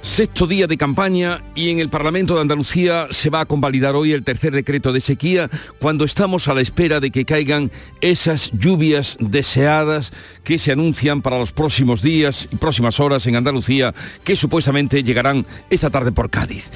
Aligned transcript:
Sexto 0.00 0.46
día 0.46 0.68
de 0.68 0.76
campaña 0.76 1.42
y 1.56 1.70
en 1.70 1.80
el 1.80 1.88
Parlamento 1.88 2.36
de 2.36 2.42
Andalucía 2.42 3.08
se 3.10 3.30
va 3.30 3.40
a 3.40 3.46
convalidar 3.46 3.96
hoy 3.96 4.12
el 4.12 4.22
tercer 4.22 4.52
decreto 4.52 4.92
de 4.92 5.00
sequía 5.00 5.50
cuando 5.80 6.04
estamos 6.04 6.46
a 6.46 6.54
la 6.54 6.60
espera 6.60 7.00
de 7.00 7.10
que 7.10 7.24
caigan 7.24 7.72
esas 8.00 8.52
lluvias 8.52 9.16
deseadas 9.18 10.12
que 10.44 10.60
se 10.60 10.70
anuncian 10.70 11.20
para 11.20 11.38
los 11.38 11.50
próximos 11.50 12.00
días 12.00 12.48
y 12.52 12.56
próximas 12.56 13.00
horas 13.00 13.26
en 13.26 13.34
Andalucía 13.34 13.92
que 14.22 14.36
supuestamente 14.36 15.02
llegarán 15.02 15.46
esta 15.68 15.90
tarde 15.90 16.12
por 16.12 16.30
Cádiz. 16.30 16.70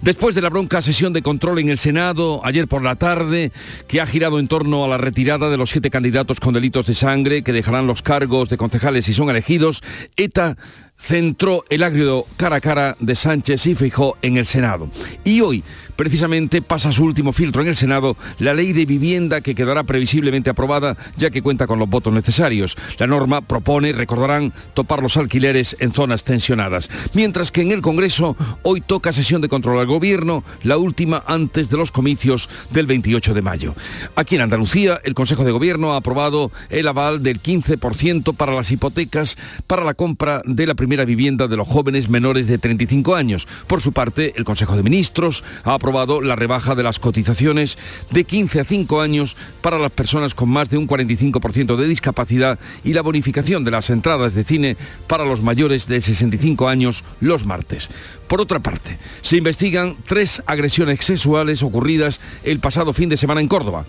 Después 0.00 0.36
de 0.36 0.42
la 0.42 0.50
bronca 0.50 0.80
sesión 0.80 1.12
de 1.12 1.22
control 1.22 1.58
en 1.58 1.70
el 1.70 1.78
Senado 1.78 2.40
ayer 2.44 2.68
por 2.68 2.82
la 2.84 2.94
tarde 2.94 3.50
que 3.88 4.00
ha 4.00 4.06
girado 4.06 4.38
en 4.38 4.46
torno 4.46 4.84
a 4.84 4.88
la 4.88 4.98
retirada 4.98 5.50
de 5.50 5.56
los 5.56 5.70
siete 5.70 5.90
candidatos 5.90 6.38
con 6.38 6.54
delitos 6.54 6.86
de 6.86 6.94
sangre 6.94 7.42
que 7.42 7.52
dejarán 7.52 7.88
los 7.88 8.02
cargos 8.02 8.48
de 8.48 8.56
concejales 8.56 9.04
si 9.04 9.14
son 9.14 9.30
elegidos, 9.30 9.82
ETA 10.16 10.56
centró 10.98 11.64
el 11.70 11.82
agrio 11.82 12.26
cara 12.36 12.56
a 12.56 12.60
cara 12.60 12.96
de 12.98 13.14
Sánchez 13.14 13.66
y 13.66 13.74
fijó 13.74 14.16
en 14.20 14.36
el 14.36 14.46
Senado. 14.46 14.90
Y 15.24 15.40
hoy, 15.40 15.62
precisamente, 15.96 16.60
pasa 16.60 16.92
su 16.92 17.04
último 17.04 17.32
filtro 17.32 17.62
en 17.62 17.68
el 17.68 17.76
Senado 17.76 18.16
la 18.38 18.52
ley 18.52 18.72
de 18.72 18.84
vivienda 18.84 19.40
que 19.40 19.54
quedará 19.54 19.84
previsiblemente 19.84 20.50
aprobada 20.50 20.96
ya 21.16 21.30
que 21.30 21.40
cuenta 21.40 21.66
con 21.66 21.78
los 21.78 21.88
votos 21.88 22.12
necesarios. 22.12 22.76
La 22.98 23.06
norma 23.06 23.40
propone, 23.40 23.92
recordarán, 23.92 24.52
topar 24.74 25.00
los 25.00 25.16
alquileres 25.16 25.76
en 25.78 25.92
zonas 25.92 26.24
tensionadas. 26.24 26.90
Mientras 27.14 27.52
que 27.52 27.62
en 27.62 27.72
el 27.72 27.80
Congreso 27.80 28.36
hoy 28.62 28.80
toca 28.80 29.12
sesión 29.12 29.40
de 29.40 29.48
control 29.48 29.78
al 29.78 29.86
Gobierno, 29.86 30.44
la 30.62 30.76
última 30.76 31.22
antes 31.26 31.70
de 31.70 31.76
los 31.76 31.92
comicios 31.92 32.50
del 32.70 32.86
28 32.86 33.34
de 33.34 33.42
mayo. 33.42 33.74
Aquí 34.16 34.34
en 34.34 34.42
Andalucía, 34.42 35.00
el 35.04 35.14
Consejo 35.14 35.44
de 35.44 35.52
Gobierno 35.52 35.94
ha 35.94 35.96
aprobado 35.96 36.50
el 36.70 36.88
aval 36.88 37.22
del 37.22 37.40
15% 37.40 38.34
para 38.34 38.52
las 38.52 38.70
hipotecas 38.70 39.36
para 39.66 39.84
la 39.84 39.94
compra 39.94 40.42
de 40.44 40.66
la 40.66 40.74
primera 40.74 40.87
primera 40.88 41.04
vivienda 41.04 41.48
de 41.48 41.56
los 41.58 41.68
jóvenes 41.68 42.08
menores 42.08 42.46
de 42.46 42.56
35 42.56 43.14
años. 43.14 43.46
Por 43.66 43.82
su 43.82 43.92
parte, 43.92 44.32
el 44.38 44.44
Consejo 44.44 44.74
de 44.74 44.82
Ministros 44.82 45.44
ha 45.62 45.74
aprobado 45.74 46.22
la 46.22 46.34
rebaja 46.34 46.74
de 46.74 46.82
las 46.82 46.98
cotizaciones 46.98 47.76
de 48.10 48.24
15 48.24 48.60
a 48.60 48.64
5 48.64 49.02
años 49.02 49.36
para 49.60 49.78
las 49.78 49.92
personas 49.92 50.34
con 50.34 50.48
más 50.48 50.70
de 50.70 50.78
un 50.78 50.88
45% 50.88 51.76
de 51.76 51.86
discapacidad 51.86 52.58
y 52.84 52.94
la 52.94 53.02
bonificación 53.02 53.64
de 53.64 53.70
las 53.70 53.90
entradas 53.90 54.32
de 54.32 54.44
cine 54.44 54.78
para 55.06 55.26
los 55.26 55.42
mayores 55.42 55.88
de 55.88 56.00
65 56.00 56.70
años 56.70 57.04
los 57.20 57.44
martes. 57.44 57.90
Por 58.26 58.40
otra 58.40 58.60
parte, 58.60 58.96
se 59.20 59.36
investigan 59.36 59.94
tres 60.06 60.42
agresiones 60.46 61.04
sexuales 61.04 61.62
ocurridas 61.62 62.18
el 62.44 62.60
pasado 62.60 62.94
fin 62.94 63.10
de 63.10 63.18
semana 63.18 63.42
en 63.42 63.48
Córdoba. 63.48 63.84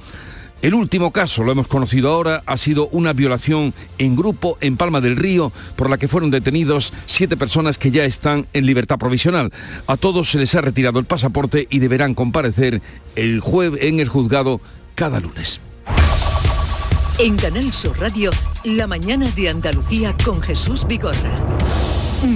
El 0.62 0.74
último 0.74 1.12
caso, 1.12 1.44
lo 1.44 1.54
hemos 1.54 1.68
conocido 1.68 2.12
ahora, 2.12 2.44
ha 2.46 2.58
sido 2.58 2.90
una 2.90 3.14
violación 3.14 3.74
en 3.98 4.16
grupo 4.16 4.58
en 4.60 4.76
Palma 4.76 5.00
del 5.00 5.16
Río, 5.16 5.54
por 5.78 5.90
la 5.90 5.98
que 5.98 6.10
fueron 6.10 6.32
detenidos 6.32 6.92
siete 7.06 7.38
personas 7.38 7.78
que 7.78 7.92
ya 7.92 8.04
están 8.04 8.46
en 8.52 8.66
libertad 8.66 8.98
provisional. 8.98 9.54
A 9.88 9.96
todos 9.96 10.30
se 10.32 10.38
les 10.38 10.54
ha 10.56 10.62
retirado 10.62 11.00
el 11.00 11.06
pasaporte 11.06 11.68
y 11.70 11.80
deberán 11.80 12.14
comparecer 12.14 12.82
el 13.16 13.40
jueves 13.40 13.82
en 13.84 14.02
el 14.02 14.10
juzgado 14.10 14.60
cada 14.96 15.22
lunes. 15.22 15.62
En 17.20 17.38
Canal 17.38 17.72
Sur 17.72 17.98
Radio, 18.00 18.32
la 18.66 18.88
mañana 18.88 19.30
de 19.32 19.50
Andalucía 19.50 20.16
con 20.26 20.42
Jesús 20.42 20.86
Vigorra. 20.88 21.36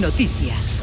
Noticias. 0.00 0.82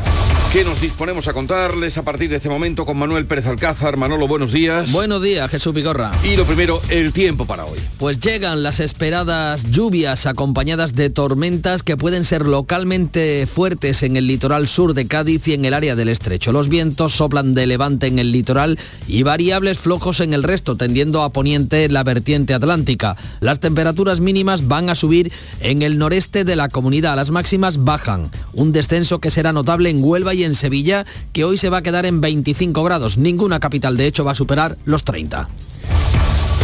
¿Qué 0.51 0.65
nos 0.65 0.81
disponemos 0.81 1.29
a 1.29 1.33
contarles 1.33 1.97
a 1.97 2.03
partir 2.03 2.29
de 2.29 2.35
este 2.35 2.49
momento 2.49 2.85
con 2.85 2.97
Manuel 2.97 3.25
Pérez 3.25 3.45
Alcázar? 3.45 3.95
Manolo, 3.95 4.27
buenos 4.27 4.51
días. 4.51 4.91
Buenos 4.91 5.23
días, 5.23 5.49
Jesús 5.49 5.73
Vigorra. 5.73 6.11
Y 6.25 6.35
lo 6.35 6.43
primero, 6.43 6.81
el 6.89 7.13
tiempo 7.13 7.45
para 7.45 7.63
hoy. 7.63 7.79
Pues 7.97 8.19
llegan 8.19 8.61
las 8.61 8.81
esperadas 8.81 9.71
lluvias 9.71 10.25
acompañadas 10.25 10.93
de 10.93 11.09
tormentas 11.09 11.83
que 11.83 11.95
pueden 11.95 12.25
ser 12.25 12.45
localmente 12.45 13.47
fuertes 13.47 14.03
en 14.03 14.17
el 14.17 14.27
litoral 14.27 14.67
sur 14.67 14.93
de 14.93 15.07
Cádiz 15.07 15.47
y 15.47 15.53
en 15.53 15.63
el 15.63 15.73
área 15.73 15.95
del 15.95 16.09
estrecho. 16.09 16.51
Los 16.51 16.67
vientos 16.67 17.13
soplan 17.13 17.53
de 17.53 17.65
levante 17.65 18.07
en 18.07 18.19
el 18.19 18.33
litoral 18.33 18.77
y 19.07 19.23
variables 19.23 19.79
flojos 19.79 20.19
en 20.19 20.33
el 20.33 20.43
resto, 20.43 20.75
tendiendo 20.75 21.23
a 21.23 21.29
poniente 21.29 21.87
la 21.87 22.03
vertiente 22.03 22.53
atlántica. 22.53 23.15
Las 23.39 23.61
temperaturas 23.61 24.19
mínimas 24.19 24.67
van 24.67 24.89
a 24.89 24.95
subir 24.95 25.31
en 25.61 25.81
el 25.81 25.97
noreste 25.97 26.43
de 26.43 26.57
la 26.57 26.67
comunidad, 26.67 27.15
las 27.15 27.31
máximas 27.31 27.85
bajan. 27.85 28.29
Un 28.51 28.73
descenso 28.73 29.19
que 29.19 29.31
será 29.31 29.53
notable 29.53 29.89
en 29.89 30.03
Huelva 30.03 30.33
y 30.33 30.40
en 30.43 30.55
Sevilla, 30.55 31.05
que 31.33 31.43
hoy 31.43 31.57
se 31.57 31.69
va 31.69 31.77
a 31.77 31.81
quedar 31.81 32.05
en 32.05 32.21
25 32.21 32.83
grados. 32.83 33.17
Ninguna 33.17 33.59
capital, 33.59 33.97
de 33.97 34.07
hecho, 34.07 34.23
va 34.23 34.31
a 34.31 34.35
superar 34.35 34.77
los 34.85 35.03
30. 35.03 35.47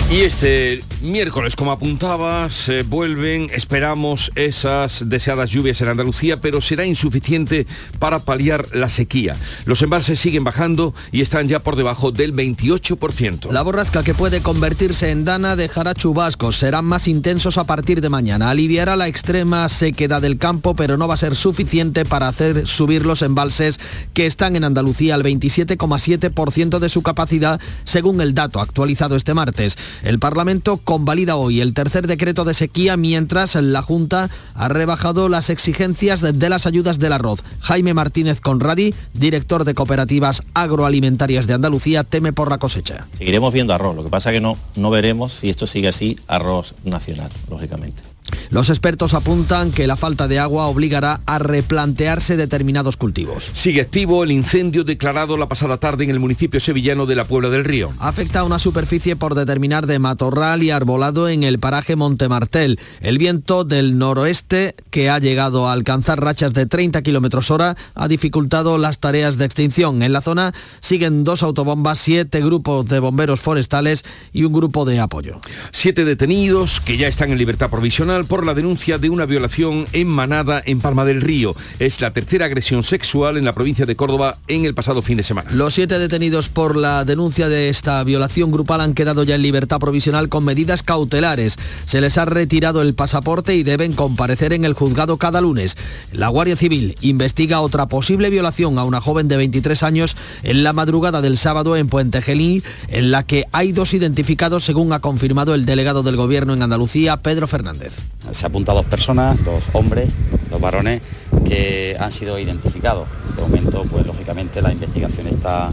Y 0.10 0.22
este 0.22 0.82
miércoles, 1.02 1.58
como 1.58 1.74
apuntaba, 1.74 2.50
se 2.50 2.84
vuelven, 2.84 3.48
esperamos, 3.54 4.32
esas 4.36 5.10
deseadas 5.10 5.50
lluvias 5.50 5.82
en 5.82 5.90
Andalucía, 5.90 6.40
pero 6.40 6.62
será 6.62 6.86
insuficiente 6.86 7.68
para 8.00 8.20
paliar 8.20 8.74
la 8.74 8.88
sequía. 8.88 9.36
Los 9.66 9.82
embalses 9.82 10.18
siguen 10.18 10.46
bajando 10.46 10.96
y 11.12 11.22
están 11.22 11.50
ya 11.50 11.60
por 11.60 11.76
debajo 11.76 12.14
del 12.14 12.34
28%. 12.34 13.52
La 13.52 13.64
borrasca 13.64 14.02
que 14.02 14.14
puede 14.14 14.42
convertirse 14.42 15.12
en 15.12 15.26
dana 15.26 15.58
dejará 15.58 15.94
chubascos, 15.94 16.56
serán 16.56 16.86
más 16.86 17.10
intensos 17.10 17.58
a 17.58 17.66
partir 17.66 18.00
de 18.00 18.08
mañana. 18.08 18.50
Aliviará 18.50 18.96
la 18.96 19.10
extrema 19.10 19.68
sequedad 19.68 20.22
del 20.22 20.38
campo, 20.38 20.74
pero 20.74 20.96
no 20.96 21.10
va 21.10 21.16
a 21.16 21.18
ser 21.18 21.36
suficiente 21.36 22.06
para 22.06 22.30
hacer 22.30 22.66
subir 22.66 23.06
los 23.06 23.22
embalses 23.24 23.78
que 24.14 24.26
están 24.26 24.56
en 24.56 24.64
Andalucía 24.64 25.16
al 25.16 25.24
27,7% 25.24 26.80
de 26.80 26.88
su 26.88 27.02
capacidad, 27.02 27.60
según 27.84 28.22
el 28.22 28.34
dato 28.34 28.62
actualizado 28.62 29.18
este 29.18 29.34
martes. 29.34 29.78
El 30.04 30.20
Parlamento 30.20 30.78
convalida 30.78 31.36
hoy 31.36 31.62
el 31.62 31.74
tercer 31.74 32.08
decreto 32.08 32.46
de 32.46 32.54
sequía 32.54 32.98
mientras 32.98 33.56
la 33.56 33.82
Junta 33.82 34.30
ha 34.54 34.68
rebajado 34.68 35.30
las 35.30 35.50
exigencias 35.50 36.22
de 36.22 36.50
las 36.50 36.66
ayudas 36.66 37.00
del 37.00 37.14
arroz. 37.14 37.44
Jaime 37.62 37.94
Martínez 37.94 38.42
Conradi, 38.42 38.94
director 39.14 39.64
de 39.64 39.74
cooperativas 39.74 40.44
agroalimentarias 40.54 41.48
de 41.48 41.54
Andalucía, 41.54 42.04
teme 42.04 42.34
por 42.34 42.50
la 42.50 42.58
cosecha. 42.58 43.08
Seguiremos 43.18 43.54
viendo 43.54 43.74
arroz, 43.74 43.96
lo 43.96 44.04
que 44.04 44.10
pasa 44.10 44.30
es 44.30 44.36
que 44.36 44.42
no, 44.42 44.58
no 44.76 44.90
veremos 44.90 45.34
si 45.34 45.50
esto 45.50 45.68
sigue 45.68 45.88
así 45.88 46.18
arroz 46.28 46.76
nacional, 46.84 47.30
lógicamente. 47.50 48.02
Los 48.50 48.70
expertos 48.70 49.14
apuntan 49.14 49.72
que 49.72 49.88
la 49.88 49.98
falta 49.98 50.28
de 50.28 50.40
agua 50.40 50.68
obligará 50.68 51.22
a 51.26 51.40
replantearse 51.40 52.38
determinados 52.38 52.98
cultivos. 52.98 53.52
Sigue 53.54 53.82
activo 53.82 54.24
el 54.24 54.32
incendio 54.32 54.84
declarado 54.84 55.38
la 55.38 55.48
pasada 55.48 55.78
tarde 55.78 56.06
en 56.06 56.10
el 56.10 56.20
municipio 56.20 56.60
sevillano 56.60 57.06
de 57.06 57.16
la 57.16 57.26
Puebla 57.26 57.50
del 57.50 57.66
Río. 57.66 57.92
Afecta 58.00 58.40
a 58.40 58.44
una 58.44 58.60
superficie 58.60 59.16
por 59.16 59.36
determinar 59.36 59.88
de 59.88 60.00
matorral 60.00 60.64
y 60.64 60.72
arbolado 60.72 61.30
en 61.30 61.44
el 61.44 61.60
paraje 61.60 61.96
Montemartel. 61.96 62.80
El 63.02 63.18
viento 63.18 63.64
del 63.64 63.98
noroeste, 63.98 64.76
que 64.90 65.10
ha 65.10 65.20
llegado 65.20 65.68
a 65.68 65.74
alcanzar 65.74 66.22
rachas 66.22 66.54
de 66.54 66.66
30 66.66 67.02
kilómetros 67.02 67.52
hora, 67.52 67.76
ha 67.96 68.08
dificultado 68.08 68.78
las 68.78 69.00
tareas 69.00 69.38
de 69.38 69.46
extinción. 69.46 70.02
En 70.04 70.14
la 70.14 70.22
zona 70.22 70.54
siguen 70.80 71.24
dos 71.24 71.44
autobombas, 71.44 72.00
siete 72.00 72.42
grupos 72.42 72.86
de 72.88 73.00
bomberos 73.00 73.40
forestales 73.40 74.04
y 74.34 74.44
un 74.44 74.54
grupo 74.54 74.86
de 74.86 75.00
apoyo. 75.00 75.40
Siete 75.72 76.06
detenidos 76.06 76.80
que 76.82 76.98
ya 76.98 77.08
están 77.08 77.32
en 77.32 77.38
libertad 77.38 77.70
provisional 77.70 78.17
por 78.26 78.46
la 78.46 78.54
denuncia 78.54 78.98
de 78.98 79.10
una 79.10 79.26
violación 79.26 79.88
en 79.94 80.08
Manada, 80.08 80.62
en 80.66 80.80
Palma 80.80 81.06
del 81.06 81.22
Río. 81.22 81.56
Es 81.80 82.02
la 82.02 82.12
tercera 82.12 82.46
agresión 82.46 82.84
sexual 82.84 83.38
en 83.38 83.46
la 83.46 83.54
provincia 83.54 83.86
de 83.86 83.96
Córdoba 83.96 84.38
en 84.48 84.66
el 84.66 84.74
pasado 84.74 85.02
fin 85.02 85.18
de 85.18 85.24
semana. 85.24 85.52
Los 85.52 85.74
siete 85.74 86.00
detenidos 86.00 86.50
por 86.50 86.76
la 86.76 87.06
denuncia 87.06 87.50
de 87.50 87.70
esta 87.70 88.04
violación 88.04 88.52
grupal 88.52 88.82
han 88.82 88.94
quedado 88.94 89.24
ya 89.24 89.36
en 89.36 89.42
libertad 89.42 89.80
provisional 89.80 90.30
con 90.30 90.46
medidas 90.46 90.84
cautelares. 90.84 91.58
Se 91.86 92.02
les 92.02 92.18
ha 92.18 92.26
retirado 92.26 92.82
el 92.82 92.94
pasaporte 92.94 93.56
y 93.56 93.64
deben 93.64 93.94
comparecer 93.94 94.54
en 94.54 94.66
el 94.66 94.74
juzgado 94.74 95.18
cada 95.18 95.42
lunes. 95.42 95.78
La 96.12 96.30
Guardia 96.30 96.56
Civil 96.56 96.96
investiga 97.02 97.62
otra 97.62 97.88
posible 97.88 98.30
violación 98.30 98.80
a 98.80 98.84
una 98.84 99.02
joven 99.02 99.28
de 99.28 99.38
23 99.38 99.84
años 99.84 100.18
en 100.44 100.64
la 100.64 100.74
madrugada 100.74 101.22
del 101.22 101.38
sábado 101.38 101.76
en 101.76 101.88
Puente 101.88 102.22
Gelín, 102.22 102.64
en 102.88 103.12
la 103.12 103.24
que 103.24 103.46
hay 103.52 103.72
dos 103.72 103.94
identificados 103.94 104.64
según 104.64 104.94
ha 104.94 105.00
confirmado 105.00 105.54
el 105.54 105.66
delegado 105.66 106.04
del 106.04 106.16
Gobierno 106.16 106.54
en 106.54 106.64
Andalucía, 106.64 107.18
Pedro 107.18 107.48
Fernández. 107.48 107.94
Se 108.32 108.46
apunta 108.46 108.72
a 108.72 108.76
dos 108.76 108.86
personas, 108.86 109.44
dos 109.46 109.64
hombres, 109.74 110.12
dos 110.50 110.60
varones, 110.60 111.02
que 111.46 111.96
han 112.00 112.12
sido 112.12 112.38
identificados. 112.40 113.08
En 113.24 113.30
este 113.30 113.42
momento, 113.42 113.82
pues 113.90 114.06
lógicamente 114.06 114.62
la 114.62 114.72
investigación 114.72 115.28
está 115.28 115.70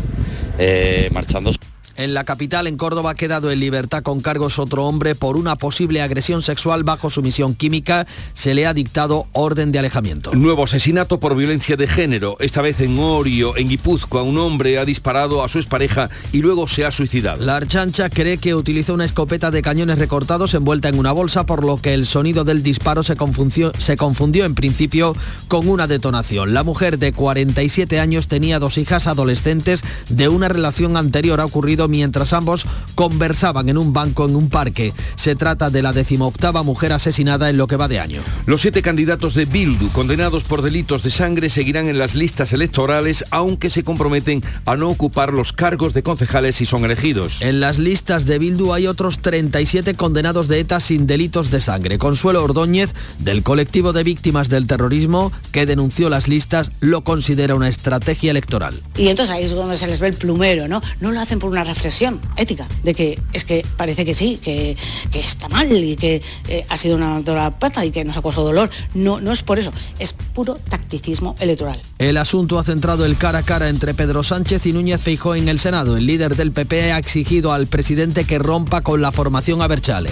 eh, 0.59 1.09
marchando. 1.13 1.51
En 1.97 2.13
la 2.13 2.25
capital, 2.25 2.67
en 2.67 2.77
Córdoba, 2.77 3.11
ha 3.11 3.15
quedado 3.15 3.53
en 3.53 3.61
libertad 3.61 4.03
con 4.03 4.21
cargos 4.21 4.59
otro 4.59 4.85
hombre 4.85 5.15
por 5.15 5.37
una 5.37 5.55
posible 5.55 6.03
agresión 6.03 6.43
sexual 6.43 6.83
bajo 6.83 7.09
sumisión 7.09 7.55
química. 7.55 8.07
Se 8.33 8.53
le 8.53 8.67
ha 8.67 8.75
dictado 8.75 9.27
orden 9.33 9.71
de 9.71 9.79
alejamiento. 9.79 10.35
Nuevo 10.35 10.65
asesinato 10.65 11.21
por 11.21 11.37
violencia 11.37 11.77
de 11.77 11.87
género. 11.87 12.37
Esta 12.41 12.63
vez 12.63 12.81
en 12.81 12.99
Orio, 12.99 13.57
en 13.57 13.69
Guipúzcoa, 13.69 14.23
un 14.23 14.39
hombre 14.39 14.79
ha 14.79 14.85
disparado 14.85 15.45
a 15.45 15.49
su 15.49 15.59
expareja 15.59 16.11
y 16.33 16.39
luego 16.39 16.67
se 16.67 16.85
ha 16.85 16.91
suicidado. 16.91 17.45
La 17.45 17.57
Archancha 17.57 18.11
cree 18.11 18.39
que 18.39 18.57
utilizó 18.57 18.95
una 18.95 19.05
escopeta 19.05 19.53
de 19.53 19.63
cañones 19.63 19.99
recortados 19.99 20.55
envuelta 20.55 20.89
en 20.89 20.99
una 20.99 21.13
bolsa, 21.13 21.47
por 21.47 21.65
lo 21.65 21.77
que 21.77 21.95
el 21.95 22.07
sonido 22.07 22.43
del 22.43 22.65
disparo 22.65 23.05
se 23.05 23.15
confundió, 23.15 23.71
se 23.79 23.97
confundió 23.97 24.45
en 24.47 24.57
principio 24.57 25.15
con 25.47 25.69
una 25.69 25.87
detonación. 25.87 26.55
La 26.55 26.65
mujer 26.65 26.99
de 26.99 27.13
47 27.13 28.01
años 28.01 28.27
tenía 28.27 28.59
dos 28.59 28.79
hijas 28.79 29.07
adolescentes 29.07 29.85
de 30.09 30.29
una 30.29 30.49
relación 30.49 30.97
anterior. 30.97 31.41
Ha 31.41 31.45
ocurrido 31.45 31.84
mientras 31.89 32.33
ambos 32.33 32.67
conversaban 32.95 33.69
en 33.69 33.79
un 33.79 33.93
banco 33.93 34.27
en 34.27 34.37
un 34.37 34.49
parque. 34.49 34.93
Se 35.17 35.37
trata 35.37 35.71
de 35.71 35.83
la 35.83 35.93
decimoctava 35.93 36.63
mujer 36.63 36.93
asesinada 36.93 37.51
en 37.51 37.57
lo 37.57 37.67
que 37.67 37.77
va 37.77 37.89
de 37.89 38.01
año. 38.01 38.23
Los 38.47 38.61
siete 38.61 38.83
candidatos 38.83 39.35
de 39.35 39.45
Bildu 39.45 39.89
condenados 39.91 40.45
por 40.45 40.63
delitos 40.63 41.03
de 41.03 41.11
sangre 41.11 41.51
seguirán 41.51 41.89
en 41.89 41.99
las 41.99 42.15
listas 42.15 42.53
electorales, 42.53 43.25
aunque 43.31 43.71
se 43.71 43.85
comprometen 43.85 44.43
a 44.67 44.77
no 44.77 44.91
ocupar 44.91 45.33
los 45.33 45.53
cargos 45.53 45.95
de 45.95 46.03
concejales 46.03 46.57
si 46.57 46.67
son 46.67 46.85
elegidos. 46.85 47.41
En 47.41 47.61
las 47.61 47.79
listas 47.79 48.25
de 48.27 48.39
Bildu 48.39 48.73
hay 48.73 48.87
otros 48.87 49.21
37 49.21 49.95
condenados 49.95 50.49
de 50.49 50.61
ETA 50.61 50.81
sin 50.81 51.07
delitos 51.07 51.51
de 51.51 51.61
sangre. 51.61 51.99
Consuelo 51.99 52.43
Ordóñez, 52.43 52.95
del 53.19 53.43
colectivo 53.43 53.93
de 53.93 54.03
víctimas 54.03 54.49
del 54.49 54.67
terrorismo, 54.67 55.33
que 55.53 55.67
denunció 55.67 56.09
las 56.09 56.29
listas, 56.29 56.71
lo 56.81 57.05
considera 57.05 57.55
una 57.55 57.69
estrategia 57.69 58.31
electoral. 58.31 58.83
Y 58.97 59.09
entonces 59.09 59.35
ahí 59.35 59.45
es 59.45 59.53
donde 59.53 59.77
se 59.77 59.87
les 59.87 60.01
ve 60.01 60.09
el 60.09 60.15
plumero, 60.15 60.69
¿no? 60.69 60.83
No 61.01 61.13
lo 61.13 61.21
hacen 61.21 61.39
por 61.39 61.51
una 61.51 61.65
reflexión 61.75 62.21
ética, 62.37 62.67
de 62.83 62.95
que 62.95 63.21
es 63.33 63.45
que 63.45 63.67
parece 63.77 64.05
que 64.05 64.15
sí, 64.15 64.39
que, 64.43 64.77
que 65.11 65.21
está 65.21 65.49
mal 65.49 65.71
y 65.73 65.97
que 65.97 66.23
eh, 66.49 66.65
ha 66.69 66.77
sido 66.77 66.97
una 66.97 67.21
dura 67.21 67.51
pata 67.59 67.85
y 67.85 67.91
que 67.91 68.05
nos 68.05 68.17
ha 68.17 68.23
causado 68.23 68.47
dolor. 68.47 68.71
No, 68.95 69.21
no 69.21 69.33
es 69.33 69.43
por 69.43 69.59
eso, 69.59 69.73
es 69.99 70.13
puro 70.13 70.59
tacticismo 70.69 71.35
electoral. 71.39 71.81
El 71.99 72.17
asunto 72.17 72.59
ha 72.59 72.65
centrado 72.65 73.05
el 73.05 73.17
cara 73.17 73.41
a 73.41 73.43
cara 73.43 73.69
entre 73.69 73.95
Pedro 73.95 74.23
Sánchez 74.23 74.67
y 74.67 74.73
Núñez 74.73 75.01
Feijó 75.01 75.35
en 75.35 75.49
el 75.49 75.59
Senado. 75.59 75.97
El 75.97 76.07
líder 76.07 76.37
del 76.37 76.53
PP 76.53 76.93
ha 76.93 76.99
exigido 76.99 77.53
al 77.53 77.67
presidente 77.67 78.25
que 78.25 78.39
rompa 78.39 78.81
con 78.81 79.03
la 79.03 79.13
formación 79.13 79.63
Aberchale. 79.63 80.11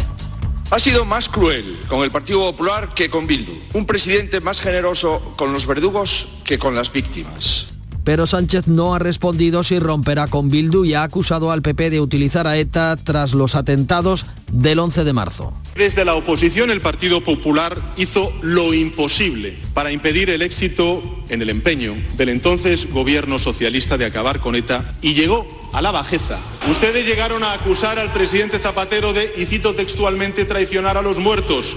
Ha 0.70 0.80
sido 0.80 1.04
más 1.04 1.28
cruel 1.28 1.78
con 1.86 2.02
el 2.02 2.10
Partido 2.10 2.40
Popular 2.50 2.94
que 2.94 3.10
con 3.10 3.26
Bildu. 3.26 3.52
Un 3.74 3.84
presidente 3.84 4.40
más 4.40 4.60
generoso 4.60 5.34
con 5.36 5.52
los 5.52 5.66
verdugos 5.66 6.28
que 6.44 6.58
con 6.58 6.74
las 6.74 6.90
víctimas. 6.90 7.71
Pero 8.04 8.26
Sánchez 8.26 8.66
no 8.66 8.94
ha 8.94 8.98
respondido 8.98 9.62
si 9.62 9.78
romperá 9.78 10.26
con 10.26 10.48
Bildu 10.50 10.84
y 10.84 10.94
ha 10.94 11.04
acusado 11.04 11.52
al 11.52 11.62
PP 11.62 11.90
de 11.90 12.00
utilizar 12.00 12.46
a 12.46 12.56
ETA 12.56 12.96
tras 12.96 13.34
los 13.34 13.54
atentados 13.54 14.26
del 14.50 14.78
11 14.78 15.04
de 15.04 15.12
marzo. 15.12 15.52
Desde 15.76 16.04
la 16.04 16.14
oposición 16.14 16.70
el 16.70 16.80
Partido 16.80 17.22
Popular 17.22 17.78
hizo 17.96 18.32
lo 18.42 18.74
imposible 18.74 19.56
para 19.72 19.92
impedir 19.92 20.30
el 20.30 20.42
éxito 20.42 21.02
en 21.28 21.42
el 21.42 21.50
empeño 21.50 21.94
del 22.16 22.28
entonces 22.28 22.90
gobierno 22.92 23.38
socialista 23.38 23.96
de 23.96 24.04
acabar 24.04 24.40
con 24.40 24.54
ETA 24.54 24.94
y 25.00 25.14
llegó 25.14 25.46
a 25.72 25.80
la 25.80 25.90
bajeza. 25.90 26.38
Ustedes 26.70 27.06
llegaron 27.06 27.42
a 27.42 27.52
acusar 27.52 27.98
al 27.98 28.12
presidente 28.12 28.58
Zapatero 28.58 29.12
de, 29.12 29.32
y 29.36 29.46
cito 29.46 29.74
textualmente, 29.74 30.44
traicionar 30.44 30.98
a 30.98 31.02
los 31.02 31.18
muertos. 31.18 31.76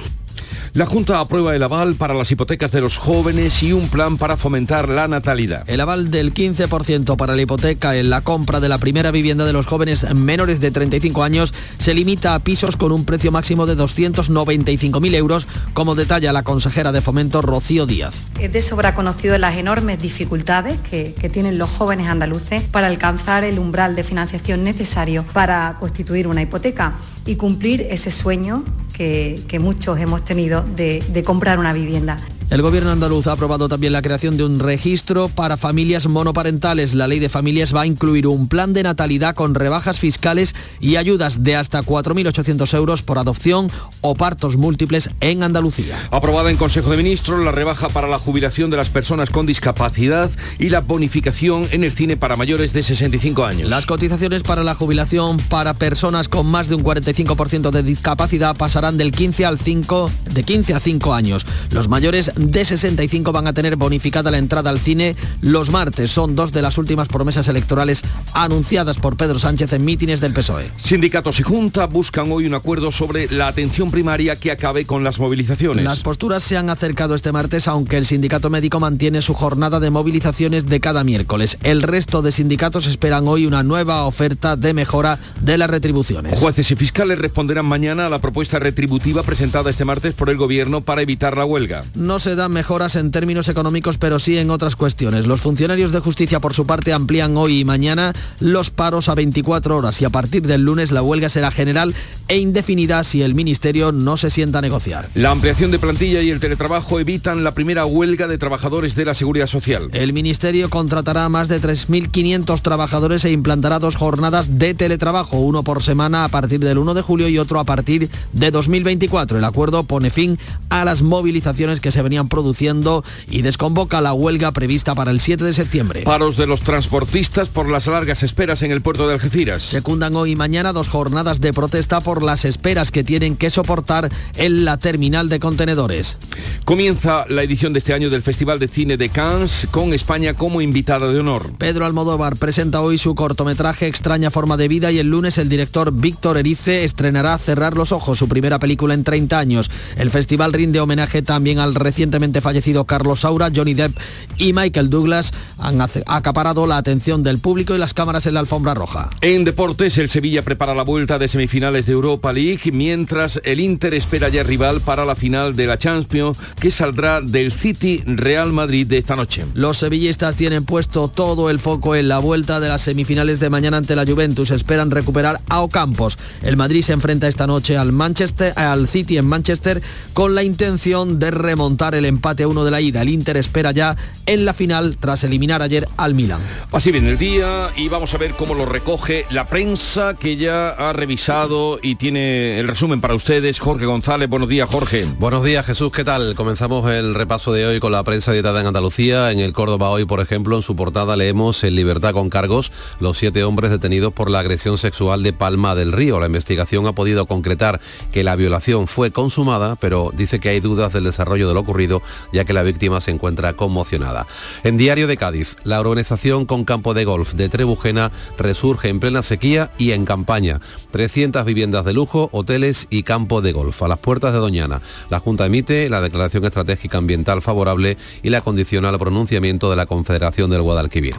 La 0.75 0.86
Junta 0.86 1.22
aprueba 1.22 1.56
el 1.56 1.63
aval 1.63 1.95
para 1.95 2.13
las 2.13 2.30
hipotecas 2.31 2.69
de 2.69 2.81
los 2.81 2.98
jóvenes 2.98 3.63
y 3.63 3.72
un 3.72 3.88
plan 3.88 4.18
para 4.18 4.36
fomentar 4.36 4.89
la 4.89 5.07
natalidad. 5.07 5.63
El 5.68 5.80
aval 5.80 6.12
del 6.12 6.33
15% 6.33 7.16
para 7.16 7.33
la 7.33 7.42
hipoteca 7.42 7.95
en 7.95 8.10
la 8.10 8.19
compra 8.25 8.60
de 8.60 8.68
la 8.68 8.77
primera 8.77 9.12
vivienda 9.12 9.45
de 9.45 9.54
los 9.54 9.68
jóvenes 9.68 10.13
menores 10.13 10.60
de 10.60 10.72
35 10.72 11.24
años 11.24 11.54
se 11.77 11.94
limita 11.94 12.36
a 12.36 12.39
pisos 12.39 12.75
con 12.75 12.92
un 12.92 13.06
precio 13.06 13.31
máximo 13.31 13.66
de 13.66 13.77
295.000 13.77 15.16
euros, 15.16 15.48
como 15.74 15.95
detalla 15.95 16.33
la 16.33 16.44
consejera 16.44 16.92
de 16.92 17.00
Fomento 17.00 17.42
Rocío 17.42 17.86
Díaz. 17.86 18.13
Es 18.42 18.51
de 18.51 18.62
sobra 18.62 18.95
conocido 18.95 19.38
las 19.38 19.56
enormes 19.56 20.01
dificultades 20.01 20.78
que, 20.80 21.13
que 21.13 21.30
tienen 21.30 21.57
los 21.57 21.69
jóvenes 21.69 22.07
andaluces 22.07 22.63
para 22.63 22.88
alcanzar 22.88 23.45
el 23.45 23.60
umbral 23.60 23.95
de 23.95 24.04
financiación 24.04 24.66
necesario 24.66 25.24
para 25.31 25.78
constituir 25.80 26.28
una 26.28 26.42
hipoteca 26.42 26.95
y 27.25 27.36
cumplir 27.36 27.88
ese 27.89 28.12
sueño 28.12 28.63
que, 28.94 29.42
que 29.48 29.60
muchos 29.60 30.00
hemos 30.00 30.24
tenido 30.24 30.63
de, 30.75 31.04
de 31.10 31.24
comprar 31.24 31.60
una 31.60 31.74
vivienda. 31.74 32.18
El 32.51 32.62
gobierno 32.62 32.92
andaluz 32.92 33.25
ha 33.25 33.31
aprobado 33.31 33.68
también 33.68 33.92
la 33.92 34.03
creación 34.03 34.38
de 34.38 34.44
un 34.44 34.59
registro 34.59 35.30
para 35.30 35.57
familias 35.57 36.07
monoparentales. 36.07 36.94
La 36.94 37.07
ley 37.07 37.18
de 37.18 37.27
familias 37.27 37.75
va 37.75 37.81
a 37.81 37.86
incluir 37.88 38.27
un 38.27 38.47
plan 38.47 38.71
de 38.71 38.83
natalidad 38.83 39.33
con 39.33 39.56
rebajas 39.56 40.00
fiscales 40.00 40.56
y 40.80 40.97
ayudas 40.97 41.44
de 41.44 41.56
hasta 41.56 41.81
4.800 41.81 42.71
euros 42.75 43.01
por 43.01 43.18
adopción 43.18 43.71
o 44.01 44.13
partos 44.13 44.57
múltiples 44.57 45.09
en 45.21 45.42
Andalucía. 45.42 46.07
Aprobada 46.12 46.51
en 46.51 46.57
Consejo 46.57 46.92
de 46.92 46.97
Ministros 46.97 47.44
la 47.44 47.51
rebaja 47.51 47.89
para 47.89 48.07
la 48.07 48.19
jubilación 48.19 48.69
de 48.69 48.77
las 48.77 48.89
personas 48.89 49.31
con 49.31 49.47
discapacidad 49.47 50.30
y 50.59 50.69
la 50.69 50.81
bonificación 50.81 51.68
en 51.71 51.83
el 51.83 51.92
cine 51.92 52.15
para 52.15 52.36
mayores 52.36 52.74
de 52.74 52.83
65 52.83 53.44
años. 53.44 53.69
Las 53.69 53.88
cotizaciones 53.88 54.44
para 54.44 54.63
la 54.63 54.75
jubilación 54.75 55.39
para 55.39 55.74
personas 55.74 56.30
con 56.30 56.45
más 56.45 56.69
de 56.69 56.75
un 56.75 56.83
45% 56.83 57.71
de 57.71 57.81
discapacidad 57.81 58.56
pasarán 58.56 58.97
del 58.97 59.12
15 59.12 59.45
al 59.45 59.57
5 59.57 60.12
de 60.31 60.44
15 60.44 60.74
a 60.75 60.80
5 60.80 61.13
años. 61.15 61.47
Los 61.71 61.89
mayores 61.89 62.31
de 62.36 62.66
65 62.66 63.32
van 63.32 63.48
a 63.48 63.54
tener 63.54 63.76
bonificada 63.76 64.32
la 64.32 64.38
entrada 64.38 64.70
al 64.70 64.80
cine 64.80 65.16
los 65.42 65.70
martes. 65.70 66.12
Son 66.12 66.36
dos 66.36 66.52
de 66.52 66.62
las 66.62 66.78
últimas 66.78 67.08
promesas 67.08 67.48
electorales 67.48 68.02
anunciadas 68.34 68.98
por 68.98 69.18
Pedro 69.18 69.40
Sánchez 69.40 69.74
en 69.74 69.86
mítines 69.86 70.22
del 70.22 70.34
PSOE. 70.34 70.70
Sindicatos 70.78 71.40
y 71.40 71.44
Junta 71.44 71.86
buscan 71.88 72.32
hoy 72.32 72.46
un 72.46 72.54
acuerdo 72.54 72.92
sobre 72.92 73.28
la 73.30 73.48
atención 73.48 73.92
primaria 73.92 74.36
que 74.36 74.52
acabe 74.52 74.86
con 74.86 75.04
las 75.04 75.20
movilizaciones. 75.20 75.84
Las 75.84 76.02
posturas 76.02 76.44
se 76.44 76.58
han 76.58 76.70
acercado 76.70 77.16
este 77.16 77.32
martes, 77.32 77.68
aunque 77.68 77.98
el 77.98 78.06
sindicato 78.06 78.50
médico 78.50 78.80
mantiene 78.80 79.22
su 79.22 79.34
jornada 79.34 79.80
de 79.80 79.90
movilizaciones 79.90 80.66
de 80.66 80.80
cada 80.80 81.04
miércoles. 81.04 81.58
El 81.64 81.81
resto 81.81 82.22
de 82.22 82.31
sindicatos 82.31 82.88
esperan 82.88 83.28
hoy 83.28 83.46
una 83.46 83.64
nueva 83.64 84.06
oferta 84.06 84.56
de 84.56 84.74
mejora 84.74 85.20
de 85.42 85.58
las 85.58 85.70
retribuciones. 85.70 86.40
Jueces 86.40 86.72
y 86.72 86.76
fiscales 86.76 87.18
responderán 87.18 87.66
mañana 87.66 88.06
a 88.08 88.10
la 88.10 88.20
propuesta 88.20 88.60
retributiva 88.60 89.24
presentada 89.24 89.70
este 89.70 89.86
martes 89.86 90.14
por 90.14 90.30
el 90.30 90.38
gobierno 90.38 90.81
para 90.81 91.02
evitar 91.02 91.38
la 91.38 91.46
huelga. 91.46 91.84
No 91.96 92.20
se 92.25 92.36
dan 92.36 92.51
mejoras 92.51 92.95
en 92.95 93.12
términos 93.12 93.50
económicos, 93.50 94.00
pero 94.00 94.18
sí 94.18 94.36
en 94.39 94.50
otras 94.50 94.75
cuestiones. 94.75 95.27
Los 95.27 95.42
funcionarios 95.42 95.92
de 95.92 96.00
justicia, 96.00 96.39
por 96.39 96.56
su 96.56 96.66
parte, 96.66 96.92
amplían 96.92 97.38
hoy 97.38 97.60
y 97.60 97.66
mañana 97.66 98.13
los 98.39 98.72
paros 98.72 99.10
a 99.10 99.13
24 99.13 99.77
horas 99.77 100.01
y 100.01 100.06
a 100.06 100.10
partir 100.10 100.42
del 100.48 100.63
lunes 100.63 100.92
la 100.92 101.04
huelga 101.04 101.30
será 101.30 101.51
general 101.51 101.94
e 102.27 102.38
indefinida 102.38 103.04
si 103.04 103.22
el 103.22 103.36
Ministerio 103.36 103.92
no 103.92 104.18
se 104.18 104.31
sienta 104.31 104.57
a 104.57 104.62
negociar. 104.63 105.07
La 105.13 105.30
ampliación 105.30 105.69
de 105.69 105.77
plantilla 105.77 106.24
y 106.24 106.31
el 106.31 106.39
teletrabajo 106.39 107.00
evitan 107.00 107.44
la 107.44 107.54
primera 107.54 107.86
huelga 107.86 108.28
de 108.28 108.39
trabajadores 108.39 108.95
de 108.95 109.06
la 109.06 109.13
Seguridad 109.13 109.45
Social. 109.45 109.89
El 109.94 110.12
Ministerio 110.12 110.71
contratará 110.71 111.25
a 111.25 111.30
más 111.30 111.48
de 111.48 111.62
3.500 111.62 112.60
trabajadores 112.63 113.24
e 113.25 113.31
implantará 113.31 113.78
dos 113.78 113.98
jornadas 113.98 114.57
de 114.57 114.74
teletrabajo, 114.74 115.38
uno 115.38 115.62
por 115.62 115.83
semana 115.83 116.24
a 116.24 116.30
partir 116.30 116.60
del 116.62 116.80
1 116.80 116.95
de 116.95 117.04
julio 117.04 117.30
y 117.30 117.38
otro 117.38 117.60
a 117.60 117.66
partir 117.66 118.10
de 118.33 118.50
2024. 118.50 119.38
El 119.38 119.44
acuerdo 119.44 119.83
pone 119.83 120.10
fin 120.10 120.39
a 120.69 120.85
las 120.85 121.04
movilizaciones 121.04 121.81
que 121.81 121.92
se 121.92 122.02
venían 122.02 122.15
produciendo 122.24 123.04
y 123.30 123.42
desconvoca 123.42 124.02
la 124.02 124.14
huelga 124.14 124.52
prevista 124.52 124.95
para 124.95 125.12
el 125.12 125.19
7 125.19 125.44
de 125.44 125.54
septiembre. 125.54 126.02
Paros 126.04 126.38
de 126.38 126.48
los 126.48 126.62
transportistas 126.62 127.50
por 127.50 127.69
las 127.69 127.88
largas 127.88 128.24
esperas 128.24 128.62
en 128.62 128.72
el 128.72 128.81
puerto 128.81 129.07
de 129.07 129.14
Algeciras. 129.14 129.64
Secundan 129.64 130.16
hoy 130.16 130.31
y 130.31 130.36
mañana 130.36 130.74
dos 130.74 130.90
jornadas 130.90 131.42
de 131.42 131.54
protesta 131.54 132.02
por 132.02 132.24
las 132.24 132.45
esperas 132.45 132.92
que 132.92 133.04
tienen 133.04 133.38
que 133.38 133.50
soportar 133.50 134.10
en 134.36 134.66
la 134.66 134.78
terminal 134.78 135.30
de 135.30 135.40
contenedores. 135.40 136.18
Comienza 136.66 137.26
la 137.30 137.44
edición 137.44 137.74
de 137.74 137.80
este 137.80 137.94
año 137.94 138.10
del 138.10 138.22
Festival 138.22 138.60
de 138.60 138.68
Cine 138.68 138.98
de 138.98 139.10
Cannes 139.10 139.68
con 139.72 139.94
España 139.94 140.34
como 140.34 140.62
invitada 140.62 141.12
de 141.12 141.19
honor. 141.19 141.52
Pedro 141.57 141.86
Almodóvar 141.86 142.38
presenta 142.38 142.81
hoy 142.81 142.98
su 142.98 143.16
cortometraje 143.16 143.88
Extraña 143.88 144.31
forma 144.31 144.57
de 144.57 144.68
vida 144.68 144.92
y 144.92 145.00
el 145.00 145.10
lunes 145.10 145.38
el 145.38 145.50
director 145.50 145.92
Víctor 145.92 146.38
Erice 146.38 146.84
estrenará 146.84 147.38
Cerrar 147.38 147.76
los 147.76 147.92
ojos, 147.92 148.19
su 148.19 148.28
primera 148.28 148.60
película 148.60 148.94
en 148.94 149.04
30 149.04 149.38
años. 149.38 149.72
El 149.98 150.10
festival 150.10 150.54
rinde 150.54 150.80
homenaje 150.80 151.22
también 151.22 151.60
al 151.60 151.76
recientemente 152.06 152.40
fallecido 152.40 152.85
Carlos 152.85 153.21
Saura, 153.21 153.50
Johnny 153.54 153.74
Depp 153.74 153.97
y 154.38 154.54
Michael 154.54 154.92
Douglas 154.92 155.33
han 155.57 155.81
acaparado 155.81 156.68
la 156.68 156.78
atención 156.78 157.24
del 157.24 157.40
público 157.40 157.74
y 157.74 157.80
las 157.80 157.95
cámaras 157.95 158.28
en 158.28 158.35
la 158.35 158.42
alfombra 158.42 158.76
roja. 158.76 159.09
En 159.21 159.44
deportes, 159.44 159.97
el 159.97 160.09
Sevilla 160.09 160.44
prepara 160.44 160.76
la 160.76 160.83
vuelta 160.83 161.18
de 161.18 161.28
semifinales 161.28 161.88
de 161.88 161.94
Europa 161.94 162.31
League, 162.31 162.71
mientras 162.71 163.42
el 163.44 163.59
Inter 163.59 163.95
espera 163.95 164.30
ya 164.30 164.44
rival 164.44 164.81
para 164.81 165.04
la 165.04 165.16
final 165.16 165.56
de 165.56 165.66
la 165.66 165.80
Champions, 165.80 166.38
que 166.59 166.69
saldrá 166.69 167.21
del 167.21 167.52
City 167.52 168.04
Real 168.06 168.54
Madrid 168.54 168.85
de 168.85 169.00
esta 169.00 169.16
noche. 169.16 169.45
Los 169.56 169.78
sevillistas 169.78 170.35
tienen 170.35 170.64
puesto 170.64 171.07
todo 171.07 171.50
el 171.50 171.57
foco 171.57 171.95
en 171.95 172.07
la 172.07 172.19
vuelta 172.19 172.59
de 172.59 172.69
las 172.69 172.83
semifinales 172.83 173.40
de 173.40 173.50
mañana 173.50 173.78
ante 173.78 173.95
la 173.95 174.06
Juventus. 174.06 174.52
Esperan 174.52 174.92
recuperar 174.92 175.42
a 175.50 175.62
Ocampos. 175.62 176.19
El 176.44 176.56
Madrid 176.56 176.83
se 176.83 176.94
enfrenta 176.94 177.28
esta 177.28 177.47
noche 177.47 177.78
al 177.78 177.92
Manchester, 177.92 178.54
al 178.56 178.88
City 178.88 179.18
en 179.18 179.26
Manchester, 179.26 179.81
con 180.14 180.35
la 180.35 180.44
intención 180.44 181.18
de 181.18 181.31
remontar 181.31 181.94
el 181.95 182.06
empate 182.06 182.44
a 182.44 182.47
uno 182.47 182.64
de 182.64 182.71
la 182.71 182.81
ida. 182.81 183.02
El 183.02 183.09
Inter 183.09 183.37
espera 183.37 183.71
ya 183.71 183.95
en 184.25 184.45
la 184.45 184.54
final 184.54 184.97
tras 184.97 185.23
eliminar 185.23 185.61
ayer 185.61 185.87
al 185.97 186.14
Milan. 186.14 186.42
Así 186.71 186.92
viene 186.92 187.09
el 187.09 187.18
día 187.18 187.69
y 187.75 187.87
vamos 187.90 188.14
a 188.14 188.18
ver 188.18 188.33
cómo 188.33 188.54
lo 188.54 188.66
recoge 188.66 189.25
la 189.30 189.47
prensa 189.47 190.16
que 190.16 190.37
ya 190.37 190.69
ha 190.69 190.94
revisado 190.94 191.80
y 191.81 191.95
tiene 191.95 192.59
el 192.59 192.68
resumen 192.68 193.02
para 193.02 193.16
ustedes. 193.16 193.59
Jorge 193.59 193.85
González, 193.85 194.30
buenos 194.30 194.49
días 194.49 194.69
Jorge. 194.69 195.06
Buenos 195.19 195.44
días 195.44 195.66
Jesús, 195.66 195.92
¿qué 195.92 196.04
tal? 196.04 196.35
Comenzamos 196.35 196.90
el 196.92 197.16
repaso 197.16 197.54
de 197.54 197.66
hoy 197.66 197.80
con 197.80 197.92
la 197.92 198.04
prensa 198.04 198.33
editada 198.33 198.61
en 198.61 198.68
Andalucía. 198.68 199.31
En 199.31 199.40
el 199.40 199.54
Córdoba 199.54 199.90
hoy, 199.90 200.06
por 200.06 200.19
ejemplo, 200.19 200.56
en 200.56 200.61
su 200.61 200.75
portada 200.75 201.16
leemos 201.16 201.64
en 201.64 201.75
libertad 201.75 202.14
con 202.14 202.30
cargos 202.30 202.71
los 202.99 203.18
siete 203.18 203.44
hombres 203.44 203.71
detenidos 203.71 204.14
por 204.14 204.30
la 204.30 204.40
agresión 204.40 204.78
sexual 204.78 205.23
de 205.23 205.33
Palma 205.33 205.75
del 205.75 205.92
Río. 205.92 206.19
La 206.19 206.28
investigación 206.28 206.87
ha 206.87 206.94
podido 206.94 207.25
concretar 207.25 207.80
que 208.11 208.23
la 208.23 208.35
violación 208.35 208.87
fue 208.87 209.11
consumada, 209.11 209.75
pero 209.75 210.11
dice 210.16 210.40
que 210.40 210.49
hay 210.49 210.59
dudas 210.59 210.94
del 210.94 211.04
desarrollo 211.04 211.47
de 211.47 211.54
lo 211.54 211.59
ocurrido, 211.59 211.84
ya 212.31 212.45
que 212.45 212.54
la 212.54 212.63
víctima 212.63 213.01
se 213.01 213.11
encuentra 213.11 213.54
conmocionada. 213.54 214.27
En 214.63 214.77
Diario 214.77 215.07
de 215.07 215.18
Cádiz, 215.18 215.56
la 215.63 215.80
organización 215.80 216.45
con 216.45 216.65
campo 216.65 216.94
de 216.94 217.06
golf 217.06 217.33
de 217.33 217.49
Trebujena 217.49 218.11
resurge 218.37 218.89
en 218.89 218.99
plena 218.99 219.23
sequía 219.23 219.71
y 219.77 219.92
en 219.92 220.06
campaña. 220.06 220.61
300 220.92 221.45
viviendas 221.45 221.85
de 221.85 221.94
lujo, 221.94 222.30
hoteles 222.31 222.87
y 222.89 223.04
campo 223.04 223.42
de 223.42 223.51
golf. 223.51 223.81
A 223.83 223.87
las 223.87 223.99
puertas 223.99 224.33
de 224.33 224.39
Doñana, 224.39 224.81
la 225.09 225.19
Junta 225.19 225.45
emite 225.45 225.89
la 225.89 226.01
declaración 226.01 226.45
estratégica 226.45 226.97
ambiental 226.97 227.42
favorable 227.42 227.97
y 228.23 228.30
la 228.30 228.42
condiciona 228.42 228.89
al 228.89 228.99
pronunciamiento 228.99 229.69
de 229.69 229.75
la 229.75 229.85
Confederación 229.85 230.49
del 230.49 230.61
Guadalquivir. 230.61 231.15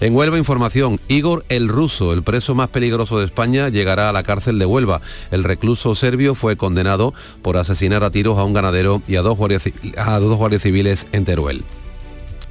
En 0.00 0.14
Huelva 0.14 0.38
Información, 0.38 1.00
Igor 1.08 1.44
el 1.48 1.68
Ruso, 1.68 2.12
el 2.12 2.22
preso 2.22 2.54
más 2.54 2.68
peligroso 2.68 3.18
de 3.18 3.26
España, 3.26 3.68
llegará 3.68 4.08
a 4.08 4.12
la 4.12 4.22
cárcel 4.22 4.58
de 4.58 4.66
Huelva. 4.66 5.00
El 5.30 5.44
recluso 5.44 5.94
serbio 5.94 6.34
fue 6.34 6.56
condenado 6.56 7.14
por 7.42 7.56
asesinar 7.56 8.04
a 8.04 8.10
tiros 8.10 8.38
a 8.38 8.44
un 8.44 8.52
ganadero 8.52 9.02
y 9.06 9.16
a 9.16 9.22
dos 9.22 9.36
guardias, 9.36 9.64
a 10.14 10.20
dos 10.20 10.36
guardias 10.36 10.62
civiles 10.62 11.06
en 11.12 11.24
Teruel. 11.24 11.64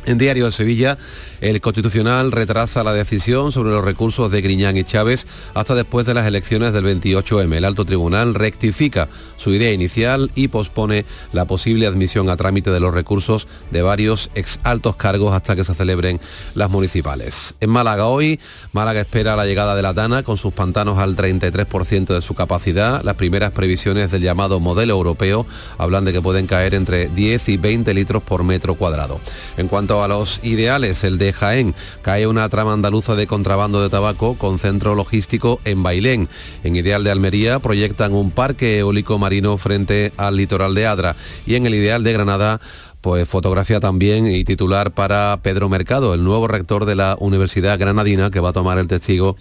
En 0.06 0.18
Diario 0.18 0.46
de 0.46 0.52
Sevilla, 0.52 0.98
el 1.42 1.62
Constitucional 1.62 2.32
retrasa 2.32 2.84
la 2.84 2.94
decisión 2.94 3.52
sobre 3.52 3.72
los 3.72 3.84
recursos 3.84 4.32
de 4.32 4.42
Griñán 4.42 4.78
y 4.78 4.84
Chávez 4.84 5.28
hasta 5.54 5.76
después 5.76 6.06
de 6.06 6.14
las 6.14 6.26
elecciones 6.26 6.74
del 6.74 6.86
28M. 6.86 7.56
El 7.56 7.66
Alto 7.66 7.86
Tribunal 7.86 8.34
rectifica 8.34 9.08
su 9.38 9.52
idea 9.52 9.72
inicial 9.72 10.32
y 10.36 10.48
pospone 10.48 11.06
la 11.32 11.46
posible 11.46 11.86
admisión 11.86 12.30
a 12.30 12.38
trámite 12.38 12.72
de 12.72 12.80
los 12.80 12.94
recursos 12.94 13.48
de 13.72 13.82
varios 13.82 14.32
ex 14.36 14.60
altos 14.64 14.96
cargos 14.96 15.34
hasta 15.36 15.56
que 15.56 15.64
se 15.64 15.76
celebren 15.76 16.20
las 16.56 16.70
municipales. 16.70 17.56
En 17.60 17.70
Málaga 17.70 18.08
hoy, 18.08 18.40
Málaga 18.72 19.02
espera 19.02 19.36
la 19.36 19.46
llegada 19.46 19.76
de 19.76 19.82
la 19.82 19.94
Dana 19.94 20.24
con 20.24 20.38
sus 20.38 20.54
pantanos 20.54 20.98
al 20.98 21.16
33% 21.16 22.08
de 22.08 22.22
su 22.22 22.34
capacidad. 22.34 23.04
Las 23.04 23.16
primeras 23.16 23.52
previsiones 23.52 24.12
del 24.12 24.22
llamado 24.22 24.60
modelo 24.60 24.94
europeo 24.94 25.46
hablan 25.78 26.06
de 26.06 26.14
que 26.14 26.22
pueden 26.22 26.48
caer 26.48 26.74
entre 26.74 27.10
10 27.10 27.50
y 27.50 27.58
20 27.58 27.94
litros 27.94 28.24
por 28.24 28.44
metro 28.44 28.76
cuadrado. 28.76 29.20
En 29.58 29.68
cuanto 29.68 30.04
a 30.04 30.08
los 30.08 30.40
ideales, 30.44 31.04
el 31.04 31.18
de 31.18 31.27
Jaén, 31.34 31.76
cae 32.02 32.28
una 32.28 32.48
trama 32.50 32.74
andaluza 32.74 33.16
de 33.16 33.28
contrabando 33.28 33.82
de 33.82 33.90
tabaco 33.90 34.36
con 34.38 34.60
centro 34.60 34.96
logístico 34.96 35.60
en 35.66 35.84
Bailén. 35.84 36.30
En 36.64 36.76
ideal 36.76 37.04
de 37.04 37.12
Almería 37.12 37.60
proyectan 37.60 38.14
un 38.14 38.32
parque 38.32 38.80
eólico 38.80 39.18
marino 39.18 39.58
frente 39.58 40.12
al 40.18 40.36
litoral 40.36 40.76
de 40.76 40.88
Adra 40.88 41.16
y 41.46 41.56
en 41.56 41.66
el 41.66 41.76
ideal 41.76 42.04
de 42.04 42.14
Granada 42.14 42.60
pues 43.02 43.30
fotografía 43.30 43.80
también 43.80 44.28
y 44.28 44.44
titular 44.44 44.92
para 44.92 45.40
Pedro 45.42 45.70
Mercado, 45.70 46.14
el 46.14 46.24
nuevo 46.24 46.48
rector 46.48 46.86
de 46.86 46.96
la 46.96 47.16
Universidad 47.20 47.80
Granadina 47.80 48.32
que 48.32 48.40
va 48.40 48.50
a 48.50 48.54
tomar 48.54 48.80
el 48.80 48.88
testigo 48.88 49.38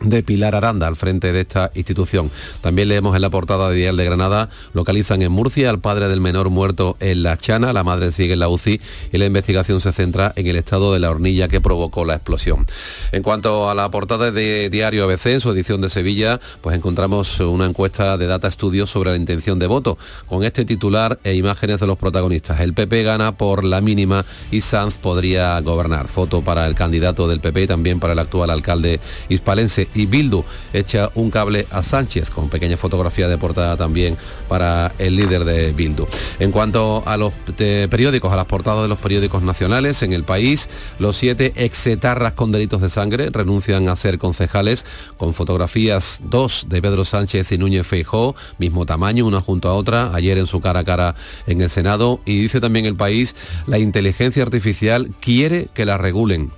de 0.00 0.22
Pilar 0.22 0.54
Aranda 0.54 0.86
al 0.86 0.96
frente 0.96 1.32
de 1.32 1.40
esta 1.40 1.70
institución. 1.74 2.30
También 2.60 2.88
leemos 2.88 3.14
en 3.16 3.22
la 3.22 3.30
portada 3.30 3.70
de 3.70 3.76
Dial 3.76 3.96
de 3.96 4.04
Granada, 4.04 4.48
localizan 4.72 5.22
en 5.22 5.32
Murcia 5.32 5.70
al 5.70 5.80
padre 5.80 6.08
del 6.08 6.20
menor 6.20 6.50
muerto 6.50 6.96
en 7.00 7.22
La 7.22 7.36
Chana, 7.36 7.72
la 7.72 7.84
madre 7.84 8.12
sigue 8.12 8.34
en 8.34 8.40
la 8.40 8.48
UCI 8.48 8.80
y 9.12 9.18
la 9.18 9.26
investigación 9.26 9.80
se 9.80 9.92
centra 9.92 10.32
en 10.36 10.46
el 10.46 10.56
estado 10.56 10.92
de 10.92 11.00
la 11.00 11.10
hornilla 11.10 11.48
que 11.48 11.60
provocó 11.60 12.04
la 12.04 12.14
explosión. 12.14 12.66
En 13.12 13.22
cuanto 13.22 13.70
a 13.70 13.74
la 13.74 13.90
portada 13.90 14.30
de 14.30 14.70
Diario 14.70 15.04
ABC, 15.04 15.26
en 15.26 15.40
su 15.40 15.50
edición 15.50 15.80
de 15.80 15.90
Sevilla, 15.90 16.40
pues 16.60 16.76
encontramos 16.76 17.40
una 17.40 17.66
encuesta 17.66 18.18
de 18.18 18.26
Data 18.26 18.50
Studios 18.50 18.90
sobre 18.90 19.10
la 19.10 19.16
intención 19.16 19.58
de 19.58 19.66
voto, 19.66 19.98
con 20.26 20.44
este 20.44 20.64
titular 20.64 21.18
e 21.24 21.34
imágenes 21.34 21.80
de 21.80 21.86
los 21.86 21.98
protagonistas. 21.98 22.60
El 22.60 22.74
PP 22.74 23.02
gana 23.02 23.36
por 23.36 23.64
la 23.64 23.80
mínima 23.80 24.24
y 24.50 24.60
Sanz 24.60 24.98
podría 24.98 25.60
gobernar. 25.60 26.08
Foto 26.08 26.42
para 26.42 26.66
el 26.66 26.74
candidato 26.74 27.28
del 27.28 27.40
PP 27.40 27.62
y 27.62 27.66
también 27.66 28.00
para 28.00 28.12
el 28.12 28.18
actual 28.18 28.50
alcalde 28.50 29.00
hispalense 29.28 29.85
y 29.94 30.06
Bildu 30.06 30.44
echa 30.72 31.10
un 31.14 31.30
cable 31.30 31.66
a 31.70 31.82
Sánchez 31.82 32.30
con 32.30 32.48
pequeña 32.48 32.76
fotografía 32.76 33.28
de 33.28 33.38
portada 33.38 33.76
también 33.76 34.16
para 34.48 34.92
el 34.98 35.16
líder 35.16 35.44
de 35.44 35.72
Bildu. 35.72 36.06
En 36.38 36.52
cuanto 36.52 37.02
a 37.06 37.16
los 37.16 37.32
periódicos, 37.56 38.32
a 38.32 38.36
las 38.36 38.46
portadas 38.46 38.82
de 38.82 38.88
los 38.88 38.98
periódicos 38.98 39.42
nacionales, 39.42 40.02
en 40.02 40.12
el 40.12 40.24
país, 40.24 40.68
los 40.98 41.16
siete 41.16 41.52
exetarras 41.56 42.32
con 42.32 42.52
delitos 42.52 42.80
de 42.80 42.90
sangre 42.90 43.30
renuncian 43.30 43.88
a 43.88 43.96
ser 43.96 44.18
concejales 44.18 44.84
con 45.16 45.34
fotografías 45.34 46.20
dos 46.24 46.66
de 46.68 46.82
Pedro 46.82 47.04
Sánchez 47.04 47.52
y 47.52 47.58
Núñez 47.58 47.86
Feijó, 47.86 48.34
mismo 48.58 48.86
tamaño, 48.86 49.26
una 49.26 49.40
junto 49.40 49.68
a 49.68 49.74
otra, 49.74 50.14
ayer 50.14 50.38
en 50.38 50.46
su 50.46 50.60
cara 50.60 50.80
a 50.80 50.84
cara 50.84 51.14
en 51.46 51.60
el 51.60 51.70
Senado. 51.70 52.20
Y 52.24 52.40
dice 52.40 52.60
también 52.60 52.86
el 52.86 52.96
país, 52.96 53.34
la 53.66 53.78
inteligencia 53.78 54.42
artificial 54.42 55.10
quiere 55.20 55.68
que 55.74 55.84
la 55.84 55.98
regulen 55.98 56.50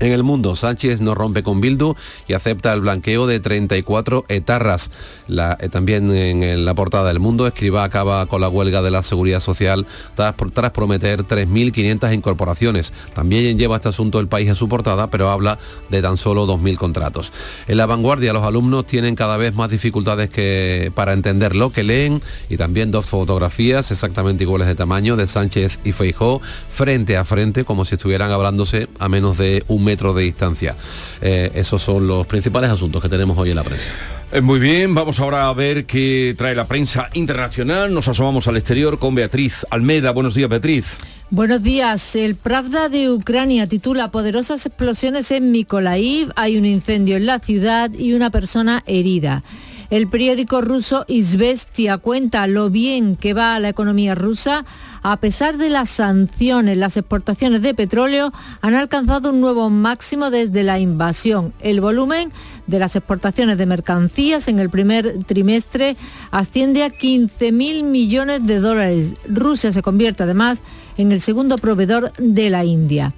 en 0.00 0.12
el 0.12 0.22
mundo, 0.22 0.54
Sánchez 0.54 1.00
no 1.00 1.14
rompe 1.14 1.42
con 1.42 1.60
Bildu 1.60 1.94
y 2.26 2.34
acepta 2.34 2.72
el 2.72 2.82
blanqueo 2.82 3.26
de 3.26 3.40
34 3.40 4.26
etarras. 4.28 4.90
Eh, 5.28 5.68
también 5.70 6.14
en, 6.14 6.64
la 6.64 6.74
portada 6.74 7.08
del 7.08 7.18
mundo, 7.18 7.46
Escriba 7.46 7.84
acaba 7.84 8.24
con 8.26 8.40
la 8.40 8.48
huelga 8.48 8.82
de 8.82 8.90
la 8.90 9.02
Seguridad 9.02 9.40
Social 9.40 9.86
tras, 10.14 10.34
prometer 10.72 11.24
3.500 11.24 12.14
incorporaciones. 12.14 12.92
También 13.14 13.58
lleva 13.58 13.76
este 13.76 13.88
asunto 13.88 14.20
el 14.20 14.28
país 14.28 14.50
a 14.50 14.54
su 14.54 14.68
portada, 14.68 15.10
pero 15.10 15.30
habla 15.30 15.58
de 15.88 16.00
tan 16.00 16.16
solo 16.16 16.46
2.000 16.46 16.76
contratos. 16.76 17.32
En 17.66 17.76
la 17.76 17.86
vanguardia, 17.86 18.32
los 18.32 18.44
alumnos 18.44 18.86
tienen 18.86 19.16
cada 19.16 19.36
vez 19.36 19.54
más 19.54 19.70
dificultades 19.70 20.30
que, 20.30 20.92
para 20.94 21.12
entender 21.12 21.56
lo 21.56 21.70
que 21.70 21.82
leen 21.82 22.22
y 22.48 22.56
también 22.56 22.90
dos 22.90 23.06
fotografías 23.06 23.90
exactamente 23.90 24.44
iguales 24.44 24.68
de 24.68 24.74
tamaño 24.74 25.16
de 25.16 25.26
Sánchez 25.26 25.80
y 25.84 25.92
Feijó 25.92 26.40
frente 26.68 27.16
a 27.16 27.24
frente, 27.24 27.64
como 27.64 27.84
si 27.84 27.96
estuvieran 27.96 28.30
hablándose 28.30 28.88
a 28.98 29.08
menos 29.08 29.38
de 29.38 29.64
un 29.68 29.87
metros 29.88 30.14
de 30.14 30.22
distancia. 30.22 30.76
Eh, 31.22 31.50
esos 31.54 31.82
son 31.82 32.06
los 32.06 32.26
principales 32.26 32.68
asuntos 32.70 33.00
que 33.00 33.08
tenemos 33.08 33.38
hoy 33.38 33.50
en 33.50 33.56
la 33.56 33.64
prensa. 33.64 33.90
Eh, 34.30 34.42
muy 34.42 34.60
bien, 34.60 34.94
vamos 34.94 35.18
ahora 35.18 35.48
a 35.48 35.54
ver 35.54 35.86
qué 35.86 36.34
trae 36.36 36.54
la 36.54 36.66
prensa 36.66 37.08
internacional. 37.14 37.94
Nos 37.94 38.06
asomamos 38.08 38.46
al 38.48 38.58
exterior 38.58 38.98
con 38.98 39.14
Beatriz 39.14 39.64
Almeda. 39.70 40.10
Buenos 40.10 40.34
días, 40.34 40.50
Beatriz. 40.50 40.98
Buenos 41.30 41.62
días. 41.62 42.14
El 42.14 42.36
Pravda 42.36 42.90
de 42.90 43.10
Ucrania 43.10 43.66
titula 43.66 44.10
Poderosas 44.10 44.66
explosiones 44.66 45.30
en 45.30 45.50
Mykolaiv. 45.50 46.32
Hay 46.36 46.58
un 46.58 46.66
incendio 46.66 47.16
en 47.16 47.24
la 47.24 47.38
ciudad 47.38 47.90
y 47.90 48.12
una 48.12 48.28
persona 48.30 48.82
herida. 48.86 49.42
El 49.90 50.06
periódico 50.06 50.60
ruso 50.60 51.06
Izvestia 51.08 51.96
cuenta 51.96 52.46
lo 52.46 52.68
bien 52.68 53.16
que 53.16 53.32
va 53.32 53.58
la 53.58 53.70
economía 53.70 54.14
rusa. 54.14 54.66
A 55.02 55.16
pesar 55.16 55.56
de 55.56 55.70
las 55.70 55.88
sanciones, 55.88 56.76
las 56.76 56.98
exportaciones 56.98 57.62
de 57.62 57.72
petróleo 57.72 58.30
han 58.60 58.74
alcanzado 58.74 59.30
un 59.30 59.40
nuevo 59.40 59.70
máximo 59.70 60.30
desde 60.30 60.62
la 60.62 60.78
invasión. 60.78 61.54
El 61.60 61.80
volumen 61.80 62.32
de 62.66 62.78
las 62.78 62.96
exportaciones 62.96 63.56
de 63.56 63.64
mercancías 63.64 64.48
en 64.48 64.58
el 64.58 64.68
primer 64.68 65.24
trimestre 65.24 65.96
asciende 66.30 66.82
a 66.82 66.90
15.000 66.90 67.82
millones 67.82 68.46
de 68.46 68.60
dólares. 68.60 69.14
Rusia 69.26 69.72
se 69.72 69.80
convierte 69.80 70.24
además 70.24 70.62
en 70.98 71.12
el 71.12 71.22
segundo 71.22 71.56
proveedor 71.56 72.12
de 72.18 72.50
la 72.50 72.62
India. 72.62 73.14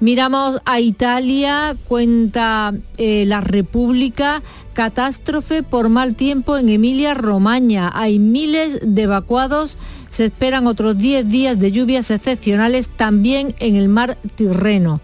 Miramos 0.00 0.60
a 0.64 0.78
Italia, 0.78 1.76
cuenta 1.88 2.72
eh, 2.98 3.24
la 3.26 3.40
República, 3.40 4.42
catástrofe 4.72 5.64
por 5.64 5.88
mal 5.88 6.14
tiempo 6.14 6.56
en 6.56 6.68
Emilia 6.68 7.14
Romagna. 7.14 7.90
Hay 7.92 8.20
miles 8.20 8.78
de 8.80 9.02
evacuados. 9.02 9.76
Se 10.10 10.26
esperan 10.26 10.66
otros 10.66 10.96
10 10.96 11.28
días 11.28 11.58
de 11.58 11.70
lluvias 11.70 12.10
excepcionales 12.10 12.88
también 12.88 13.54
en 13.58 13.76
el 13.76 13.88
mar 13.88 14.18
Tirreno. 14.36 15.00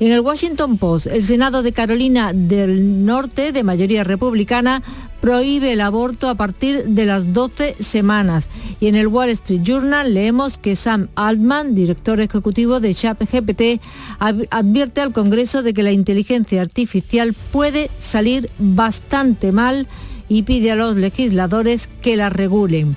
En 0.00 0.10
el 0.10 0.20
Washington 0.20 0.78
Post, 0.78 1.06
el 1.06 1.22
Senado 1.22 1.62
de 1.62 1.72
Carolina 1.72 2.32
del 2.32 3.04
Norte, 3.04 3.52
de 3.52 3.62
mayoría 3.62 4.02
republicana, 4.02 4.82
prohíbe 5.20 5.72
el 5.72 5.80
aborto 5.80 6.28
a 6.28 6.34
partir 6.34 6.86
de 6.86 7.06
las 7.06 7.32
12 7.32 7.76
semanas. 7.78 8.48
Y 8.80 8.88
en 8.88 8.96
el 8.96 9.06
Wall 9.06 9.28
Street 9.30 9.62
Journal 9.62 10.12
leemos 10.12 10.58
que 10.58 10.74
Sam 10.74 11.06
Altman, 11.14 11.76
director 11.76 12.20
ejecutivo 12.20 12.80
de 12.80 12.94
ChatGPT, 12.94 13.80
advierte 14.18 15.00
al 15.00 15.12
Congreso 15.12 15.62
de 15.62 15.72
que 15.72 15.84
la 15.84 15.92
inteligencia 15.92 16.60
artificial 16.60 17.34
puede 17.52 17.88
salir 18.00 18.50
bastante 18.58 19.52
mal 19.52 19.86
y 20.28 20.42
pide 20.42 20.72
a 20.72 20.76
los 20.76 20.96
legisladores 20.96 21.88
que 22.02 22.16
la 22.16 22.28
regulen. 22.28 22.96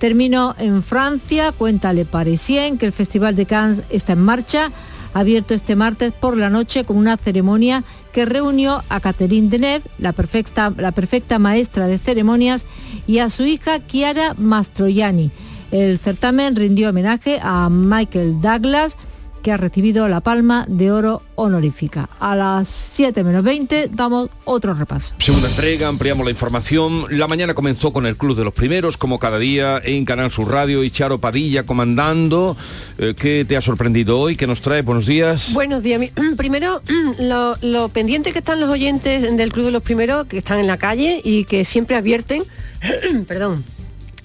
Termino 0.00 0.54
en 0.58 0.82
Francia, 0.82 1.52
cuenta 1.52 1.92
Le 1.92 2.06
Parisien 2.06 2.78
que 2.78 2.86
el 2.86 2.92
Festival 2.92 3.36
de 3.36 3.44
Cannes 3.44 3.82
está 3.90 4.14
en 4.14 4.20
marcha 4.20 4.72
abierto 5.12 5.52
este 5.52 5.76
martes 5.76 6.14
por 6.14 6.38
la 6.38 6.48
noche 6.48 6.84
con 6.84 6.96
una 6.96 7.18
ceremonia 7.18 7.84
que 8.10 8.24
reunió 8.24 8.82
a 8.88 9.00
Catherine 9.00 9.50
Deneuve, 9.50 9.84
la 9.98 10.14
perfecta, 10.14 10.72
la 10.74 10.92
perfecta 10.92 11.38
maestra 11.38 11.86
de 11.86 11.98
ceremonias, 11.98 12.64
y 13.06 13.18
a 13.18 13.28
su 13.28 13.44
hija 13.44 13.86
Chiara 13.86 14.34
Mastroianni. 14.38 15.30
El 15.70 15.98
certamen 15.98 16.56
rindió 16.56 16.88
homenaje 16.88 17.38
a 17.42 17.68
Michael 17.68 18.40
Douglas, 18.40 18.96
que 19.42 19.52
ha 19.52 19.56
recibido 19.56 20.08
la 20.08 20.20
palma 20.20 20.66
de 20.68 20.90
oro 20.90 21.22
honorífica. 21.34 22.08
A 22.18 22.36
las 22.36 22.68
7 22.68 23.24
menos 23.24 23.42
20 23.42 23.90
damos 23.92 24.30
otro 24.44 24.74
repaso. 24.74 25.14
Segunda 25.18 25.48
entrega, 25.48 25.88
ampliamos 25.88 26.24
la 26.24 26.30
información. 26.30 27.06
La 27.10 27.26
mañana 27.26 27.54
comenzó 27.54 27.92
con 27.92 28.06
el 28.06 28.16
Club 28.16 28.36
de 28.36 28.44
los 28.44 28.54
Primeros, 28.54 28.96
como 28.96 29.18
cada 29.18 29.38
día 29.38 29.80
en 29.82 30.04
Canal 30.04 30.30
Sur 30.30 30.50
Radio 30.50 30.84
y 30.84 30.90
Charo 30.90 31.18
Padilla 31.18 31.64
comandando. 31.64 32.56
Eh, 32.98 33.14
¿Qué 33.18 33.44
te 33.46 33.56
ha 33.56 33.62
sorprendido 33.62 34.18
hoy? 34.18 34.36
¿Qué 34.36 34.46
nos 34.46 34.60
trae? 34.60 34.82
Buenos 34.82 35.06
días. 35.06 35.52
Buenos 35.52 35.82
días. 35.82 36.00
Primero, 36.36 36.82
lo, 37.18 37.56
lo 37.62 37.88
pendiente 37.88 38.32
que 38.32 38.40
están 38.40 38.60
los 38.60 38.68
oyentes 38.68 39.36
del 39.36 39.52
Club 39.52 39.66
de 39.66 39.72
los 39.72 39.82
Primeros, 39.82 40.26
que 40.26 40.38
están 40.38 40.58
en 40.58 40.66
la 40.66 40.76
calle 40.76 41.20
y 41.24 41.44
que 41.44 41.64
siempre 41.64 41.96
advierten, 41.96 42.44
perdón, 43.26 43.64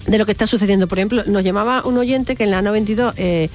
de 0.06 0.18
lo 0.18 0.26
que 0.26 0.32
está 0.32 0.46
sucediendo. 0.46 0.86
Por 0.88 0.98
ejemplo, 0.98 1.22
nos 1.26 1.42
llamaba 1.42 1.84
un 1.84 1.98
oyente 1.98 2.36
que 2.36 2.44
en 2.44 2.50
la 2.50 2.62
92 2.62 3.14
eh, 3.16 3.48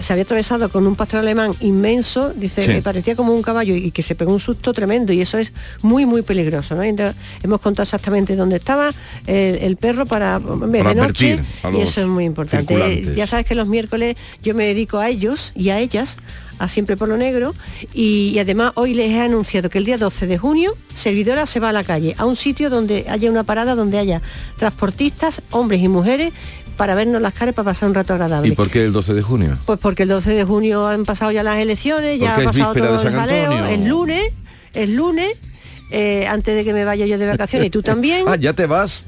se 0.00 0.12
había 0.12 0.24
atravesado 0.24 0.68
con 0.68 0.86
un 0.86 0.96
pastor 0.96 1.20
alemán 1.20 1.52
inmenso, 1.60 2.32
dice, 2.34 2.62
Sí. 2.64 2.72
que 2.72 2.82
parecía 2.82 3.16
como 3.16 3.34
un 3.34 3.42
caballo 3.42 3.74
y 3.74 3.90
que 3.90 4.02
se 4.02 4.14
pegó 4.14 4.32
un 4.32 4.40
susto 4.40 4.72
tremendo 4.72 5.12
y 5.12 5.20
eso 5.20 5.38
es 5.38 5.52
muy, 5.82 6.06
muy 6.06 6.22
peligroso. 6.22 6.74
¿no? 6.74 6.82
Entonces, 6.82 7.16
hemos 7.42 7.60
contado 7.60 7.84
exactamente 7.84 8.36
dónde 8.36 8.56
estaba 8.56 8.92
el, 9.26 9.56
el 9.56 9.76
perro 9.76 10.06
para, 10.06 10.36
hombre, 10.38 10.80
Para 10.82 10.90
de 10.94 11.00
noche 11.00 11.40
y 11.74 11.80
eso 11.80 12.00
es 12.02 12.06
muy 12.06 12.24
importante. 12.24 13.12
Ya 13.16 13.26
sabes 13.26 13.46
que 13.46 13.54
los 13.54 13.68
miércoles 13.68 14.16
yo 14.42 14.54
me 14.54 14.64
dedico 14.66 14.98
a 14.98 15.08
ellos 15.08 15.52
y 15.54 15.70
a 15.70 15.78
ellas 15.78 16.16
a 16.58 16.68
Siempre 16.68 16.96
por 16.96 17.08
lo 17.08 17.16
Negro 17.16 17.54
y, 17.92 18.32
y 18.34 18.38
además 18.38 18.72
hoy 18.74 18.94
les 18.94 19.10
he 19.10 19.20
anunciado 19.20 19.68
que 19.68 19.78
el 19.78 19.84
día 19.84 19.98
12 19.98 20.26
de 20.26 20.38
junio 20.38 20.76
Servidora 20.94 21.46
se 21.46 21.60
va 21.60 21.70
a 21.70 21.72
la 21.72 21.84
calle, 21.84 22.14
a 22.18 22.24
un 22.24 22.36
sitio 22.36 22.70
donde 22.70 23.06
haya 23.08 23.30
una 23.30 23.44
parada 23.44 23.74
donde 23.74 23.98
haya 23.98 24.22
transportistas, 24.56 25.42
hombres 25.50 25.80
y 25.80 25.88
mujeres, 25.88 26.32
para 26.76 26.94
vernos 26.94 27.22
las 27.22 27.34
caras 27.34 27.54
para 27.54 27.70
pasar 27.70 27.88
un 27.88 27.94
rato 27.94 28.14
agradable. 28.14 28.48
¿Y 28.52 28.56
por 28.56 28.70
qué 28.70 28.84
el 28.84 28.92
12 28.92 29.14
de 29.14 29.22
junio? 29.22 29.58
Pues 29.64 29.78
porque 29.78 30.04
el 30.04 30.08
12 30.08 30.34
de 30.34 30.44
junio 30.44 30.86
han 30.86 31.04
pasado 31.04 31.30
ya 31.30 31.42
las 31.42 31.58
elecciones, 31.58 32.18
ya 32.18 32.36
ha 32.36 32.44
pasado 32.44 32.74
todo 32.74 33.02
el 33.02 33.14
jaleo, 33.14 33.66
el 33.66 33.86
lunes, 33.86 34.32
el 34.72 34.94
lunes, 34.94 35.38
eh, 35.90 36.26
antes 36.26 36.54
de 36.56 36.64
que 36.64 36.74
me 36.74 36.84
vaya 36.84 37.06
yo 37.06 37.18
de 37.18 37.26
vacaciones 37.26 37.68
y 37.68 37.70
tú 37.70 37.82
también. 37.82 38.24
Ah, 38.26 38.36
ya 38.36 38.52
te 38.52 38.66
vas. 38.66 39.04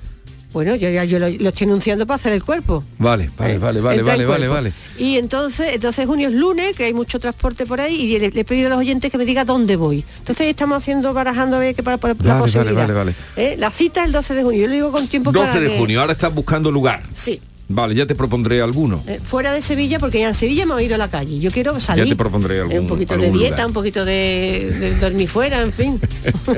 Bueno, 0.53 0.75
yo 0.75 0.89
ya 0.89 1.05
yo 1.05 1.19
lo, 1.19 1.29
lo 1.29 1.49
estoy 1.51 1.67
anunciando 1.67 2.07
para 2.07 2.17
hacer 2.17 2.33
el 2.33 2.43
cuerpo. 2.43 2.83
Vale, 2.99 3.31
vale, 3.37 3.59
vale, 3.59 3.81
vale, 3.81 3.99
Entra 3.99 4.15
vale, 4.15 4.25
vale, 4.27 4.49
vale. 4.49 4.73
Y 4.99 5.19
entonces, 5.19 5.75
entonces 5.75 6.07
junio 6.07 6.29
es 6.29 6.35
lunes, 6.35 6.75
que 6.75 6.85
hay 6.85 6.95
mucho 6.95 7.19
transporte 7.21 7.67
por 7.67 7.81
ahí, 7.81 7.95
y 7.95 8.19
le, 8.19 8.31
le 8.31 8.41
he 8.41 8.45
pedido 8.45 8.69
a 8.69 8.71
los 8.71 8.79
oyentes 8.79 9.11
que 9.11 9.19
me 9.19 9.27
diga 9.27 9.45
dónde 9.45 9.77
voy. 9.77 10.05
Entonces 10.19 10.47
estamos 10.47 10.79
haciendo, 10.79 11.13
barajando 11.13 11.57
a 11.57 11.59
ver 11.61 11.75
qué 11.75 11.83
para, 11.83 11.99
para 11.99 12.15
la 12.15 12.19
Vale, 12.19 12.33
vale, 12.35 12.43
posibilidad. 12.43 12.83
vale, 12.83 12.95
vale. 12.95 13.15
¿Eh? 13.37 13.57
La 13.59 13.71
cita 13.71 14.01
es 14.01 14.07
el 14.07 14.13
12 14.13 14.35
de 14.35 14.43
junio, 14.45 14.61
yo 14.63 14.69
le 14.69 14.75
digo 14.77 14.93
con 14.93 15.07
tiempo 15.09 15.31
12 15.33 15.47
para 15.47 15.61
de 15.61 15.69
que- 15.69 15.79
junio, 15.79 16.01
ahora 16.01 16.13
estás 16.13 16.35
buscando 16.35 16.71
lugar. 16.71 17.03
Sí. 17.13 17.41
Vale, 17.69 17.95
ya 17.97 18.07
te 18.07 18.15
propondré 18.15 18.63
alguno. 18.63 19.03
Eh, 19.09 19.19
fuera 19.23 19.53
de 19.53 19.61
Sevilla, 19.61 19.99
porque 19.99 20.21
ya 20.21 20.29
en 20.29 20.35
Sevilla 20.35 20.65
me 20.67 20.75
he 20.81 20.85
ido 20.85 20.95
a 20.95 20.99
la 20.99 21.09
calle. 21.09 21.41
Yo 21.41 21.51
quiero 21.51 21.81
salir. 21.81 22.05
Ya 22.05 22.11
te 22.11 22.17
propondré 22.17 22.59
Eh, 22.59 22.61
algún, 22.61 22.79
un 22.79 22.87
poquito 22.87 23.17
de 23.17 23.31
dieta, 23.33 23.49
lugar. 23.57 23.67
un 23.67 23.73
poquito 23.73 24.05
de, 24.05 24.77
de 24.79 24.95
dormir 24.95 25.29
fuera, 25.29 25.61
en 25.63 25.73
fin. 25.73 26.01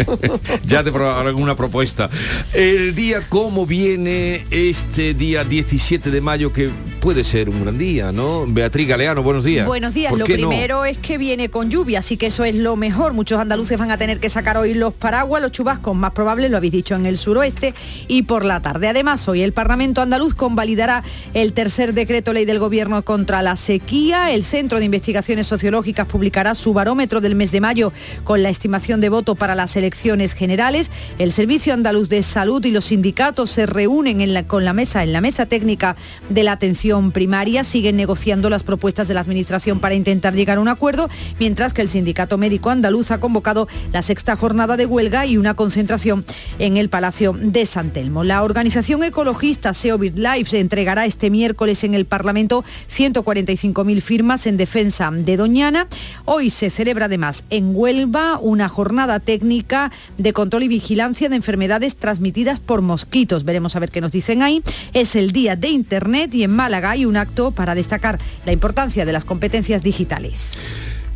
ya 0.66 0.84
te 0.84 0.92
pro- 0.92 1.10
alguna 1.16 1.56
propuesta. 1.56 2.10
El 2.52 2.94
día, 2.94 3.20
¿cómo 3.28 3.64
viene 3.66 4.44
este 4.50 5.14
día 5.14 5.44
17 5.44 6.10
de 6.10 6.20
mayo 6.20 6.52
que 6.52 6.70
puede 7.00 7.24
ser 7.24 7.48
un 7.48 7.62
gran 7.62 7.78
día, 7.78 8.12
¿no? 8.12 8.44
Beatriz 8.46 8.88
Galeano, 8.88 9.22
buenos 9.22 9.44
días. 9.44 9.66
Buenos 9.66 9.94
días. 9.94 10.10
¿Por 10.10 10.18
Lo 10.18 10.26
no? 10.26 10.34
primero 10.34 10.84
es 10.84 10.98
que 10.98 11.16
viene 11.16 11.48
con 11.48 11.70
lluvia, 11.70 12.00
así 12.00 12.16
que 12.16 12.26
eso 12.26 12.44
es 12.44 12.54
lo 12.54 12.76
mejor. 12.76 13.14
Muchos 13.14 13.40
andaluces 13.40 13.78
van 13.78 13.90
a 13.90 13.96
tener 13.98 14.20
que 14.20 14.28
sacar 14.28 14.56
hoy 14.58 14.74
los 14.74 14.92
paraguas, 14.94 15.40
los 15.40 15.52
chubascos 15.52 15.96
más 15.96 16.10
probables, 16.12 16.50
lo 16.50 16.56
habéis 16.58 16.72
dicho, 16.72 16.94
en 16.96 17.06
el 17.06 17.16
suroeste 17.16 17.74
y 18.08 18.22
por 18.24 18.44
la 18.44 18.60
tarde. 18.60 18.88
Además, 18.88 19.26
hoy 19.28 19.42
el 19.42 19.52
Parlamento 19.52 20.02
andaluz 20.02 20.34
convalidará 20.34 20.97
el 21.34 21.52
tercer 21.52 21.94
decreto 21.94 22.32
ley 22.32 22.44
del 22.44 22.58
gobierno 22.58 23.02
contra 23.02 23.42
la 23.42 23.56
sequía. 23.56 24.32
El 24.32 24.44
Centro 24.44 24.78
de 24.78 24.84
Investigaciones 24.84 25.46
Sociológicas 25.46 26.06
publicará 26.06 26.54
su 26.54 26.72
barómetro 26.72 27.20
del 27.20 27.34
mes 27.34 27.52
de 27.52 27.60
mayo 27.60 27.92
con 28.24 28.42
la 28.42 28.50
estimación 28.50 29.00
de 29.00 29.08
voto 29.08 29.34
para 29.34 29.54
las 29.54 29.76
elecciones 29.76 30.34
generales. 30.34 30.90
El 31.18 31.32
Servicio 31.32 31.74
Andaluz 31.74 32.08
de 32.08 32.22
Salud 32.22 32.64
y 32.64 32.70
los 32.70 32.86
sindicatos 32.86 33.50
se 33.50 33.66
reúnen 33.66 34.18
con 34.46 34.64
la 34.64 34.72
mesa 34.72 35.02
en 35.02 35.12
la 35.12 35.20
mesa 35.20 35.46
técnica 35.46 35.96
de 36.28 36.42
la 36.42 36.52
atención 36.52 37.12
primaria. 37.12 37.64
Siguen 37.64 37.96
negociando 37.96 38.50
las 38.50 38.62
propuestas 38.62 39.08
de 39.08 39.14
la 39.14 39.20
Administración 39.20 39.80
para 39.80 39.94
intentar 39.94 40.34
llegar 40.34 40.58
a 40.58 40.60
un 40.60 40.68
acuerdo, 40.68 41.08
mientras 41.38 41.74
que 41.74 41.82
el 41.82 41.88
Sindicato 41.88 42.38
Médico 42.38 42.70
Andaluz 42.70 43.10
ha 43.10 43.20
convocado 43.20 43.68
la 43.92 44.02
sexta 44.02 44.36
jornada 44.36 44.76
de 44.76 44.86
huelga 44.86 45.26
y 45.26 45.36
una 45.36 45.54
concentración 45.54 46.24
en 46.58 46.76
el 46.76 46.88
Palacio 46.88 47.36
de 47.38 47.66
San 47.66 47.92
Telmo. 47.92 48.24
La 48.24 48.42
organización 48.42 49.04
ecologista 49.04 49.74
SEO 49.74 49.98
BirdLife 49.98 50.50
se 50.50 50.60
entregará 50.88 51.04
este 51.04 51.28
miércoles 51.28 51.84
en 51.84 51.92
el 51.92 52.06
Parlamento 52.06 52.64
145.000 52.90 54.00
firmas 54.00 54.46
en 54.46 54.56
defensa 54.56 55.10
de 55.12 55.36
Doñana. 55.36 55.86
Hoy 56.24 56.48
se 56.48 56.70
celebra 56.70 57.06
además 57.06 57.44
en 57.50 57.76
Huelva 57.76 58.38
una 58.40 58.70
jornada 58.70 59.20
técnica 59.20 59.92
de 60.16 60.32
control 60.32 60.62
y 60.62 60.68
vigilancia 60.68 61.28
de 61.28 61.36
enfermedades 61.36 61.96
transmitidas 61.96 62.58
por 62.58 62.80
mosquitos. 62.80 63.44
Veremos 63.44 63.76
a 63.76 63.80
ver 63.80 63.90
qué 63.90 64.00
nos 64.00 64.12
dicen 64.12 64.40
ahí. 64.42 64.62
Es 64.94 65.14
el 65.14 65.32
día 65.32 65.56
de 65.56 65.68
Internet 65.68 66.34
y 66.34 66.44
en 66.44 66.52
Málaga 66.52 66.92
hay 66.92 67.04
un 67.04 67.18
acto 67.18 67.50
para 67.50 67.74
destacar 67.74 68.18
la 68.46 68.52
importancia 68.52 69.04
de 69.04 69.12
las 69.12 69.26
competencias 69.26 69.82
digitales. 69.82 70.52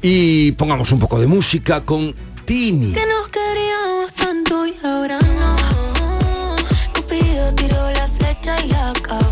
Y 0.03 0.53
pongamos 0.53 0.93
un 0.93 0.99
poco 0.99 1.19
de 1.19 1.27
música 1.27 1.83
con 1.87 2.15
Tini. 2.45 2.93
Que 2.93 3.07
nos 3.07 3.29
queríamos 3.31 4.13
tanto 4.19 4.67
y 4.67 4.75
ahora 4.85 5.19
no. 5.19 6.57
Cupido 6.95 7.55
tiró 7.55 7.91
la 7.91 8.07
flecha 8.07 8.63
y 8.63 8.69
la 8.69 8.91
acabó. 8.91 9.32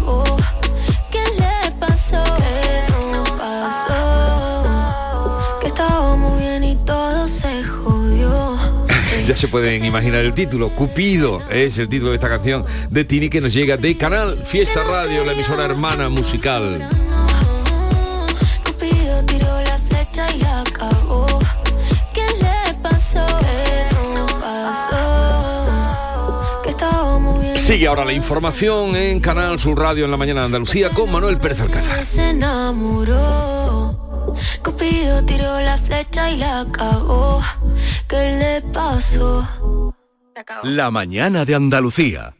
Ya 9.30 9.36
se 9.36 9.46
pueden 9.46 9.84
imaginar 9.84 10.24
el 10.24 10.34
título. 10.34 10.70
Cupido 10.70 11.40
es 11.50 11.78
el 11.78 11.88
título 11.88 12.10
de 12.10 12.16
esta 12.16 12.28
canción 12.28 12.64
de 12.90 13.04
Tini 13.04 13.30
que 13.30 13.40
nos 13.40 13.54
llega 13.54 13.76
de 13.76 13.96
Canal 13.96 14.36
Fiesta 14.42 14.82
Radio, 14.82 15.24
la 15.24 15.34
emisora 15.34 15.66
hermana 15.66 16.08
musical. 16.08 16.80
Cupido 18.64 19.24
tiró 19.26 19.62
la 19.62 19.78
flecha 19.78 20.34
y 20.34 20.38
la 20.40 20.62
acabó. 20.62 21.28
¿Qué 22.12 22.26
le 22.40 22.74
pasó? 22.82 23.24
¿Qué 23.38 23.86
no 23.94 24.26
pasó? 24.40 24.98
Que 26.64 26.70
estábamos 26.70 27.40
bien. 27.40 27.56
Sigue 27.56 27.86
ahora 27.86 28.04
la 28.04 28.12
información 28.12 28.96
en 28.96 29.20
Canal 29.20 29.60
Sur 29.60 29.78
Radio 29.78 30.06
en 30.06 30.10
la 30.10 30.16
mañana 30.16 30.40
de 30.40 30.46
Andalucía 30.46 30.90
con 30.90 31.12
Manuel 31.12 31.38
Pérez 31.38 31.60
Alcázar. 31.60 32.04
Se 32.04 32.30
enamoró. 32.30 33.79
Cupido 34.62 35.24
tiró 35.24 35.60
la 35.60 35.76
flecha 35.78 36.30
y 36.30 36.36
la 36.38 36.66
cagó. 36.72 37.42
¿Qué 38.08 38.36
le 38.38 38.62
pasó? 38.72 39.46
La 40.62 40.90
mañana 40.90 41.44
de 41.44 41.54
Andalucía. 41.54 42.34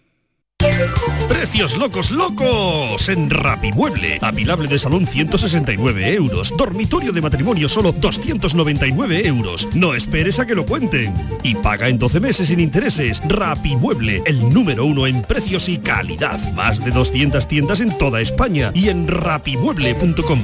Precios 1.29 1.77
locos, 1.77 2.11
locos 2.11 3.09
en 3.09 3.31
Rapimueble. 3.31 4.19
Apilable 4.21 4.69
de 4.69 4.79
salón 4.79 5.07
169 5.07 6.15
euros. 6.15 6.53
Dormitorio 6.57 7.13
de 7.13 7.21
matrimonio 7.21 7.69
solo 7.69 7.93
299 7.93 9.27
euros. 9.27 9.69
No 9.75 9.95
esperes 9.95 10.39
a 10.39 10.47
que 10.47 10.55
lo 10.55 10.67
cuenten. 10.67 11.15
Y 11.43 11.55
paga 11.55 11.89
en 11.89 11.99
12 11.99 12.21
meses 12.21 12.49
sin 12.49 12.61
intereses. 12.61 13.23
Rapimueble, 13.27 14.23
el 14.27 14.49
número 14.51 14.85
uno 14.85 15.07
en 15.07 15.23
precios 15.23 15.69
y 15.69 15.79
calidad. 15.79 16.39
Más 16.53 16.85
de 16.85 16.91
200 16.91 17.47
tiendas 17.49 17.81
en 17.81 17.97
toda 17.97 18.21
España 18.21 18.71
y 18.75 18.89
en 18.89 19.09
rapimueble.com. 19.09 20.43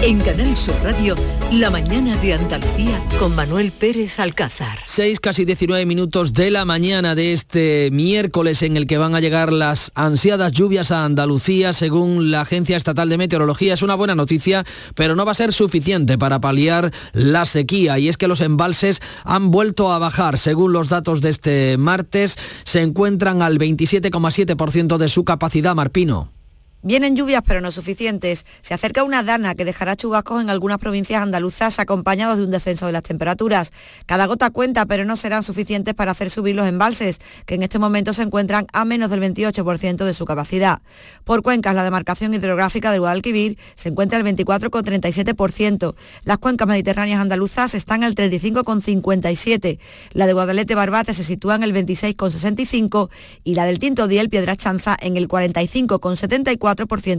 En 0.00 0.20
Canal 0.20 0.56
Sur 0.56 0.76
Radio, 0.84 1.16
la 1.50 1.70
mañana 1.70 2.16
de 2.18 2.32
Andalucía 2.32 3.02
con 3.18 3.34
Manuel 3.34 3.72
Pérez 3.72 4.20
Alcázar. 4.20 4.78
6, 4.86 5.18
casi 5.18 5.44
19 5.44 5.86
minutos 5.86 6.32
de 6.32 6.52
la 6.52 6.64
mañana 6.64 7.16
de 7.16 7.32
este 7.32 7.90
miércoles 7.90 8.62
en 8.62 8.76
el 8.76 8.86
que 8.86 8.96
van 8.96 9.16
a 9.16 9.20
llegar 9.20 9.52
las 9.52 9.90
ansiadas 9.96 10.52
lluvias 10.52 10.92
a 10.92 11.04
Andalucía, 11.04 11.72
según 11.72 12.30
la 12.30 12.42
Agencia 12.42 12.76
Estatal 12.76 13.08
de 13.08 13.18
Meteorología. 13.18 13.74
Es 13.74 13.82
una 13.82 13.96
buena 13.96 14.14
noticia, 14.14 14.64
pero 14.94 15.16
no 15.16 15.24
va 15.24 15.32
a 15.32 15.34
ser 15.34 15.52
suficiente 15.52 16.16
para 16.16 16.40
paliar 16.40 16.92
la 17.12 17.44
sequía. 17.44 17.98
Y 17.98 18.08
es 18.08 18.16
que 18.16 18.28
los 18.28 18.40
embalses 18.40 19.02
han 19.24 19.50
vuelto 19.50 19.90
a 19.90 19.98
bajar. 19.98 20.38
Según 20.38 20.72
los 20.72 20.88
datos 20.88 21.22
de 21.22 21.30
este 21.30 21.76
martes, 21.76 22.38
se 22.62 22.82
encuentran 22.82 23.42
al 23.42 23.58
27,7% 23.58 24.96
de 24.96 25.08
su 25.08 25.24
capacidad, 25.24 25.74
Marpino. 25.74 26.37
Vienen 26.82 27.16
lluvias 27.16 27.42
pero 27.44 27.60
no 27.60 27.72
suficientes. 27.72 28.46
Se 28.60 28.72
acerca 28.72 29.02
una 29.02 29.24
dana 29.24 29.56
que 29.56 29.64
dejará 29.64 29.96
chubascos 29.96 30.40
en 30.40 30.48
algunas 30.48 30.78
provincias 30.78 31.20
andaluzas 31.20 31.80
acompañados 31.80 32.38
de 32.38 32.44
un 32.44 32.52
descenso 32.52 32.86
de 32.86 32.92
las 32.92 33.02
temperaturas. 33.02 33.72
Cada 34.06 34.26
gota 34.26 34.50
cuenta 34.50 34.86
pero 34.86 35.04
no 35.04 35.16
serán 35.16 35.42
suficientes 35.42 35.94
para 35.94 36.12
hacer 36.12 36.30
subir 36.30 36.54
los 36.54 36.68
embalses, 36.68 37.18
que 37.46 37.56
en 37.56 37.64
este 37.64 37.80
momento 37.80 38.12
se 38.12 38.22
encuentran 38.22 38.68
a 38.72 38.84
menos 38.84 39.10
del 39.10 39.20
28% 39.20 40.04
de 40.04 40.14
su 40.14 40.24
capacidad. 40.24 40.80
Por 41.24 41.42
cuencas, 41.42 41.74
la 41.74 41.82
demarcación 41.82 42.32
hidrográfica 42.32 42.92
del 42.92 43.00
Guadalquivir 43.00 43.58
se 43.74 43.88
encuentra 43.88 44.16
al 44.16 44.24
24,37%. 44.24 45.96
Las 46.22 46.38
cuencas 46.38 46.68
mediterráneas 46.68 47.20
andaluzas 47.20 47.74
están 47.74 48.04
al 48.04 48.14
35,57%. 48.14 49.80
La 50.12 50.28
de 50.28 50.32
Guadalete 50.32 50.76
Barbate 50.76 51.12
se 51.12 51.24
sitúa 51.24 51.56
en 51.56 51.64
el 51.64 51.74
26,65% 51.74 53.10
y 53.42 53.56
la 53.56 53.64
del 53.64 53.80
Tinto 53.80 54.06
Diel 54.06 54.30
Piedra 54.30 54.56
Chanza 54.56 54.96
en 55.00 55.16
el 55.16 55.26
45,74% 55.26 56.67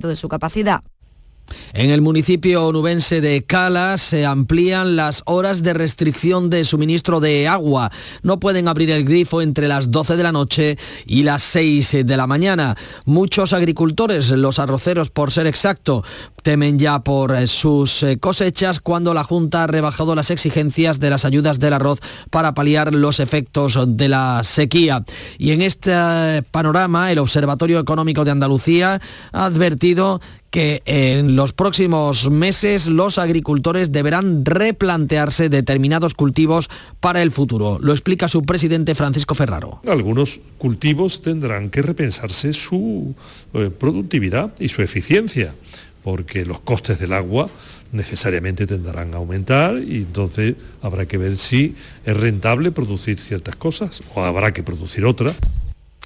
de 0.08 0.16
su 0.16 0.28
capacidad. 0.28 0.82
En 1.74 1.90
el 1.90 2.02
municipio 2.02 2.66
onubense 2.66 3.22
de 3.22 3.44
Cala 3.44 3.98
se 3.98 4.26
amplían 4.26 4.96
las 4.96 5.24
horas 5.26 5.64
de 5.64 5.74
restricción 5.74 6.50
de 6.50 6.66
suministro 6.66 7.20
de 7.20 7.48
agua. 7.48 7.92
No 8.24 8.40
pueden 8.40 8.68
abrir 8.68 8.92
el 8.92 9.06
grifo 9.06 9.42
entre 9.42 9.68
las 9.68 9.92
12 9.92 10.18
de 10.18 10.24
la 10.24 10.32
noche 10.32 10.78
y 11.06 11.24
las 11.24 11.44
6 11.44 12.06
de 12.06 12.18
la 12.18 12.28
mañana. 12.28 12.76
Muchos 13.06 13.54
agricultores, 13.54 14.30
los 14.32 14.60
arroceros 14.60 15.10
por 15.10 15.32
ser 15.32 15.48
exacto, 15.48 16.04
temen 16.44 16.80
ya 16.80 17.00
por 17.00 17.36
eh, 17.36 17.48
sus 17.48 18.04
eh, 18.04 18.18
cosechas 18.18 18.80
cuando 18.80 19.14
la 19.14 19.24
Junta 19.24 19.64
ha 19.64 19.68
rebajado 19.68 20.16
las 20.16 20.32
exigencias 20.32 21.00
de 21.00 21.10
las 21.10 21.26
ayudas 21.26 21.60
del 21.60 21.74
arroz 21.74 22.00
para 22.30 22.54
paliar 22.54 22.94
los 22.94 23.20
efectos 23.20 23.78
de 23.86 24.10
la 24.10 24.44
sequía. 24.44 25.04
Y 25.38 25.52
en 25.52 25.62
este 25.62 25.92
panorama, 26.52 27.12
el 27.12 27.20
Observatorio 27.20 27.80
Económico 27.80 28.26
de 28.26 28.32
Andalucía 28.32 29.02
ha 29.32 29.46
advertido 29.46 30.22
que 30.52 30.82
en 30.86 31.36
los 31.36 31.54
próximos 31.54 32.30
meses 32.30 32.88
los 32.88 33.18
agricultores 33.18 33.92
deberán 33.92 34.46
replantearse 34.46 35.50
determinados 35.50 36.14
cultivos 36.14 36.70
para 37.00 37.22
el 37.22 37.32
futuro. 37.32 37.78
Lo 37.82 37.94
explica 37.94 38.28
su 38.28 38.44
presidente 38.44 38.96
Francisco 38.96 39.36
Ferraro. 39.36 39.82
Algunos 39.88 40.40
cultivos 40.58 41.22
tendrán 41.22 41.70
que 41.70 41.82
repensarse 41.82 42.54
su 42.54 43.14
eh, 43.54 43.70
productividad 43.70 44.54
y 44.60 44.70
su 44.70 44.82
eficiencia 44.82 45.54
porque 46.04 46.46
los 46.46 46.62
costes 46.62 47.00
del 47.00 47.14
agua 47.14 47.50
necesariamente 47.92 48.68
tendrán 48.68 49.14
a 49.14 49.18
aumentar 49.18 49.78
y 49.78 49.98
entonces 49.98 50.56
habrá 50.82 51.06
que 51.06 51.18
ver 51.18 51.38
si 51.38 51.76
es 52.06 52.18
rentable 52.18 52.72
producir 52.72 53.20
ciertas 53.20 53.56
cosas 53.56 54.02
o 54.16 54.24
habrá 54.24 54.54
que 54.54 54.64
producir 54.64 55.06
otras. 55.06 55.36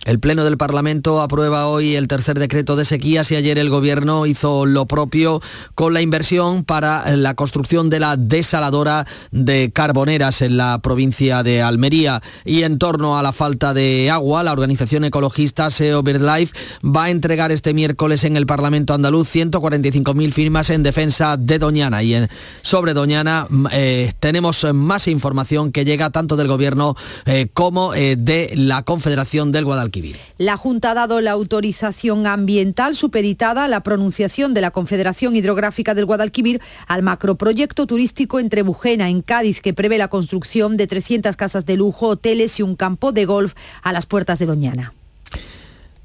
El 0.05 0.19
Pleno 0.19 0.43
del 0.43 0.57
Parlamento 0.57 1.21
aprueba 1.21 1.67
hoy 1.67 1.95
el 1.95 2.09
tercer 2.09 2.37
decreto 2.37 2.75
de 2.75 2.83
sequías 2.83 3.31
y 3.31 3.37
ayer 3.37 3.57
el 3.57 3.69
Gobierno 3.69 4.25
hizo 4.25 4.65
lo 4.65 4.85
propio 4.85 5.41
con 5.75 5.93
la 5.93 6.01
inversión 6.01 6.65
para 6.65 7.15
la 7.15 7.35
construcción 7.35 7.89
de 7.89 8.01
la 8.01 8.17
desaladora 8.17 9.07
de 9.31 9.71
Carboneras 9.73 10.41
en 10.41 10.57
la 10.57 10.79
provincia 10.79 11.41
de 11.41 11.61
Almería. 11.61 12.21
Y 12.43 12.63
en 12.63 12.79
torno 12.79 13.17
a 13.17 13.23
la 13.23 13.31
falta 13.31 13.73
de 13.73 14.11
agua, 14.11 14.43
la 14.43 14.51
organización 14.51 15.05
ecologista 15.05 15.71
SEO 15.71 16.03
BirdLife 16.03 16.53
va 16.83 17.05
a 17.05 17.09
entregar 17.09 17.53
este 17.53 17.73
miércoles 17.73 18.25
en 18.25 18.35
el 18.35 18.45
Parlamento 18.45 18.93
andaluz 18.93 19.33
145.000 19.33 20.33
firmas 20.33 20.69
en 20.69 20.83
defensa 20.83 21.37
de 21.37 21.59
Doñana. 21.59 22.03
Y 22.03 22.27
sobre 22.61 22.93
Doñana 22.93 23.47
eh, 23.71 24.11
tenemos 24.19 24.65
más 24.73 25.07
información 25.07 25.71
que 25.71 25.85
llega 25.85 26.09
tanto 26.09 26.35
del 26.35 26.49
Gobierno 26.49 26.97
eh, 27.25 27.47
como 27.53 27.93
eh, 27.93 28.17
de 28.17 28.51
la 28.57 28.83
Confederación 28.83 29.53
del 29.53 29.63
Guadalquivir. 29.63 29.92
La 30.37 30.57
Junta 30.57 30.91
ha 30.91 30.93
dado 30.93 31.21
la 31.21 31.31
autorización 31.31 32.25
ambiental 32.25 32.95
supeditada 32.95 33.65
a 33.65 33.67
la 33.67 33.83
pronunciación 33.83 34.53
de 34.53 34.61
la 34.61 34.71
Confederación 34.71 35.35
Hidrográfica 35.35 35.93
del 35.93 36.05
Guadalquivir 36.05 36.61
al 36.87 37.03
macroproyecto 37.03 37.85
turístico 37.85 38.39
entre 38.39 38.63
Bujena 38.63 39.09
en 39.09 39.21
Cádiz 39.21 39.61
que 39.61 39.73
prevé 39.73 39.97
la 39.97 40.07
construcción 40.07 40.77
de 40.77 40.87
300 40.87 41.35
casas 41.35 41.65
de 41.65 41.77
lujo, 41.77 42.07
hoteles 42.07 42.59
y 42.59 42.63
un 42.63 42.75
campo 42.75 43.11
de 43.11 43.25
golf 43.25 43.53
a 43.81 43.93
las 43.93 44.05
puertas 44.05 44.39
de 44.39 44.45
Doñana. 44.45 44.93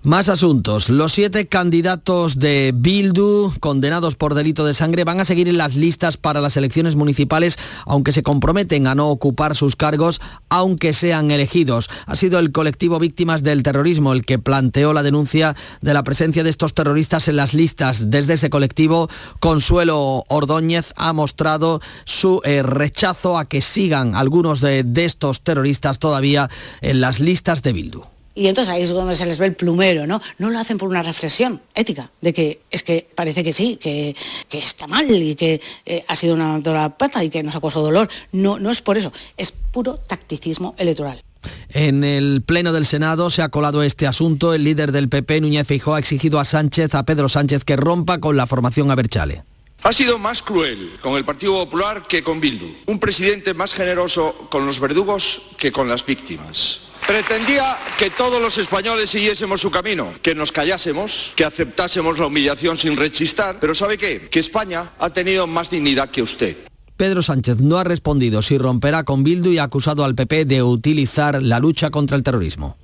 Más 0.09 0.31
asuntos. 0.31 0.89
Los 0.89 1.13
siete 1.13 1.49
candidatos 1.49 2.39
de 2.39 2.73
Bildu 2.75 3.53
condenados 3.61 4.15
por 4.15 4.33
delito 4.33 4.65
de 4.65 4.73
sangre 4.73 5.05
van 5.05 5.21
a 5.21 5.27
seguir 5.27 5.49
en 5.49 5.59
las 5.59 5.77
listas 5.77 6.17
para 6.17 6.41
las 6.41 6.57
elecciones 6.57 6.97
municipales, 6.97 7.59
aunque 7.85 8.13
se 8.13 8.23
comprometen 8.23 8.87
a 8.87 8.95
no 8.95 9.11
ocupar 9.11 9.55
sus 9.55 9.77
cargos, 9.77 10.23
aunque 10.49 10.95
sean 10.95 11.31
elegidos. 11.31 11.91
Ha 12.07 12.17
sido 12.17 12.39
el 12.39 12.53
colectivo 12.53 12.99
Víctimas 12.99 13.43
del 13.43 13.63
Terrorismo 13.63 14.15
el 14.15 14.25
que 14.25 14.39
planteó 14.39 14.95
la 14.95 15.03
denuncia 15.03 15.55
de 15.83 15.93
la 15.93 16.05
presencia 16.05 16.43
de 16.43 16.49
estos 16.49 16.73
terroristas 16.73 17.29
en 17.29 17.37
las 17.37 17.53
listas. 17.53 18.11
Desde 18.11 18.33
ese 18.33 18.49
colectivo, 18.49 19.11
Consuelo 19.41 20.25
Ordóñez 20.29 20.95
ha 20.97 21.13
mostrado 21.13 21.83
su 22.07 22.41
eh, 22.45 22.63
rechazo 22.63 23.37
a 23.37 23.45
que 23.45 23.61
sigan 23.61 24.15
algunos 24.15 24.63
de, 24.63 24.85
de 24.85 25.05
estos 25.05 25.43
terroristas 25.43 25.99
todavía 25.99 26.49
en 26.81 27.03
las 27.03 27.21
listas 27.21 27.63
de 27.63 27.75
Bildu. 27.75 28.18
Y 28.39 28.47
entonces 28.47 28.73
ahí 28.73 28.83
es 28.83 28.91
donde 28.91 29.17
se 29.17 29.27
les 29.27 29.37
ve 29.37 29.47
el 29.47 29.57
plumero, 29.57 30.07
¿no? 30.07 30.23
No 30.39 30.49
lo 30.49 30.61
hacen 30.61 30.79
por 30.79 30.89
una 30.89 31.03
reflexión 31.03 31.61
ética, 31.75 32.13
de 32.21 32.33
que 32.33 32.61
es 32.71 32.85
que 32.85 33.09
parece 33.17 33.43
que 33.43 33.53
sí, 33.53 33.79
que, 33.79 34.15
que 34.49 34.59
está 34.59 34.87
mal 34.87 35.11
y 35.11 35.35
que 35.35 35.61
eh, 35.85 36.05
ha 36.07 36.15
sido 36.15 36.35
una 36.35 36.61
la 36.61 36.97
pata 36.97 37.25
y 37.25 37.31
que 37.31 37.43
nos 37.43 37.57
ha 37.57 37.61
causado 37.61 37.87
dolor. 37.87 38.09
No, 38.31 38.61
no 38.61 38.71
es 38.71 38.81
por 38.81 38.97
eso, 38.97 39.13
es 39.37 39.51
puro 39.51 39.97
tacticismo 39.97 40.77
electoral. 40.79 41.21
En 41.71 42.05
el 42.05 42.43
Pleno 42.47 42.73
del 42.73 42.87
Senado 42.87 43.29
se 43.29 43.43
ha 43.43 43.49
colado 43.49 43.83
este 43.83 44.07
asunto. 44.07 44.55
El 44.55 44.63
líder 44.63 44.93
del 44.93 45.09
PP, 45.09 45.41
Núñez 45.41 45.67
Feijóo, 45.67 45.95
ha 45.95 45.99
exigido 45.99 46.39
a 46.39 46.45
Sánchez, 46.45 46.95
a 46.95 47.03
Pedro 47.03 47.29
Sánchez, 47.29 47.65
que 47.65 47.77
rompa 47.77 48.19
con 48.19 48.37
la 48.37 48.47
formación 48.47 48.93
Aberchale. 48.93 49.43
Ha 49.83 49.93
sido 49.93 50.17
más 50.19 50.43
cruel 50.43 50.93
con 51.01 51.15
el 51.15 51.25
Partido 51.25 51.55
Popular 51.55 52.05
que 52.09 52.23
con 52.23 52.41
Bildu. 52.41 52.69
Un 52.87 53.01
presidente 53.01 53.53
más 53.53 53.75
generoso 53.75 54.47
con 54.49 54.65
los 54.65 54.79
verdugos 54.79 55.43
que 55.57 55.73
con 55.73 55.89
las 55.89 56.07
víctimas. 56.07 56.83
Pretendía 57.09 57.79
que 57.99 58.11
todos 58.11 58.39
los 58.39 58.59
españoles 58.59 59.09
siguiésemos 59.09 59.63
su 59.63 59.71
camino, 59.71 60.13
que 60.21 60.35
nos 60.35 60.53
callásemos, 60.53 61.33
que 61.37 61.47
aceptásemos 61.47 62.19
la 62.19 62.27
humillación 62.27 62.77
sin 62.77 62.99
rechistar, 62.99 63.57
pero 63.59 63.75
¿sabe 63.75 63.97
qué? 63.97 64.29
Que 64.31 64.41
España 64.41 64.91
ha 64.99 65.09
tenido 65.09 65.47
más 65.47 65.71
dignidad 65.71 66.11
que 66.11 66.21
usted. 66.21 66.59
Pedro 66.99 67.23
Sánchez 67.23 67.61
no 67.61 67.79
ha 67.79 67.85
respondido 67.85 68.43
si 68.43 68.59
romperá 68.59 69.05
con 69.05 69.25
Bildu 69.25 69.53
y 69.53 69.57
ha 69.57 69.63
acusado 69.63 70.05
al 70.05 70.17
PP 70.17 70.45
de 70.45 70.63
utilizar 70.63 71.43
la 71.43 71.61
lucha 71.61 71.89
contra 71.89 72.15
el 72.15 72.23
terrorismo. 72.23 72.77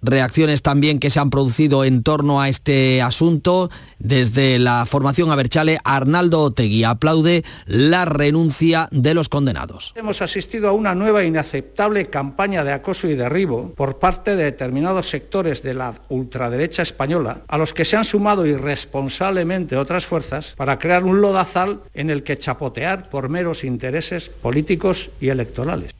Reacciones 0.00 0.62
también 0.62 1.00
que 1.00 1.10
se 1.10 1.18
han 1.18 1.30
producido 1.30 1.84
en 1.84 2.02
torno 2.02 2.40
a 2.40 2.48
este 2.48 3.02
asunto. 3.02 3.70
Desde 3.98 4.58
la 4.58 4.86
formación 4.86 5.30
Aberchale, 5.30 5.78
Arnaldo 5.82 6.42
Otegui 6.42 6.84
aplaude 6.84 7.44
la 7.66 8.04
renuncia 8.04 8.88
de 8.92 9.14
los 9.14 9.28
condenados. 9.28 9.92
Hemos 9.96 10.22
asistido 10.22 10.68
a 10.68 10.72
una 10.72 10.94
nueva 10.94 11.22
e 11.22 11.26
inaceptable 11.26 12.06
campaña 12.06 12.62
de 12.62 12.72
acoso 12.72 13.08
y 13.08 13.16
derribo 13.16 13.72
por 13.74 13.98
parte 13.98 14.36
de 14.36 14.44
determinados 14.44 15.10
sectores 15.10 15.62
de 15.62 15.74
la 15.74 15.94
ultraderecha 16.08 16.82
española, 16.82 17.42
a 17.48 17.58
los 17.58 17.74
que 17.74 17.84
se 17.84 17.96
han 17.96 18.04
sumado 18.04 18.46
irresponsablemente 18.46 19.76
otras 19.76 20.06
fuerzas 20.06 20.54
para 20.56 20.78
crear 20.78 21.04
un 21.04 21.20
lodazal 21.20 21.80
en 21.94 22.10
el 22.10 22.22
que 22.22 22.38
chapotear 22.38 23.10
por 23.10 23.28
meros 23.28 23.64
intereses 23.64 24.28
políticos 24.28 25.10
y 25.20 25.28
electorales. 25.28 25.92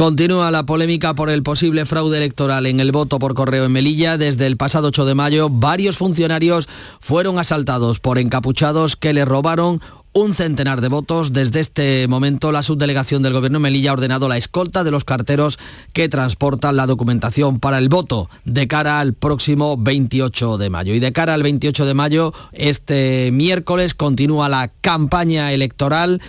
Continúa 0.00 0.50
la 0.50 0.64
polémica 0.64 1.14
por 1.14 1.28
el 1.28 1.42
posible 1.42 1.84
fraude 1.84 2.16
electoral 2.16 2.64
en 2.64 2.80
el 2.80 2.90
voto 2.90 3.18
por 3.18 3.34
correo 3.34 3.66
en 3.66 3.72
Melilla. 3.72 4.16
Desde 4.16 4.46
el 4.46 4.56
pasado 4.56 4.88
8 4.88 5.04
de 5.04 5.14
mayo, 5.14 5.50
varios 5.50 5.98
funcionarios 5.98 6.70
fueron 7.00 7.38
asaltados 7.38 8.00
por 8.00 8.18
encapuchados 8.18 8.96
que 8.96 9.12
le 9.12 9.26
robaron 9.26 9.82
un 10.12 10.34
centenar 10.34 10.80
de 10.80 10.88
votos. 10.88 11.32
Desde 11.32 11.60
este 11.60 12.08
momento, 12.08 12.50
la 12.50 12.62
subdelegación 12.62 13.22
del 13.22 13.32
Gobierno 13.32 13.58
de 13.58 13.64
Melilla 13.64 13.90
ha 13.90 13.94
ordenado 13.94 14.28
la 14.28 14.36
escolta 14.36 14.84
de 14.84 14.90
los 14.90 15.04
carteros 15.04 15.58
que 15.92 16.08
transportan 16.08 16.76
la 16.76 16.86
documentación 16.86 17.60
para 17.60 17.78
el 17.78 17.88
voto 17.88 18.28
de 18.44 18.66
cara 18.66 19.00
al 19.00 19.14
próximo 19.14 19.76
28 19.76 20.58
de 20.58 20.70
mayo. 20.70 20.94
Y 20.94 21.00
de 21.00 21.12
cara 21.12 21.34
al 21.34 21.42
28 21.42 21.86
de 21.86 21.94
mayo, 21.94 22.32
este 22.52 23.30
miércoles 23.32 23.94
continúa 23.94 24.48
la 24.48 24.68
campaña 24.80 25.52
electoral. 25.52 26.20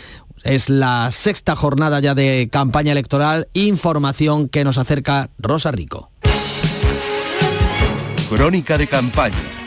Es 0.43 0.69
la 0.69 1.09
sexta 1.11 1.55
jornada 1.55 1.99
ya 1.99 2.15
de 2.15 2.49
campaña 2.51 2.91
electoral. 2.91 3.47
Información 3.53 4.49
que 4.49 4.63
nos 4.63 4.77
acerca 4.77 5.29
Rosa 5.37 5.71
Rico. 5.71 6.09
Crónica 8.29 8.77
de 8.77 8.87
campaña. 8.87 9.60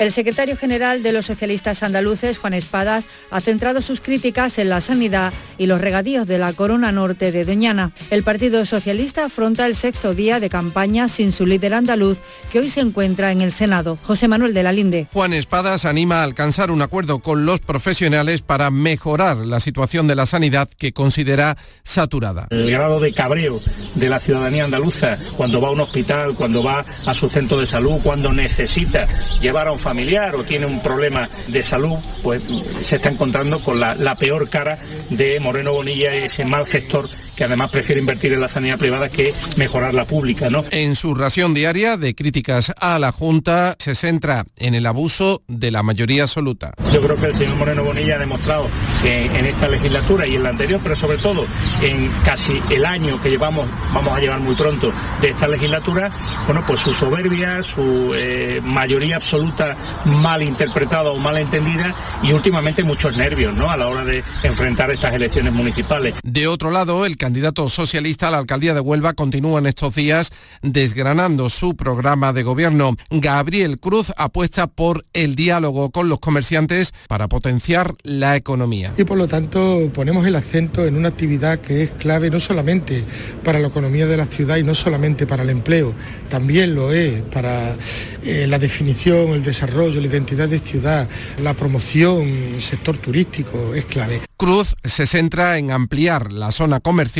El 0.00 0.10
secretario 0.10 0.56
general 0.56 1.04
de 1.04 1.12
los 1.12 1.26
socialistas 1.26 1.84
andaluces, 1.84 2.38
Juan 2.38 2.52
Espadas, 2.52 3.06
ha 3.30 3.40
centrado 3.40 3.80
sus 3.80 4.00
críticas 4.00 4.58
en 4.58 4.68
la 4.68 4.80
sanidad 4.80 5.32
y 5.56 5.66
los 5.66 5.80
regadíos 5.80 6.26
de 6.26 6.38
la 6.38 6.52
Corona 6.52 6.90
Norte 6.90 7.30
de 7.30 7.44
Doñana. 7.44 7.92
El 8.10 8.24
Partido 8.24 8.66
Socialista 8.66 9.26
afronta 9.26 9.66
el 9.66 9.76
sexto 9.76 10.12
día 10.12 10.40
de 10.40 10.50
campaña 10.50 11.06
sin 11.06 11.30
su 11.30 11.46
líder 11.46 11.74
andaluz, 11.74 12.18
que 12.50 12.58
hoy 12.58 12.70
se 12.70 12.80
encuentra 12.80 13.30
en 13.30 13.40
el 13.40 13.52
Senado. 13.52 13.96
José 14.02 14.26
Manuel 14.26 14.52
de 14.52 14.64
la 14.64 14.72
Linde. 14.72 15.06
Juan 15.12 15.32
Espadas 15.32 15.84
anima 15.84 16.20
a 16.20 16.24
alcanzar 16.24 16.72
un 16.72 16.82
acuerdo 16.82 17.20
con 17.20 17.46
los 17.46 17.60
profesionales 17.60 18.42
para 18.42 18.72
mejorar 18.72 19.36
la 19.36 19.60
situación 19.60 20.08
de 20.08 20.16
la 20.16 20.26
sanidad 20.26 20.68
que 20.76 20.92
considera 20.92 21.56
saturada. 21.84 22.48
El 22.50 22.68
grado 22.68 22.98
de 22.98 23.12
cabreo 23.12 23.60
de 23.94 24.08
la 24.08 24.18
ciudadanía 24.18 24.64
andaluza 24.64 25.18
cuando 25.36 25.60
va 25.60 25.68
a 25.68 25.72
un 25.72 25.80
hospital, 25.80 26.34
cuando 26.34 26.64
va 26.64 26.84
a 27.06 27.14
su 27.14 27.28
centro 27.28 27.60
de 27.60 27.66
salud, 27.66 28.00
cuando 28.02 28.32
necesita 28.32 29.06
llevar 29.40 29.68
a 29.68 29.72
un 29.72 29.83
familiar 29.84 30.34
o 30.34 30.44
tiene 30.44 30.64
un 30.64 30.80
problema 30.80 31.28
de 31.46 31.62
salud, 31.62 31.98
pues 32.22 32.42
se 32.80 32.96
está 32.96 33.10
encontrando 33.10 33.60
con 33.60 33.78
la, 33.78 34.16
peor 34.16 34.48
cara 34.48 34.78
de 35.10 35.38
Moreno 35.40 35.74
Bonilla, 35.74 36.14
ese 36.14 36.46
mal 36.46 36.64
gestor 36.64 37.10
que 37.36 37.44
además 37.44 37.70
prefiere 37.70 38.00
invertir 38.00 38.32
en 38.32 38.40
la 38.40 38.48
sanidad 38.48 38.78
privada 38.78 39.08
que 39.08 39.34
mejorar 39.56 39.94
la 39.94 40.04
pública. 40.04 40.50
¿no? 40.50 40.64
En 40.70 40.94
su 40.94 41.14
ración 41.14 41.54
diaria 41.54 41.96
de 41.96 42.14
críticas 42.14 42.72
a 42.80 42.98
la 42.98 43.12
Junta 43.12 43.74
se 43.78 43.94
centra 43.94 44.44
en 44.56 44.74
el 44.74 44.86
abuso 44.86 45.42
de 45.48 45.70
la 45.70 45.82
mayoría 45.82 46.24
absoluta. 46.24 46.72
Yo 46.92 47.02
creo 47.02 47.16
que 47.16 47.26
el 47.26 47.36
señor 47.36 47.56
Moreno 47.56 47.84
Bonilla 47.84 48.16
ha 48.16 48.18
demostrado 48.18 48.68
eh, 49.04 49.30
en 49.34 49.46
esta 49.46 49.68
legislatura 49.68 50.26
y 50.26 50.36
en 50.36 50.42
la 50.42 50.50
anterior, 50.50 50.80
pero 50.82 50.96
sobre 50.96 51.18
todo 51.18 51.46
en 51.82 52.10
casi 52.24 52.60
el 52.70 52.84
año 52.84 53.20
que 53.20 53.30
llevamos, 53.30 53.68
vamos 53.92 54.16
a 54.16 54.20
llevar 54.20 54.40
muy 54.40 54.54
pronto 54.54 54.92
de 55.20 55.30
esta 55.30 55.48
legislatura, 55.48 56.10
bueno, 56.46 56.64
pues 56.66 56.80
su 56.80 56.92
soberbia, 56.92 57.62
su 57.62 58.12
eh, 58.14 58.60
mayoría 58.62 59.16
absoluta 59.16 59.76
mal 60.04 60.42
interpretada 60.42 61.10
o 61.10 61.18
mal 61.18 61.38
entendida 61.38 61.94
y 62.22 62.32
últimamente 62.32 62.84
muchos 62.84 63.16
nervios 63.16 63.54
¿no? 63.54 63.70
a 63.70 63.76
la 63.76 63.86
hora 63.86 64.04
de 64.04 64.22
enfrentar 64.42 64.90
estas 64.90 65.14
elecciones 65.14 65.52
municipales. 65.52 66.14
De 66.22 66.46
otro 66.46 66.70
lado, 66.70 67.06
el 67.06 67.16
candidato 67.24 67.70
socialista 67.70 68.28
a 68.28 68.32
la 68.32 68.36
alcaldía 68.36 68.74
de 68.74 68.80
Huelva 68.80 69.14
continúa 69.14 69.58
en 69.58 69.64
estos 69.64 69.94
días 69.94 70.30
desgranando 70.60 71.48
su 71.48 71.74
programa 71.74 72.34
de 72.34 72.42
gobierno. 72.42 72.96
Gabriel 73.08 73.78
Cruz 73.78 74.12
apuesta 74.18 74.66
por 74.66 75.06
el 75.14 75.34
diálogo 75.34 75.88
con 75.90 76.10
los 76.10 76.20
comerciantes 76.20 76.92
para 77.08 77.26
potenciar 77.26 77.94
la 78.02 78.36
economía. 78.36 78.92
Y 78.98 79.04
por 79.04 79.16
lo 79.16 79.26
tanto 79.26 79.90
ponemos 79.94 80.26
el 80.26 80.36
acento 80.36 80.84
en 80.84 80.96
una 80.96 81.08
actividad 81.08 81.60
que 81.60 81.84
es 81.84 81.92
clave 81.92 82.28
no 82.28 82.40
solamente 82.40 83.02
para 83.42 83.58
la 83.58 83.68
economía 83.68 84.06
de 84.06 84.18
la 84.18 84.26
ciudad 84.26 84.58
y 84.58 84.62
no 84.62 84.74
solamente 84.74 85.26
para 85.26 85.44
el 85.44 85.48
empleo, 85.48 85.94
también 86.28 86.74
lo 86.74 86.92
es 86.92 87.22
para 87.22 87.74
eh, 88.22 88.46
la 88.46 88.58
definición, 88.58 89.30
el 89.30 89.44
desarrollo, 89.44 89.98
la 89.98 90.08
identidad 90.08 90.46
de 90.46 90.58
ciudad, 90.58 91.08
la 91.42 91.54
promoción, 91.54 92.28
el 92.28 92.60
sector 92.60 92.98
turístico, 92.98 93.72
es 93.74 93.86
clave. 93.86 94.20
Cruz 94.36 94.74
se 94.84 95.06
centra 95.06 95.58
en 95.58 95.70
ampliar 95.70 96.32
la 96.32 96.50
zona 96.50 96.80
comercial 96.80 97.13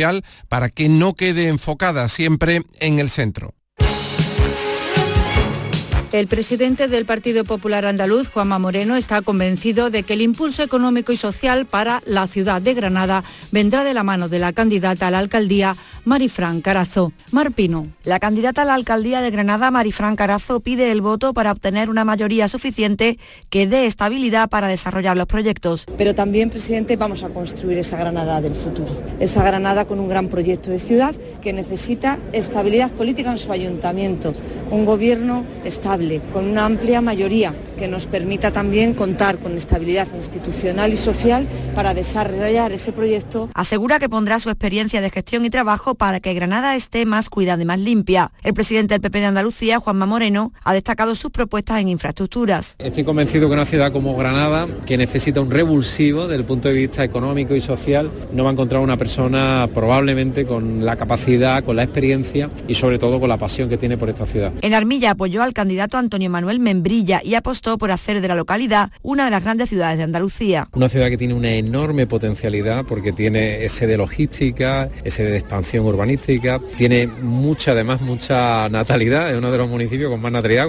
para 0.49 0.69
que 0.69 0.89
no 0.89 1.15
quede 1.15 1.49
enfocada 1.49 2.09
siempre 2.09 2.63
en 2.81 2.99
el 2.99 3.11
centro. 3.11 3.55
El 6.15 6.29
presidente 6.29 6.87
del 6.87 7.07
Partido 7.07 7.43
Popular 7.43 7.85
Andaluz, 7.85 8.29
Juanma 8.29 8.61
Moreno, 8.61 8.95
está 8.95 9.21
convencido 9.21 9.91
de 9.91 10.05
que 10.05 10.13
el 10.13 10.23
impulso 10.23 10.63
económico 10.63 11.11
y 11.11 11.17
social 11.17 11.67
para 11.67 12.05
la 12.07 12.29
ciudad 12.29 12.63
de 12.63 12.73
Granada 12.73 13.25
vendrá 13.51 13.83
de 13.83 13.95
la 13.95 14.05
mano 14.05 14.29
de 14.29 14.39
la 14.39 14.53
candidata 14.53 15.09
a 15.09 15.11
la 15.11 15.19
alcaldía, 15.19 15.75
Marifran 16.05 16.61
Carazo. 16.61 17.13
Marpino. 17.33 17.89
La 18.05 18.21
candidata 18.21 18.63
a 18.63 18.65
la 18.65 18.75
alcaldía 18.75 19.23
de 19.23 19.33
Granada, 19.33 19.73
Marifran 19.73 20.15
Carazo, 20.15 20.61
pide 20.61 20.93
el 20.93 21.01
voto 21.01 21.35
para 21.35 21.51
obtener 21.51 21.91
una 21.91 22.05
mayoría 22.05 22.47
suficiente 22.47 23.19
que 23.51 23.67
dé 23.67 23.87
estabilidad 23.87 24.49
para 24.49 24.69
desarrollar 24.69 25.17
los 25.17 25.27
proyectos. 25.27 25.85
Pero 25.99 26.15
también, 26.15 26.49
presidente, 26.49 26.95
vamos 26.95 27.25
a 27.25 27.31
construir 27.31 27.79
esa 27.79 27.97
Granada 27.97 28.41
del 28.41 28.55
futuro. 28.55 29.03
Esa 29.19 29.43
Granada 29.43 29.87
con 29.87 29.99
un 29.99 30.09
gran 30.09 30.29
proyecto 30.29 30.71
de 30.71 30.79
ciudad 30.79 31.13
que 31.43 31.53
necesita 31.53 32.21
estabilidad 32.33 32.93
política 32.93 33.33
en 33.33 33.39
su 33.39 33.51
ayuntamiento, 33.51 34.33
un 34.71 34.85
gobierno 34.85 35.45
estable 35.65 36.04
con 36.33 36.45
una 36.45 36.67
amplia 36.67 37.01
mayoría 37.01 37.55
que 37.79 37.89
nos 37.89 38.07
permita 38.07 38.53
también 38.53 38.95
contar 38.95 39.39
con 39.39 39.53
estabilidad 39.57 40.07
institucional 40.15 40.93
y 40.93 40.97
social 40.97 41.47
para 41.75 41.95
desarrollar 41.95 42.73
ese 42.73 42.93
proyecto. 42.93 43.49
Asegura 43.55 43.99
que 43.99 44.09
pondrá 44.09 44.39
su 44.39 44.49
experiencia 44.51 45.01
de 45.01 45.11
gestión 45.11 45.45
y 45.45 45.51
trabajo 45.51 45.95
para 45.95 46.21
que 46.21 46.35
Granada 46.35 46.77
esté 46.77 47.05
más 47.07 47.31
cuidada 47.31 47.63
y 47.63 47.67
más 47.67 47.81
limpia. 47.81 48.31
El 48.43 48.55
presidente 48.55 48.95
del 48.95 49.01
PP 49.01 49.21
de 49.21 49.27
Andalucía, 49.27 49.81
Juanma 49.81 50.07
Moreno, 50.07 50.53
ha 50.63 50.73
destacado 50.73 51.15
sus 51.15 51.31
propuestas 51.31 51.81
en 51.81 51.89
infraestructuras. 51.89 52.77
Estoy 52.79 53.05
convencido 53.05 53.49
que 53.49 53.55
una 53.55 53.65
ciudad 53.65 53.93
como 53.93 54.17
Granada, 54.17 54.69
que 54.87 54.97
necesita 54.97 55.41
un 55.41 55.51
revulsivo 55.51 56.23
desde 56.23 56.37
el 56.37 56.45
punto 56.45 56.69
de 56.69 56.75
vista 56.75 57.03
económico 57.03 57.55
y 57.55 57.61
social, 57.61 58.11
no 58.33 58.45
va 58.45 58.51
a 58.51 58.53
encontrar 58.53 58.83
una 58.83 58.97
persona 58.97 59.69
probablemente 59.75 60.47
con 60.47 60.85
la 60.85 60.97
capacidad, 60.97 61.65
con 61.65 61.77
la 61.77 61.83
experiencia 61.83 62.51
y 62.69 62.75
sobre 62.75 62.99
todo 62.99 63.19
con 63.19 63.29
la 63.29 63.39
pasión 63.39 63.69
que 63.69 63.77
tiene 63.77 63.97
por 63.97 64.09
esta 64.09 64.27
ciudad. 64.27 64.53
En 64.63 64.75
Armilla 64.75 65.13
apoyó 65.13 65.43
al 65.43 65.53
candidato 65.53 65.94
Antonio 65.99 66.31
Manuel 66.31 66.61
Membrilla 66.61 67.21
y 67.25 67.35
apostó 67.35 67.79
por 67.79 67.91
hacer 67.91 68.21
de 68.21 68.29
la 68.29 68.35
localidad 68.35 68.91
una 69.03 69.25
de 69.25 69.31
las 69.31 69.43
grandes 69.43 69.69
ciudades 69.69 69.99
de 69.99 70.05
Andalucía. 70.05 70.69
Una 70.75 70.89
ciudad 70.89 71.09
que 71.09 71.19
tiene 71.19 71.35
una 71.35 71.51
enorme 71.51 72.07
potencialidad 72.07 72.85
porque 72.85 73.13
tiene 73.13 73.65
ese 73.65 73.87
de 73.87 73.97
logística, 73.97 74.89
ese 75.05 75.25
de 75.25 75.37
expansión 75.37 75.87
urbanística, 75.87 76.61
tiene 76.77 77.07
mucha, 77.07 77.73
además, 77.73 78.03
mucha 78.03 78.69
natalidad, 78.69 79.31
es 79.31 79.39
uno 79.39 79.51
de 79.51 79.59
los 79.59 79.69
municipios 79.69 80.11
con 80.11 80.21
más 80.21 80.33
natalidad. 80.33 80.69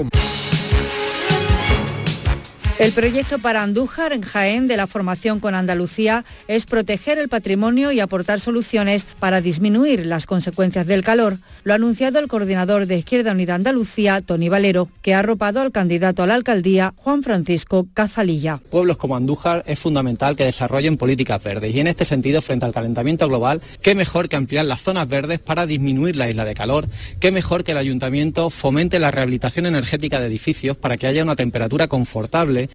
El 2.78 2.92
proyecto 2.92 3.40
para 3.40 3.64
Andújar 3.64 4.12
en 4.12 4.22
Jaén 4.22 4.68
de 4.68 4.76
la 4.76 4.86
formación 4.86 5.40
con 5.40 5.56
Andalucía 5.56 6.26
es 6.50 6.66
proteger 6.66 7.18
el 7.18 7.30
patrimonio 7.30 7.94
y 7.94 8.02
aportar 8.02 8.42
soluciones 8.42 9.08
para 9.18 9.40
disminuir 9.40 10.06
las 10.06 10.26
consecuencias 10.26 10.86
del 10.86 11.02
calor. 11.02 11.38
Lo 11.64 11.72
ha 11.72 11.78
anunciado 11.78 12.20
el 12.20 12.28
coordinador 12.28 12.86
de 12.86 12.98
Izquierda 12.98 13.32
Unida 13.32 13.56
Andalucía, 13.56 14.20
Tony 14.20 14.50
Valero, 14.50 14.90
que 15.02 15.14
ha 15.14 15.20
arropado 15.20 15.62
al 15.62 15.72
candidato 15.72 16.22
a 16.22 16.28
la 16.28 16.36
alcaldía, 16.36 16.94
Juan 16.98 17.24
Francisco 17.24 17.88
Cazalilla. 17.94 18.60
Pueblos 18.70 18.98
como 18.98 19.16
Andújar 19.16 19.64
es 19.68 19.80
fundamental 19.80 20.36
que 20.36 20.44
desarrollen 20.44 20.98
políticas 20.98 21.42
verdes 21.42 21.74
y 21.74 21.80
en 21.80 21.88
este 21.88 22.04
sentido, 22.04 22.42
frente 22.42 22.66
al 22.66 22.74
calentamiento 22.74 23.26
global, 23.30 23.62
qué 23.82 23.96
mejor 23.96 24.28
que 24.28 24.36
ampliar 24.36 24.66
las 24.66 24.82
zonas 24.82 25.08
verdes 25.08 25.40
para 25.40 25.66
disminuir 25.66 26.18
la 26.18 26.30
isla 26.30 26.44
de 26.44 26.54
calor, 26.54 26.90
qué 27.22 27.32
mejor 27.32 27.64
que 27.64 27.72
el 27.72 27.78
ayuntamiento 27.78 28.50
fomente 28.50 29.00
la 29.00 29.12
rehabilitación 29.12 29.66
energética 29.66 30.20
de 30.20 30.28
edificios 30.28 30.76
para 30.76 30.98
que 30.98 31.08
haya 31.08 31.24
una 31.24 31.38
temperatura 31.38 31.88
confortable 31.88 32.66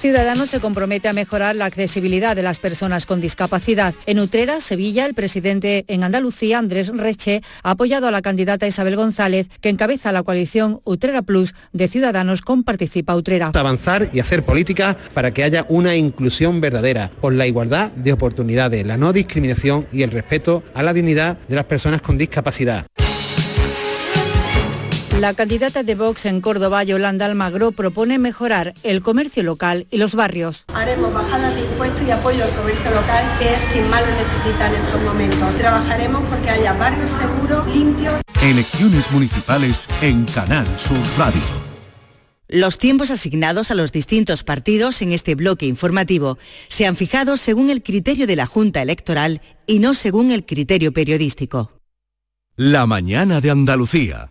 Ciudadanos 0.00 0.50
se 0.50 0.60
compromete 0.60 1.08
a 1.08 1.12
mejorar 1.12 1.56
la 1.56 1.64
accesibilidad 1.64 2.36
de 2.36 2.44
las 2.44 2.60
personas 2.60 3.04
con 3.04 3.20
discapacidad. 3.20 3.94
En 4.06 4.20
Utrera, 4.20 4.60
Sevilla, 4.60 5.04
el 5.06 5.14
presidente 5.14 5.84
en 5.88 6.04
Andalucía, 6.04 6.60
Andrés 6.60 6.88
Reche, 6.88 7.42
ha 7.64 7.72
apoyado 7.72 8.06
a 8.06 8.12
la 8.12 8.22
candidata 8.22 8.68
Isabel 8.68 8.94
González, 8.94 9.48
que 9.60 9.70
encabeza 9.70 10.12
la 10.12 10.22
coalición 10.22 10.80
Utrera 10.84 11.22
Plus 11.22 11.52
de 11.72 11.88
Ciudadanos 11.88 12.42
con 12.42 12.62
Participa 12.62 13.16
Utrera. 13.16 13.50
Avanzar 13.54 14.08
y 14.12 14.20
hacer 14.20 14.44
políticas 14.44 14.96
para 15.14 15.32
que 15.32 15.42
haya 15.42 15.66
una 15.68 15.96
inclusión 15.96 16.60
verdadera, 16.60 17.10
por 17.20 17.32
la 17.32 17.48
igualdad 17.48 17.90
de 17.90 18.12
oportunidades, 18.12 18.86
la 18.86 18.98
no 18.98 19.12
discriminación 19.12 19.88
y 19.92 20.04
el 20.04 20.12
respeto 20.12 20.62
a 20.74 20.84
la 20.84 20.92
dignidad 20.94 21.38
de 21.48 21.56
las 21.56 21.64
personas 21.64 22.02
con 22.02 22.16
discapacidad. 22.16 22.86
La 25.18 25.34
candidata 25.34 25.82
de 25.82 25.96
Vox 25.96 26.26
en 26.26 26.40
Córdoba, 26.40 26.84
Yolanda 26.84 27.26
Almagro, 27.26 27.72
propone 27.72 28.18
mejorar 28.18 28.74
el 28.84 29.02
comercio 29.02 29.42
local 29.42 29.88
y 29.90 29.96
los 29.96 30.14
barrios. 30.14 30.64
Haremos 30.68 31.12
bajadas 31.12 31.56
de 31.56 31.62
impuestos 31.62 32.06
y 32.06 32.10
apoyo 32.12 32.44
al 32.44 32.50
comercio 32.50 32.88
local, 32.92 33.38
que 33.40 33.52
es 33.52 33.58
quien 33.72 33.90
más 33.90 34.00
lo 34.02 34.12
necesita 34.14 34.68
en 34.68 34.74
estos 34.76 35.02
momentos. 35.02 35.54
Trabajaremos 35.54 36.22
porque 36.28 36.50
haya 36.50 36.72
barrios 36.74 37.10
seguros, 37.10 37.66
limpios. 37.74 38.14
Elecciones 38.40 39.10
municipales 39.10 39.80
en 40.02 40.24
Canal 40.26 40.66
Sur 40.78 41.00
Radio. 41.18 41.42
Los 42.46 42.78
tiempos 42.78 43.10
asignados 43.10 43.72
a 43.72 43.74
los 43.74 43.90
distintos 43.90 44.44
partidos 44.44 45.02
en 45.02 45.10
este 45.10 45.34
bloque 45.34 45.66
informativo 45.66 46.38
se 46.68 46.86
han 46.86 46.94
fijado 46.94 47.36
según 47.36 47.70
el 47.70 47.82
criterio 47.82 48.28
de 48.28 48.36
la 48.36 48.46
Junta 48.46 48.82
Electoral 48.82 49.42
y 49.66 49.80
no 49.80 49.94
según 49.94 50.30
el 50.30 50.46
criterio 50.46 50.92
periodístico. 50.92 51.72
La 52.54 52.86
mañana 52.86 53.40
de 53.40 53.50
Andalucía. 53.50 54.30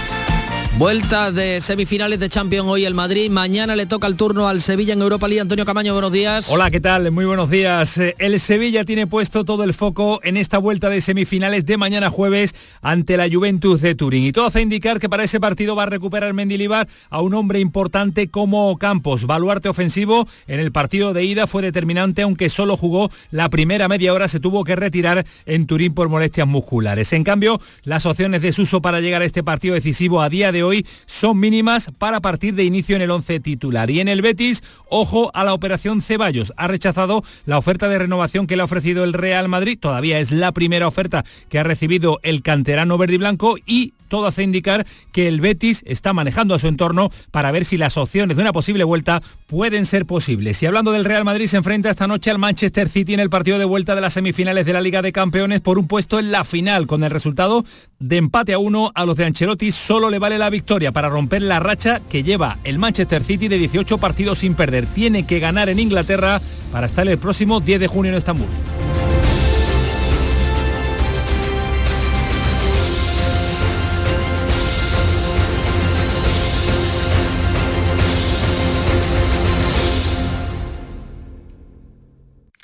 Vuelta 0.77 1.33
de 1.33 1.59
semifinales 1.59 2.17
de 2.19 2.29
Champions 2.29 2.67
hoy 2.67 2.85
el 2.85 2.93
Madrid. 2.93 3.29
Mañana 3.29 3.75
le 3.75 3.85
toca 3.85 4.07
el 4.07 4.15
turno 4.15 4.47
al 4.47 4.61
Sevilla 4.61 4.93
en 4.93 5.01
Europa 5.01 5.27
League. 5.27 5.41
Antonio 5.41 5.65
Camaño, 5.65 5.91
buenos 5.93 6.13
días. 6.13 6.49
Hola, 6.49 6.71
¿qué 6.71 6.79
tal? 6.79 7.11
Muy 7.11 7.25
buenos 7.25 7.49
días. 7.49 7.97
Eh, 7.97 8.15
El 8.17 8.39
Sevilla 8.39 8.85
tiene 8.85 9.05
puesto 9.05 9.43
todo 9.43 9.65
el 9.65 9.73
foco 9.73 10.21
en 10.23 10.37
esta 10.37 10.57
vuelta 10.57 10.89
de 10.89 11.01
semifinales 11.01 11.65
de 11.65 11.75
mañana 11.75 12.09
jueves 12.09 12.55
ante 12.81 13.17
la 13.17 13.29
Juventus 13.29 13.81
de 13.81 13.95
Turín. 13.95 14.23
Y 14.23 14.31
todo 14.31 14.45
hace 14.45 14.61
indicar 14.61 14.99
que 14.99 15.09
para 15.09 15.25
ese 15.25 15.41
partido 15.41 15.75
va 15.75 15.83
a 15.83 15.87
recuperar 15.87 16.33
Mendilibar 16.33 16.87
a 17.09 17.21
un 17.21 17.33
hombre 17.33 17.59
importante 17.59 18.29
como 18.29 18.75
Campos. 18.77 19.27
Baluarte 19.27 19.67
ofensivo 19.67 20.27
en 20.47 20.61
el 20.61 20.71
partido 20.71 21.13
de 21.13 21.25
ida 21.25 21.47
fue 21.47 21.61
determinante, 21.61 22.21
aunque 22.21 22.47
solo 22.49 22.77
jugó 22.77 23.11
la 23.29 23.49
primera 23.49 23.89
media 23.89 24.13
hora, 24.13 24.29
se 24.29 24.39
tuvo 24.39 24.63
que 24.63 24.77
retirar 24.77 25.25
en 25.45 25.67
Turín 25.67 25.93
por 25.93 26.07
molestias 26.07 26.47
musculares. 26.47 27.11
En 27.11 27.25
cambio, 27.25 27.59
las 27.83 28.05
opciones 28.05 28.41
de 28.41 28.53
Suso 28.53 28.81
para 28.81 29.01
llegar 29.01 29.21
a 29.21 29.25
este 29.25 29.43
partido 29.43 29.75
decisivo 29.75 30.21
a 30.21 30.29
día 30.29 30.53
de 30.53 30.60
hoy 30.63 30.85
son 31.05 31.39
mínimas 31.39 31.91
para 31.97 32.21
partir 32.21 32.53
de 32.55 32.63
inicio 32.63 32.95
en 32.95 33.01
el 33.01 33.11
11 33.11 33.39
titular. 33.39 33.89
Y 33.89 33.99
en 33.99 34.07
el 34.07 34.21
Betis, 34.21 34.63
ojo 34.89 35.31
a 35.33 35.43
la 35.43 35.53
operación 35.53 36.01
Ceballos. 36.01 36.53
Ha 36.57 36.67
rechazado 36.67 37.23
la 37.45 37.57
oferta 37.57 37.87
de 37.87 37.99
renovación 37.99 38.47
que 38.47 38.55
le 38.55 38.61
ha 38.61 38.65
ofrecido 38.65 39.03
el 39.03 39.13
Real 39.13 39.47
Madrid. 39.47 39.77
Todavía 39.79 40.19
es 40.19 40.31
la 40.31 40.51
primera 40.51 40.87
oferta 40.87 41.25
que 41.49 41.59
ha 41.59 41.63
recibido 41.63 42.19
el 42.23 42.41
canterano 42.41 42.97
verde 42.97 43.15
y 43.15 43.17
blanco 43.17 43.57
y 43.65 43.93
todo 44.11 44.27
hace 44.27 44.43
indicar 44.43 44.85
que 45.11 45.27
el 45.27 45.41
Betis 45.41 45.81
está 45.87 46.13
manejando 46.13 46.53
a 46.53 46.59
su 46.59 46.67
entorno 46.67 47.09
para 47.31 47.51
ver 47.51 47.65
si 47.65 47.77
las 47.77 47.97
opciones 47.97 48.37
de 48.37 48.43
una 48.43 48.53
posible 48.53 48.83
vuelta 48.83 49.23
pueden 49.47 49.87
ser 49.87 50.05
posibles. 50.05 50.61
Y 50.61 50.67
hablando 50.67 50.91
del 50.91 51.05
Real 51.05 51.25
Madrid, 51.25 51.47
se 51.47 51.57
enfrenta 51.57 51.89
esta 51.89 52.07
noche 52.07 52.29
al 52.29 52.37
Manchester 52.37 52.89
City 52.89 53.15
en 53.15 53.21
el 53.21 53.29
partido 53.29 53.57
de 53.57 53.65
vuelta 53.65 53.95
de 53.95 54.01
las 54.01 54.13
semifinales 54.13 54.65
de 54.65 54.73
la 54.73 54.81
Liga 54.81 55.01
de 55.01 55.13
Campeones 55.13 55.61
por 55.61 55.79
un 55.79 55.87
puesto 55.87 56.19
en 56.19 56.31
la 56.31 56.43
final. 56.43 56.85
Con 56.85 57.03
el 57.03 57.09
resultado 57.09 57.65
de 57.99 58.17
empate 58.17 58.53
a 58.53 58.59
uno, 58.59 58.91
a 58.93 59.05
los 59.05 59.15
de 59.15 59.25
Ancelotti 59.25 59.71
solo 59.71 60.09
le 60.09 60.19
vale 60.19 60.37
la 60.37 60.49
victoria 60.49 60.91
para 60.91 61.09
romper 61.09 61.41
la 61.41 61.59
racha 61.59 62.01
que 62.09 62.21
lleva 62.21 62.57
el 62.65 62.77
Manchester 62.77 63.23
City 63.23 63.47
de 63.47 63.57
18 63.57 63.97
partidos 63.97 64.39
sin 64.39 64.55
perder. 64.55 64.85
Tiene 64.87 65.25
que 65.25 65.39
ganar 65.39 65.69
en 65.69 65.79
Inglaterra 65.79 66.41
para 66.71 66.85
estar 66.85 67.07
el 67.07 67.17
próximo 67.17 67.61
10 67.61 67.79
de 67.79 67.87
junio 67.87 68.11
en 68.11 68.17
Estambul. 68.17 68.47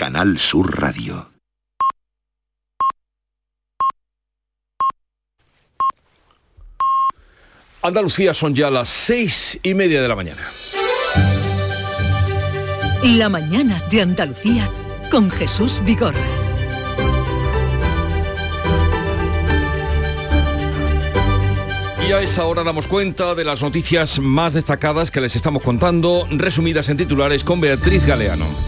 Canal 0.07 0.39
Sur 0.39 0.79
Radio. 0.79 1.29
Andalucía 7.81 8.33
son 8.33 8.55
ya 8.55 8.71
las 8.71 8.87
seis 8.87 9.59
y 9.61 9.73
media 9.73 10.01
de 10.01 10.07
la 10.07 10.15
mañana. 10.15 10.49
La 13.03 13.27
mañana 13.27 13.83
de 13.91 14.01
Andalucía 14.01 14.71
con 15.11 15.29
Jesús 15.29 15.81
Vigorra. 15.83 16.15
Y 22.07 22.13
a 22.13 22.21
esa 22.21 22.45
hora 22.45 22.63
damos 22.63 22.87
cuenta 22.87 23.35
de 23.35 23.43
las 23.43 23.61
noticias 23.61 24.19
más 24.19 24.53
destacadas 24.53 25.11
que 25.11 25.19
les 25.19 25.35
estamos 25.35 25.61
contando, 25.61 26.25
resumidas 26.31 26.87
en 26.87 26.95
titulares 26.95 27.43
con 27.43 27.59
Beatriz 27.59 28.07
Galeano. 28.07 28.66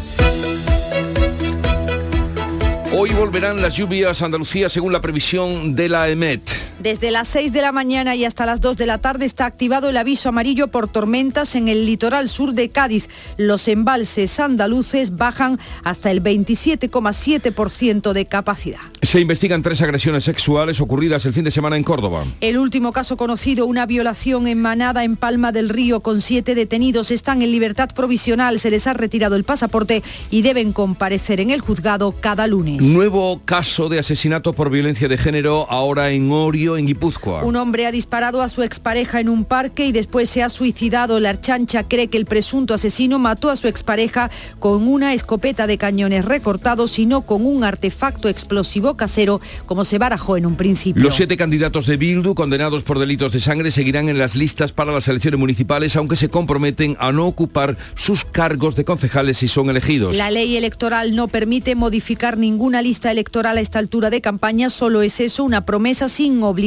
Hoy 2.91 3.11
volverán 3.11 3.61
las 3.61 3.75
lluvias 3.75 4.19
a 4.21 4.25
Andalucía 4.25 4.67
según 4.67 4.91
la 4.91 4.99
previsión 4.99 5.75
de 5.75 5.89
la 5.89 6.09
EMET. 6.09 6.68
Desde 6.79 7.11
las 7.11 7.27
6 7.27 7.51
de 7.51 7.61
la 7.61 7.73
mañana 7.73 8.15
y 8.15 8.23
hasta 8.23 8.45
las 8.45 8.61
2 8.61 8.77
de 8.77 8.85
la 8.85 8.99
tarde 8.99 9.25
está 9.25 9.45
activado 9.45 9.89
el 9.89 9.97
aviso 9.97 10.29
amarillo 10.29 10.69
por 10.69 10.87
tormentas 10.87 11.55
en 11.55 11.67
el 11.67 11.85
litoral 11.85 12.29
sur 12.29 12.53
de 12.53 12.69
Cádiz. 12.69 13.09
Los 13.35 13.67
embalses 13.67 14.39
andaluces 14.39 15.17
bajan 15.17 15.59
hasta 15.83 16.09
el 16.09 16.23
27,7% 16.23 18.13
de 18.13 18.25
capacidad. 18.27 18.79
Se 19.01 19.19
investigan 19.19 19.61
tres 19.61 19.81
agresiones 19.81 20.23
sexuales 20.23 20.79
ocurridas 20.79 21.25
el 21.25 21.33
fin 21.33 21.43
de 21.43 21.51
semana 21.51 21.75
en 21.75 21.83
Córdoba. 21.83 22.23
El 22.39 22.57
último 22.57 22.93
caso 22.93 23.17
conocido, 23.17 23.65
una 23.65 23.85
violación 23.85 24.47
en 24.47 24.61
Manada, 24.61 25.03
en 25.03 25.17
Palma 25.17 25.51
del 25.51 25.67
Río, 25.67 25.99
con 25.99 26.21
siete 26.21 26.55
detenidos, 26.55 27.11
están 27.11 27.41
en 27.41 27.51
libertad 27.51 27.89
provisional, 27.93 28.57
se 28.57 28.71
les 28.71 28.87
ha 28.87 28.93
retirado 28.93 29.35
el 29.35 29.43
pasaporte 29.43 30.01
y 30.31 30.43
deben 30.43 30.71
comparecer 30.71 31.41
en 31.41 31.49
el 31.49 31.59
juzgado 31.59 32.13
cada 32.13 32.47
lunes. 32.47 32.81
Nuevo 32.81 33.41
caso 33.43 33.89
de 33.89 33.99
asesinato 33.99 34.53
por 34.53 34.69
violencia 34.69 35.09
de 35.09 35.17
género 35.17 35.67
ahora 35.69 36.11
en 36.11 36.31
Orio, 36.31 36.68
en 36.77 36.85
Guipúzcoa. 36.85 37.43
Un 37.43 37.55
hombre 37.55 37.85
ha 37.85 37.91
disparado 37.91 38.41
a 38.41 38.49
su 38.49 38.63
expareja 38.63 39.19
en 39.19 39.29
un 39.29 39.45
parque 39.45 39.85
y 39.85 39.91
después 39.91 40.29
se 40.29 40.43
ha 40.43 40.49
suicidado. 40.49 41.19
La 41.19 41.31
Archancha 41.31 41.87
cree 41.87 42.07
que 42.07 42.17
el 42.17 42.25
presunto 42.25 42.73
asesino 42.73 43.19
mató 43.19 43.49
a 43.49 43.55
su 43.55 43.67
expareja 43.67 44.29
con 44.59 44.87
una 44.87 45.13
escopeta 45.13 45.67
de 45.67 45.77
cañones 45.77 46.25
recortados 46.25 46.99
y 46.99 47.05
no 47.05 47.21
con 47.21 47.45
un 47.45 47.63
artefacto 47.63 48.29
explosivo 48.29 48.95
casero 48.95 49.41
como 49.65 49.85
se 49.85 49.97
barajó 49.97 50.37
en 50.37 50.45
un 50.45 50.55
principio. 50.55 51.01
Los 51.01 51.15
siete 51.15 51.37
candidatos 51.37 51.87
de 51.87 51.97
Bildu 51.97 52.35
condenados 52.35 52.83
por 52.83 52.99
delitos 52.99 53.33
de 53.33 53.39
sangre 53.39 53.71
seguirán 53.71 54.09
en 54.09 54.17
las 54.17 54.35
listas 54.35 54.71
para 54.71 54.91
las 54.91 55.07
elecciones 55.07 55.39
municipales, 55.39 55.95
aunque 55.95 56.15
se 56.15 56.29
comprometen 56.29 56.95
a 56.99 57.11
no 57.11 57.25
ocupar 57.25 57.77
sus 57.95 58.25
cargos 58.25 58.75
de 58.75 58.85
concejales 58.85 59.37
si 59.37 59.47
son 59.47 59.69
elegidos. 59.69 60.15
La 60.15 60.31
ley 60.31 60.55
electoral 60.55 61.15
no 61.15 61.27
permite 61.27 61.75
modificar 61.75 62.37
ninguna 62.37 62.81
lista 62.81 63.11
electoral 63.11 63.57
a 63.57 63.61
esta 63.61 63.79
altura 63.79 64.09
de 64.09 64.21
campaña, 64.21 64.69
solo 64.69 65.01
es 65.01 65.19
eso 65.19 65.43
una 65.43 65.65
promesa 65.65 66.07
sin 66.07 66.41
obligación 66.43 66.58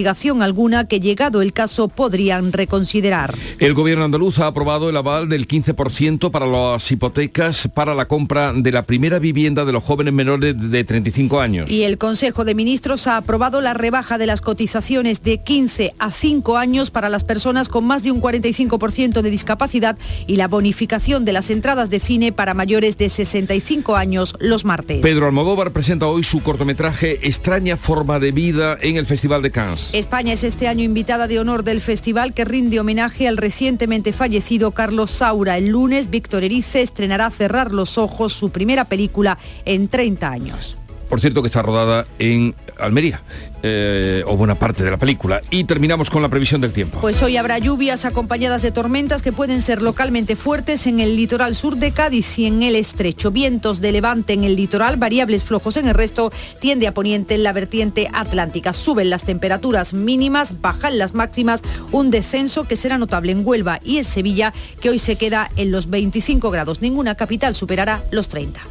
alguna 0.42 0.86
que 0.86 1.00
llegado 1.00 1.42
el 1.42 1.52
caso 1.52 1.88
podrían 1.88 2.52
reconsiderar. 2.52 3.34
El 3.58 3.74
gobierno 3.74 4.04
andaluz 4.04 4.38
ha 4.38 4.46
aprobado 4.46 4.88
el 4.88 4.96
aval 4.96 5.28
del 5.28 5.46
15% 5.46 6.30
para 6.30 6.46
las 6.46 6.90
hipotecas 6.90 7.68
para 7.72 7.94
la 7.94 8.06
compra 8.06 8.52
de 8.52 8.72
la 8.72 8.82
primera 8.82 9.18
vivienda 9.18 9.64
de 9.64 9.72
los 9.72 9.84
jóvenes 9.84 10.12
menores 10.12 10.54
de 10.58 10.84
35 10.84 11.40
años. 11.40 11.70
Y 11.70 11.82
el 11.82 11.98
Consejo 11.98 12.44
de 12.44 12.54
Ministros 12.54 13.06
ha 13.06 13.16
aprobado 13.16 13.60
la 13.60 13.74
rebaja 13.74 14.18
de 14.18 14.26
las 14.26 14.40
cotizaciones 14.40 15.22
de 15.22 15.38
15 15.38 15.94
a 15.98 16.10
5 16.10 16.56
años 16.56 16.90
para 16.90 17.08
las 17.08 17.24
personas 17.24 17.68
con 17.68 17.84
más 17.84 18.02
de 18.02 18.10
un 18.10 18.20
45% 18.20 19.22
de 19.22 19.30
discapacidad 19.30 19.98
y 20.26 20.36
la 20.36 20.48
bonificación 20.48 21.24
de 21.24 21.32
las 21.32 21.50
entradas 21.50 21.90
de 21.90 22.00
cine 22.00 22.32
para 22.32 22.54
mayores 22.54 22.96
de 22.96 23.08
65 23.08 23.96
años 23.96 24.34
los 24.38 24.64
martes. 24.64 25.00
Pedro 25.02 25.26
Almodóvar 25.26 25.72
presenta 25.72 26.06
hoy 26.06 26.24
su 26.24 26.42
cortometraje 26.42 27.26
Extraña 27.26 27.76
forma 27.76 28.18
de 28.18 28.32
vida 28.32 28.78
en 28.80 28.96
el 28.96 29.06
Festival 29.06 29.42
de 29.42 29.50
Cannes. 29.50 29.81
España 29.92 30.32
es 30.32 30.44
este 30.44 30.68
año 30.68 30.82
invitada 30.82 31.26
de 31.26 31.38
honor 31.38 31.64
del 31.64 31.80
festival 31.80 32.34
que 32.34 32.44
rinde 32.44 32.80
homenaje 32.80 33.28
al 33.28 33.36
recientemente 33.36 34.12
fallecido 34.12 34.72
Carlos 34.72 35.10
Saura. 35.10 35.58
El 35.58 35.68
lunes, 35.68 36.10
Víctor 36.10 36.44
Erice 36.44 36.82
estrenará 36.82 37.30
Cerrar 37.30 37.72
los 37.72 37.98
Ojos, 37.98 38.32
su 38.32 38.50
primera 38.50 38.84
película 38.86 39.38
en 39.64 39.88
30 39.88 40.30
años. 40.30 40.78
Por 41.12 41.20
cierto 41.20 41.42
que 41.42 41.48
está 41.48 41.60
rodada 41.60 42.06
en 42.18 42.54
Almería, 42.78 43.20
eh, 43.62 44.24
o 44.26 44.34
buena 44.34 44.54
parte 44.54 44.82
de 44.82 44.90
la 44.90 44.96
película. 44.96 45.42
Y 45.50 45.64
terminamos 45.64 46.08
con 46.08 46.22
la 46.22 46.30
previsión 46.30 46.62
del 46.62 46.72
tiempo. 46.72 47.00
Pues 47.02 47.22
hoy 47.22 47.36
habrá 47.36 47.58
lluvias 47.58 48.06
acompañadas 48.06 48.62
de 48.62 48.72
tormentas 48.72 49.20
que 49.20 49.30
pueden 49.30 49.60
ser 49.60 49.82
localmente 49.82 50.36
fuertes 50.36 50.86
en 50.86 51.00
el 51.00 51.14
litoral 51.14 51.54
sur 51.54 51.76
de 51.76 51.92
Cádiz 51.92 52.38
y 52.38 52.46
en 52.46 52.62
el 52.62 52.76
estrecho. 52.76 53.30
Vientos 53.30 53.82
de 53.82 53.92
levante 53.92 54.32
en 54.32 54.44
el 54.44 54.56
litoral, 54.56 54.96
variables 54.96 55.44
flojos 55.44 55.76
en 55.76 55.86
el 55.86 55.94
resto, 55.94 56.32
tiende 56.60 56.86
a 56.86 56.94
poniente 56.94 57.34
en 57.34 57.42
la 57.42 57.52
vertiente 57.52 58.08
atlántica. 58.14 58.72
Suben 58.72 59.10
las 59.10 59.24
temperaturas 59.24 59.92
mínimas, 59.92 60.62
bajan 60.62 60.96
las 60.96 61.12
máximas, 61.12 61.60
un 61.90 62.10
descenso 62.10 62.64
que 62.64 62.76
será 62.76 62.96
notable 62.96 63.32
en 63.32 63.46
Huelva 63.46 63.80
y 63.84 63.98
en 63.98 64.04
Sevilla, 64.04 64.54
que 64.80 64.88
hoy 64.88 64.98
se 64.98 65.16
queda 65.16 65.50
en 65.56 65.72
los 65.72 65.90
25 65.90 66.50
grados. 66.50 66.80
Ninguna 66.80 67.16
capital 67.16 67.54
superará 67.54 68.02
los 68.10 68.28
30. 68.28 68.62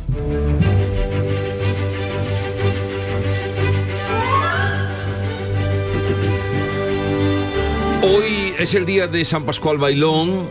Hoy 8.04 8.54
es 8.58 8.74
el 8.74 8.88
día 8.88 9.08
de 9.08 9.24
San 9.26 9.46
Pascual 9.46 9.78
Bailón, 9.78 10.50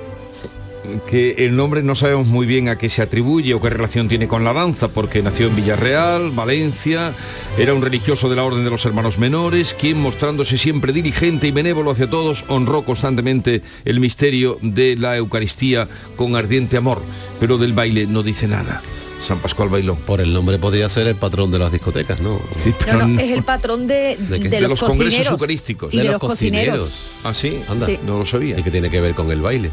que 1.09 1.35
el 1.39 1.57
nombre 1.57 1.83
no 1.83 1.97
sabemos 1.97 2.29
muy 2.29 2.47
bien 2.47 2.69
a 2.69 2.79
qué 2.79 2.89
se 2.89 3.03
atribuye 3.03 3.55
o 3.55 3.61
qué 3.61 3.71
relación 3.71 4.07
tiene 4.07 4.29
con 4.29 4.45
la 4.45 4.53
danza, 4.53 4.87
porque 4.87 5.21
nació 5.21 5.49
en 5.49 5.57
Villarreal, 5.57 6.31
Valencia, 6.31 7.13
era 7.59 7.75
un 7.75 7.83
religioso 7.83 8.31
de 8.31 8.37
la 8.37 8.45
Orden 8.45 8.63
de 8.63 8.71
los 8.71 8.87
Hermanos 8.87 9.19
Menores, 9.19 9.75
quien 9.75 10.01
mostrándose 10.01 10.59
siempre 10.59 10.93
diligente 10.93 11.49
y 11.49 11.51
benévolo 11.51 11.91
hacia 11.91 12.09
todos, 12.09 12.45
honró 12.47 12.83
constantemente 12.83 13.63
el 13.85 13.99
misterio 13.99 14.59
de 14.63 14.95
la 14.97 15.17
Eucaristía 15.17 15.89
con 16.15 16.37
ardiente 16.37 16.77
amor, 16.77 17.03
pero 17.41 17.59
del 17.59 17.73
baile 17.73 18.07
no 18.07 18.23
dice 18.23 18.47
nada. 18.47 18.81
San 19.21 19.39
Pascual 19.41 19.69
Bailón. 19.69 19.99
Por 19.99 20.21
el 20.21 20.33
nombre 20.33 20.59
podría 20.59 20.89
ser 20.89 21.07
el 21.07 21.17
patrón 21.17 21.51
de 21.51 21.59
las 21.59 21.73
discotecas, 21.73 22.21
¿no? 22.21 22.41
Sí, 22.63 22.75
No, 22.87 23.07
no, 23.07 23.21
es 23.21 23.31
el 23.31 23.43
patrón 23.43 23.87
de, 23.87 24.17
¿De 24.19 24.41
qué? 24.41 24.49
de 24.49 24.57
de 24.57 24.61
los, 24.63 24.71
los 24.71 24.81
congresos 24.81 25.05
cocineros 25.07 25.33
eucarísticos. 25.33 25.95
y 25.95 25.99
de, 25.99 26.05
los 26.05 26.19
cocineros. 26.19 27.11
Ah, 27.25 27.35
sí, 27.35 27.63
Anda. 27.69 27.87
Sí. 27.87 27.99
no 28.07 28.19
lo 28.19 28.27
sabía. 28.27 28.59
¿Y 28.59 28.63
qué 28.63 28.71
tiene 28.71 28.91
que 28.91 29.01
ver 29.01 29.15
con 29.15 29.31
el 29.31 29.41
baile? 29.41 29.71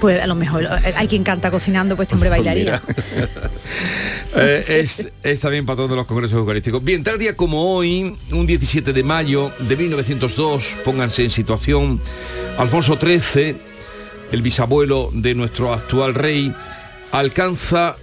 Pues 0.00 0.22
a 0.22 0.26
lo 0.26 0.34
mejor 0.34 0.64
eh, 0.64 0.94
hay 0.96 1.08
quien 1.08 1.24
canta 1.24 1.50
cocinando, 1.50 1.96
pues 1.96 2.06
este 2.06 2.14
hombre 2.14 2.30
bailaría. 2.30 2.82
Eh, 4.36 4.62
es, 4.82 5.08
es, 5.22 5.40
también 5.40 5.64
patrón 5.64 5.88
de 5.88 5.96
los 5.96 6.06
congresos 6.06 6.38
eucarísticos. 6.38 6.84
Bien, 6.84 7.02
tal 7.02 7.18
día 7.18 7.34
como 7.34 7.74
hoy, 7.74 8.14
un 8.30 8.46
17 8.46 8.92
de 8.92 9.02
mayo 9.02 9.50
de 9.58 9.74
1902, 9.74 10.76
pónganse 10.84 11.24
en 11.24 11.30
situación, 11.30 11.98
Alfonso 12.58 12.98
XIII, 13.00 13.56
el 14.30 14.42
bisabuelo 14.42 15.10
de 15.14 15.34
nuestro 15.34 15.72
actual 15.72 16.14
rey, 16.14 16.54
alcanza 17.10 17.96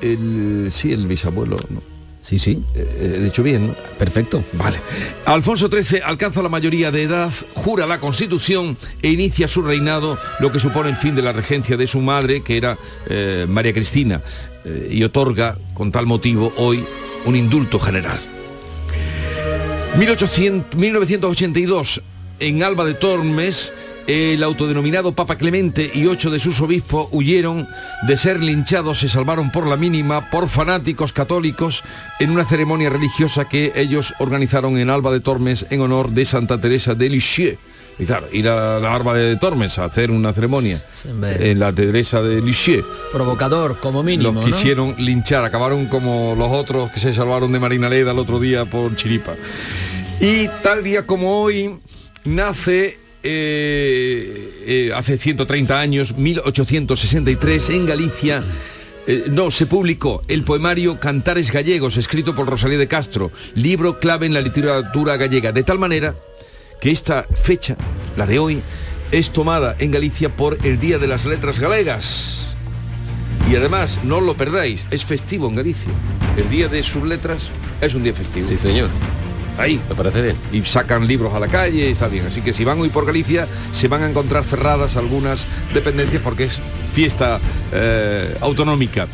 el... 0.00 0.68
sí, 0.70 0.92
el 0.92 1.06
bisabuelo, 1.06 1.56
¿no? 1.70 1.94
Sí, 2.24 2.38
sí. 2.38 2.62
Eh, 2.74 3.16
he 3.16 3.20
dicho 3.20 3.42
bien, 3.42 3.66
¿no? 3.66 3.74
Perfecto. 3.98 4.42
Vale. 4.54 4.80
Alfonso 5.26 5.68
XIII 5.68 6.00
alcanza 6.02 6.42
la 6.42 6.48
mayoría 6.48 6.90
de 6.90 7.02
edad, 7.02 7.30
jura 7.52 7.86
la 7.86 8.00
Constitución 8.00 8.78
e 9.02 9.10
inicia 9.10 9.46
su 9.46 9.60
reinado, 9.60 10.18
lo 10.40 10.50
que 10.50 10.58
supone 10.58 10.88
el 10.88 10.96
fin 10.96 11.14
de 11.14 11.20
la 11.20 11.32
regencia 11.32 11.76
de 11.76 11.86
su 11.86 12.00
madre, 12.00 12.42
que 12.42 12.56
era 12.56 12.78
eh, 13.10 13.44
María 13.46 13.74
Cristina, 13.74 14.22
eh, 14.64 14.88
y 14.90 15.04
otorga, 15.04 15.58
con 15.74 15.92
tal 15.92 16.06
motivo, 16.06 16.54
hoy 16.56 16.86
un 17.26 17.36
indulto 17.36 17.78
general. 17.78 18.18
1800, 19.98 20.76
1982, 20.76 22.00
en 22.40 22.62
Alba 22.62 22.86
de 22.86 22.94
Tormes, 22.94 23.74
el 24.06 24.42
autodenominado 24.42 25.14
Papa 25.14 25.36
Clemente 25.36 25.90
y 25.92 26.06
ocho 26.06 26.30
de 26.30 26.38
sus 26.38 26.60
obispos 26.60 27.08
huyeron 27.12 27.66
de 28.06 28.16
ser 28.16 28.42
linchados, 28.42 29.00
se 29.00 29.08
salvaron 29.08 29.50
por 29.50 29.66
la 29.66 29.76
mínima 29.76 30.30
por 30.30 30.48
fanáticos 30.48 31.12
católicos 31.12 31.82
en 32.20 32.30
una 32.30 32.44
ceremonia 32.44 32.90
religiosa 32.90 33.46
que 33.46 33.72
ellos 33.76 34.14
organizaron 34.18 34.78
en 34.78 34.90
Alba 34.90 35.12
de 35.12 35.20
Tormes 35.20 35.66
en 35.70 35.80
honor 35.80 36.10
de 36.10 36.24
Santa 36.24 36.60
Teresa 36.60 36.94
de 36.94 37.08
Lisieux. 37.08 37.58
Y 37.98 38.06
claro, 38.06 38.26
ir 38.32 38.48
a 38.48 38.80
la 38.80 38.94
Alba 38.94 39.14
de 39.14 39.36
Tormes 39.36 39.78
a 39.78 39.84
hacer 39.84 40.10
una 40.10 40.32
ceremonia 40.32 40.82
en 41.22 41.60
la 41.60 41.72
Teresa 41.72 42.22
de 42.22 42.40
Lisieux. 42.40 42.84
Provocador, 43.12 43.78
como 43.78 44.02
mínimo. 44.02 44.32
Los 44.32 44.44
quisieron 44.44 44.96
linchar, 44.98 45.44
acabaron 45.44 45.86
como 45.86 46.34
los 46.36 46.50
otros 46.50 46.90
que 46.90 46.98
se 46.98 47.14
salvaron 47.14 47.52
de 47.52 47.60
Marina 47.60 47.88
Leda 47.88 48.10
el 48.10 48.18
otro 48.18 48.40
día 48.40 48.64
por 48.64 48.96
Chiripa. 48.96 49.34
Y 50.20 50.48
tal 50.62 50.82
día 50.82 51.06
como 51.06 51.40
hoy 51.40 51.78
nace 52.24 53.03
eh, 53.24 54.62
eh, 54.66 54.92
hace 54.94 55.16
130 55.16 55.80
años, 55.80 56.16
1863, 56.16 57.70
en 57.70 57.86
Galicia, 57.86 58.42
eh, 59.06 59.24
no, 59.30 59.50
se 59.50 59.66
publicó 59.66 60.22
el 60.28 60.44
poemario 60.44 61.00
Cantares 61.00 61.50
Gallegos, 61.50 61.96
escrito 61.96 62.34
por 62.34 62.46
Rosalía 62.46 62.78
de 62.78 62.86
Castro, 62.86 63.30
libro 63.54 63.98
clave 63.98 64.26
en 64.26 64.34
la 64.34 64.42
literatura 64.42 65.16
gallega, 65.16 65.52
de 65.52 65.62
tal 65.62 65.78
manera 65.78 66.14
que 66.80 66.90
esta 66.90 67.26
fecha, 67.34 67.76
la 68.16 68.26
de 68.26 68.38
hoy, 68.38 68.62
es 69.10 69.30
tomada 69.32 69.74
en 69.78 69.90
Galicia 69.90 70.36
por 70.36 70.58
el 70.62 70.78
Día 70.78 70.98
de 70.98 71.06
las 71.06 71.24
Letras 71.24 71.60
Galegas. 71.60 72.56
Y 73.50 73.56
además, 73.56 74.00
no 74.04 74.20
lo 74.20 74.36
perdáis, 74.36 74.86
es 74.90 75.04
festivo 75.04 75.48
en 75.48 75.56
Galicia. 75.56 75.92
El 76.36 76.50
Día 76.50 76.68
de 76.68 76.82
sus 76.82 77.02
Letras 77.04 77.50
es 77.80 77.94
un 77.94 78.02
día 78.02 78.12
festivo. 78.12 78.46
Sí, 78.46 78.56
señor. 78.58 78.90
Ahí. 79.58 79.80
Me 79.88 79.94
parece 79.94 80.22
bien. 80.22 80.36
Y 80.52 80.62
sacan 80.62 81.06
libros 81.06 81.34
a 81.34 81.40
la 81.40 81.48
calle, 81.48 81.90
está 81.90 82.08
bien. 82.08 82.26
Así 82.26 82.40
que 82.40 82.52
si 82.52 82.64
van 82.64 82.80
hoy 82.80 82.88
por 82.88 83.06
Galicia, 83.06 83.48
se 83.72 83.88
van 83.88 84.02
a 84.02 84.08
encontrar 84.08 84.44
cerradas 84.44 84.96
algunas 84.96 85.46
dependencias 85.72 86.22
porque 86.22 86.44
es 86.44 86.60
fiesta 86.92 87.40
eh, 87.72 88.36
autonómica. 88.40 89.08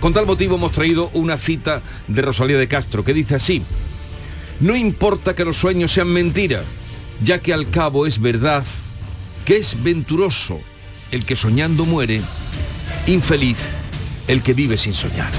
Con 0.00 0.14
tal 0.14 0.26
motivo 0.26 0.56
hemos 0.56 0.72
traído 0.72 1.10
una 1.12 1.36
cita 1.36 1.82
de 2.08 2.22
Rosalía 2.22 2.56
de 2.56 2.68
Castro 2.68 3.04
que 3.04 3.12
dice 3.12 3.34
así, 3.34 3.62
no 4.60 4.74
importa 4.74 5.34
que 5.34 5.44
los 5.44 5.58
sueños 5.58 5.92
sean 5.92 6.08
mentira, 6.08 6.62
ya 7.22 7.40
que 7.40 7.52
al 7.52 7.68
cabo 7.70 8.06
es 8.06 8.18
verdad 8.18 8.64
que 9.44 9.58
es 9.58 9.82
venturoso 9.82 10.60
el 11.10 11.24
que 11.26 11.36
soñando 11.36 11.84
muere, 11.84 12.22
infeliz 13.06 13.58
el 14.28 14.42
que 14.42 14.54
vive 14.54 14.78
sin 14.78 14.94
soñar. 14.94 15.30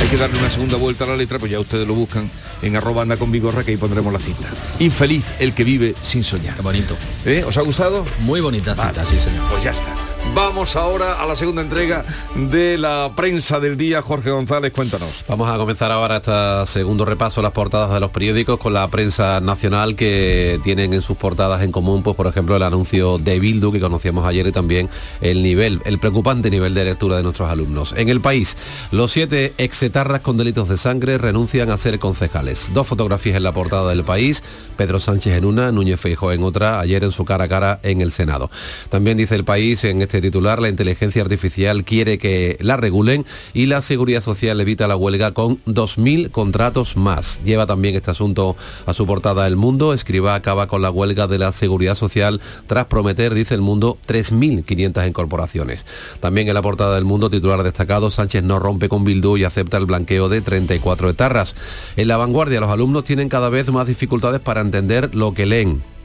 Hay 0.00 0.08
que 0.08 0.16
darle 0.16 0.38
una 0.38 0.50
segunda 0.50 0.76
vuelta 0.76 1.04
a 1.04 1.08
la 1.08 1.16
letra, 1.16 1.38
pues 1.38 1.50
ya 1.50 1.58
ustedes 1.60 1.86
lo 1.86 1.94
buscan 1.94 2.30
en 2.62 2.76
arroba 2.76 3.02
anda 3.02 3.16
con 3.16 3.30
Vigorra 3.32 3.64
que 3.64 3.72
ahí 3.72 3.76
pondremos 3.76 4.12
la 4.12 4.18
cita. 4.18 4.48
Infeliz 4.78 5.32
el 5.40 5.54
que 5.54 5.64
vive 5.64 5.94
sin 6.02 6.22
soñar. 6.22 6.54
Qué 6.56 6.62
bonito. 6.62 6.96
¿Eh? 7.24 7.44
¿Os 7.46 7.56
ha 7.56 7.62
gustado? 7.62 8.04
Muy 8.20 8.40
bonita 8.40 8.74
Vale. 8.74 8.90
cita, 8.90 9.06
sí 9.06 9.18
señor. 9.18 9.44
Pues 9.50 9.64
ya 9.64 9.70
está. 9.72 9.94
Vamos 10.34 10.76
ahora 10.76 11.14
a 11.14 11.26
la 11.26 11.36
segunda 11.36 11.62
entrega 11.62 12.04
de 12.34 12.78
la 12.78 13.12
prensa 13.16 13.60
del 13.60 13.76
día. 13.76 14.02
Jorge 14.02 14.30
González, 14.30 14.72
cuéntanos. 14.72 15.24
Vamos 15.28 15.48
a 15.48 15.56
comenzar 15.56 15.90
ahora 15.90 16.16
este 16.16 16.32
segundo 16.66 17.04
repaso 17.04 17.42
las 17.42 17.52
portadas 17.52 17.92
de 17.92 18.00
los 18.00 18.10
periódicos 18.10 18.58
con 18.58 18.74
la 18.74 18.86
prensa 18.88 19.40
nacional 19.40 19.96
que 19.96 20.60
tienen 20.62 20.92
en 20.92 21.02
sus 21.02 21.16
portadas 21.16 21.62
en 21.62 21.72
común, 21.72 22.02
pues 22.02 22.16
por 22.16 22.26
ejemplo 22.26 22.56
el 22.56 22.62
anuncio 22.62 23.18
de 23.18 23.38
Bildu 23.38 23.72
que 23.72 23.80
conocíamos 23.80 24.26
ayer 24.26 24.46
y 24.46 24.52
también 24.52 24.90
el 25.20 25.42
nivel, 25.42 25.80
el 25.84 25.98
preocupante 25.98 26.50
nivel 26.50 26.74
de 26.74 26.84
lectura 26.84 27.16
de 27.16 27.22
nuestros 27.22 27.48
alumnos. 27.48 27.94
En 27.96 28.08
el 28.08 28.20
país, 28.20 28.56
los 28.90 29.12
siete 29.12 29.54
exetarras 29.58 30.20
con 30.20 30.36
delitos 30.36 30.68
de 30.68 30.76
sangre 30.76 31.18
renuncian 31.18 31.70
a 31.70 31.78
ser 31.78 31.98
concejales. 31.98 32.70
Dos 32.74 32.86
fotografías 32.86 33.36
en 33.36 33.42
la 33.42 33.52
portada 33.52 33.90
del 33.90 34.04
país, 34.04 34.42
Pedro 34.76 35.00
Sánchez 35.00 35.34
en 35.36 35.44
una, 35.44 35.72
Núñez 35.72 36.00
Feijóo 36.00 36.32
en 36.32 36.42
otra, 36.42 36.80
ayer 36.80 37.04
en 37.04 37.12
su 37.12 37.24
cara 37.24 37.44
a 37.44 37.48
cara 37.48 37.80
en 37.82 38.00
el 38.00 38.12
Senado. 38.12 38.50
También 38.88 39.16
dice 39.16 39.34
el 39.34 39.44
país 39.44 39.84
en 39.84 40.02
este 40.02 40.15
titular, 40.20 40.60
la 40.60 40.68
inteligencia 40.68 41.22
artificial 41.22 41.84
quiere 41.84 42.18
que 42.18 42.56
la 42.60 42.76
regulen 42.76 43.26
y 43.54 43.66
la 43.66 43.82
seguridad 43.82 44.20
social 44.20 44.60
evita 44.60 44.86
la 44.86 44.96
huelga 44.96 45.32
con 45.32 45.62
2.000 45.64 46.30
contratos 46.30 46.96
más. 46.96 47.40
Lleva 47.44 47.66
también 47.66 47.94
este 47.94 48.10
asunto 48.10 48.56
a 48.86 48.94
su 48.94 49.06
portada 49.06 49.46
El 49.46 49.56
Mundo. 49.56 49.92
Escriba 49.92 50.34
acaba 50.34 50.66
con 50.66 50.82
la 50.82 50.90
huelga 50.90 51.26
de 51.26 51.38
la 51.38 51.52
seguridad 51.52 51.94
social 51.94 52.40
tras 52.66 52.86
prometer, 52.86 53.34
dice 53.34 53.54
El 53.54 53.60
Mundo, 53.60 53.98
3.500 54.06 55.08
incorporaciones. 55.08 55.86
También 56.20 56.48
en 56.48 56.54
la 56.54 56.62
portada 56.62 56.94
del 56.94 57.04
Mundo, 57.04 57.30
titular 57.30 57.62
destacado, 57.62 58.10
Sánchez 58.10 58.42
no 58.42 58.58
rompe 58.58 58.88
con 58.88 59.04
Bildu 59.04 59.36
y 59.36 59.44
acepta 59.44 59.76
el 59.76 59.86
blanqueo 59.86 60.28
de 60.28 60.40
34 60.40 61.10
etarras. 61.10 61.54
En 61.96 62.08
la 62.08 62.16
vanguardia, 62.16 62.60
los 62.60 62.70
alumnos 62.70 63.04
tienen 63.04 63.28
cada 63.28 63.48
vez 63.48 63.70
más 63.70 63.86
dificultades 63.86 64.40
para 64.40 64.60
entender 64.60 65.14
lo 65.14 65.34
que 65.34 65.46
leen 65.46 65.95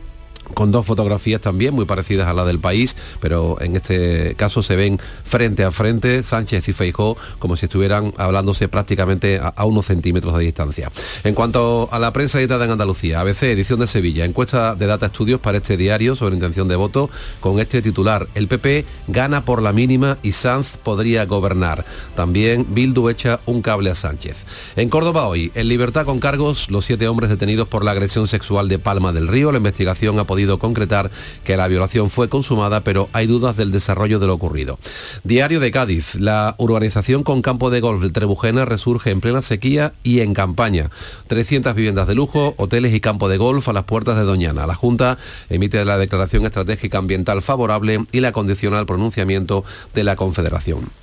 con 0.54 0.72
dos 0.72 0.86
fotografías 0.86 1.42
también 1.42 1.74
muy 1.74 1.86
parecidas 1.86 2.28
a 2.28 2.34
la 2.34 2.46
del 2.46 2.60
país, 2.60 2.96
pero 3.20 3.60
en 3.62 3.76
este 3.76 4.36
caso 4.36 4.64
se 4.64 4.76
ven 4.76 5.00
frente 5.24 5.64
a 5.64 5.72
frente 5.72 6.24
Sánchez 6.24 6.68
y 6.68 6.74
Feijó 6.74 7.18
como 7.40 7.56
si 7.56 7.66
estuvieran 7.66 8.14
hablándose 8.18 8.68
prácticamente 8.68 9.40
a, 9.42 9.66
unos 9.66 9.86
centímetros 9.86 10.38
de 10.38 10.44
distancia. 10.44 10.92
En 11.24 11.36
cuanto 11.36 11.90
a 11.92 12.00
la 12.00 12.12
prensa 12.14 12.40
editada 12.40 12.66
en 12.66 12.72
Andalucía, 12.72 13.22
ABC, 13.22 13.44
edición 13.44 13.80
de 13.80 13.88
Sevilla, 13.88 14.26
encuesta 14.26 14.76
de 14.76 14.86
Data 14.88 15.08
Estudios 15.08 15.40
para 15.40 15.58
este 15.58 15.78
diario 15.78 16.16
sobre 16.16 16.36
intención 16.36 16.68
de 16.68 16.76
voto 16.76 17.10
con 17.40 17.60
este 17.60 17.82
titular, 17.82 18.28
el 18.36 18.48
PP 18.48 18.86
gana 19.08 19.46
por 19.46 19.62
la 19.62 19.74
mínima 19.74 20.18
y 20.24 20.34
Sanz 20.34 20.78
podría 20.78 21.26
gobernar. 21.26 21.86
También 22.16 22.66
Bildu 22.70 23.10
echa 23.10 23.40
un 23.46 23.62
cable 23.62 23.92
a 23.92 23.96
Sánchez. 23.96 24.46
En 24.76 24.90
Córdoba 24.90 25.28
hoy, 25.28 25.52
en 25.56 25.68
libertad 25.68 26.06
con 26.06 26.20
cargos, 26.20 26.70
los 26.70 26.86
siete 26.86 27.08
hombres 27.08 27.30
detenidos 27.30 27.68
por 27.68 27.84
la 27.84 27.92
agresión 27.92 28.28
sexual 28.28 28.68
de 28.68 28.80
Palma 28.80 29.14
del 29.14 29.28
Río, 29.28 29.52
la 29.52 29.58
investigación 29.58 30.20
ha 30.20 30.26
podido 30.26 30.41
concretar 30.60 31.12
que 31.44 31.58
la 31.58 31.68
violación 31.68 32.10
fue 32.10 32.30
consumada, 32.30 32.82
pero 32.82 33.10
hay 33.14 33.28
dudas 33.28 33.58
del 33.58 33.72
desarrollo 33.72 34.20
de 34.20 34.28
lo 34.28 34.34
ocurrido. 34.34 34.80
Diario 35.24 35.60
de 35.60 35.72
Cádiz, 35.72 36.16
la 36.16 36.56
urbanización 36.58 37.24
con 37.24 37.42
campo 37.42 37.70
de 37.70 37.82
golf 37.82 38.02
del 38.02 38.14
Trebujena 38.14 38.66
resurge 38.66 39.12
en 39.12 39.22
plena 39.22 39.42
sequía 39.42 39.94
y 40.04 40.20
en 40.22 40.34
campaña. 40.34 40.90
300 41.28 41.76
viviendas 41.76 42.08
de 42.08 42.16
lujo, 42.16 42.54
hoteles 42.58 42.94
y 42.94 43.00
campo 43.00 43.30
de 43.30 43.38
golf 43.38 43.68
a 43.68 43.74
las 43.74 43.84
puertas 43.84 44.18
de 44.18 44.24
Doñana. 44.24 44.68
La 44.68 44.76
Junta 44.76 45.18
emite 45.50 45.84
la 45.86 45.98
declaración 45.98 46.46
estratégica 46.46 46.98
ambiental 46.98 47.42
favorable 47.42 48.06
y 48.12 48.20
la 48.20 48.32
condiciona 48.32 48.80
al 48.80 48.86
pronunciamiento 48.86 49.64
de 49.94 50.04
la 50.04 50.16
Confederación. 50.16 51.01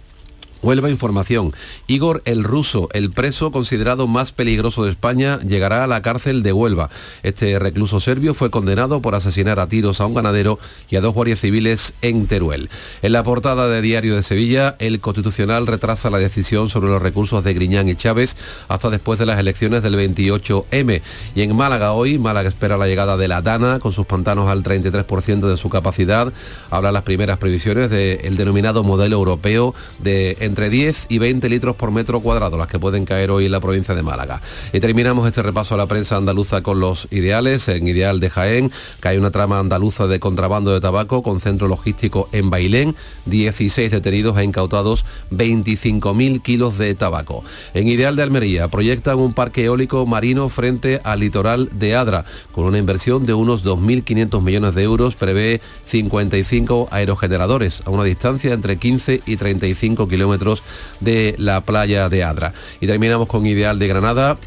Huelva 0.62 0.90
Información. 0.90 1.52
Igor 1.86 2.22
el 2.24 2.44
Ruso, 2.44 2.88
el 2.92 3.10
preso 3.10 3.52
considerado 3.52 4.06
más 4.06 4.32
peligroso 4.32 4.84
de 4.84 4.90
España, 4.90 5.38
llegará 5.40 5.84
a 5.84 5.86
la 5.86 6.02
cárcel 6.02 6.42
de 6.42 6.52
Huelva. 6.52 6.90
Este 7.22 7.58
recluso 7.58 8.00
serbio 8.00 8.34
fue 8.34 8.50
condenado 8.50 9.00
por 9.00 9.14
asesinar 9.14 9.60
a 9.60 9.68
tiros 9.68 10.00
a 10.00 10.06
un 10.06 10.14
ganadero 10.14 10.58
y 10.90 10.96
a 10.96 11.00
dos 11.00 11.14
guardias 11.14 11.40
civiles 11.40 11.94
en 12.02 12.26
Teruel. 12.26 12.70
En 13.02 13.12
la 13.12 13.22
portada 13.22 13.68
de 13.68 13.80
Diario 13.82 14.16
de 14.16 14.22
Sevilla, 14.22 14.76
el 14.78 15.00
Constitucional 15.00 15.66
retrasa 15.66 16.10
la 16.10 16.18
decisión 16.18 16.68
sobre 16.68 16.88
los 16.88 17.02
recursos 17.02 17.44
de 17.44 17.54
Griñán 17.54 17.88
y 17.88 17.96
Chávez 17.96 18.36
hasta 18.68 18.90
después 18.90 19.18
de 19.18 19.26
las 19.26 19.38
elecciones 19.38 19.82
del 19.82 19.94
28M. 19.94 21.02
Y 21.34 21.42
en 21.42 21.56
Málaga 21.56 21.92
hoy, 21.92 22.18
Málaga 22.18 22.48
espera 22.48 22.76
la 22.76 22.86
llegada 22.86 23.16
de 23.16 23.28
la 23.28 23.42
Dana 23.42 23.78
con 23.78 23.92
sus 23.92 24.06
pantanos 24.06 24.50
al 24.50 24.62
33% 24.62 25.48
de 25.48 25.56
su 25.56 25.68
capacidad. 25.68 26.32
Habla 26.70 26.92
las 26.92 27.02
primeras 27.02 27.38
previsiones 27.38 27.90
del 27.90 28.36
denominado 28.36 28.82
modelo 28.82 29.16
europeo 29.16 29.74
de 29.98 30.36
entre 30.48 30.70
10 30.70 31.06
y 31.08 31.18
20 31.18 31.48
litros 31.48 31.76
por 31.76 31.92
metro 31.92 32.20
cuadrado, 32.20 32.58
las 32.58 32.66
que 32.66 32.78
pueden 32.78 33.04
caer 33.04 33.30
hoy 33.30 33.46
en 33.46 33.52
la 33.52 33.60
provincia 33.60 33.94
de 33.94 34.02
Málaga. 34.02 34.40
Y 34.72 34.80
terminamos 34.80 35.26
este 35.26 35.42
repaso 35.42 35.74
a 35.74 35.76
la 35.78 35.86
prensa 35.86 36.16
andaluza 36.16 36.62
con 36.62 36.80
los 36.80 37.06
ideales. 37.10 37.68
En 37.68 37.86
Ideal 37.86 38.18
de 38.18 38.30
Jaén 38.30 38.72
cae 39.00 39.18
una 39.18 39.30
trama 39.30 39.58
andaluza 39.58 40.06
de 40.06 40.18
contrabando 40.18 40.72
de 40.72 40.80
tabaco 40.80 41.22
con 41.22 41.38
centro 41.38 41.68
logístico 41.68 42.28
en 42.32 42.50
Bailén, 42.50 42.96
16 43.26 43.90
detenidos 43.90 44.38
e 44.38 44.44
incautados 44.44 45.04
25.000 45.30 46.42
kilos 46.42 46.78
de 46.78 46.94
tabaco. 46.94 47.44
En 47.74 47.86
Ideal 47.88 48.16
de 48.16 48.22
Almería 48.22 48.68
proyectan 48.68 49.18
un 49.18 49.34
parque 49.34 49.64
eólico 49.64 50.06
marino 50.06 50.48
frente 50.48 51.00
al 51.04 51.20
litoral 51.20 51.68
de 51.72 51.94
Adra, 51.94 52.24
con 52.52 52.64
una 52.64 52.78
inversión 52.78 53.26
de 53.26 53.34
unos 53.34 53.64
2.500 53.64 54.42
millones 54.42 54.74
de 54.74 54.82
euros, 54.82 55.14
prevé 55.14 55.60
55 55.86 56.88
aerogeneradores 56.90 57.82
a 57.84 57.90
una 57.90 58.04
distancia 58.04 58.52
entre 58.54 58.78
15 58.78 59.22
y 59.26 59.36
35 59.36 60.08
de 61.00 61.34
la 61.38 61.60
playa 61.62 62.08
de 62.08 62.24
Adra. 62.24 62.52
Y 62.80 62.86
terminamos 62.86 63.28
con 63.28 63.46
Ideal 63.46 63.78
de 63.78 63.88
Granada 63.88 64.38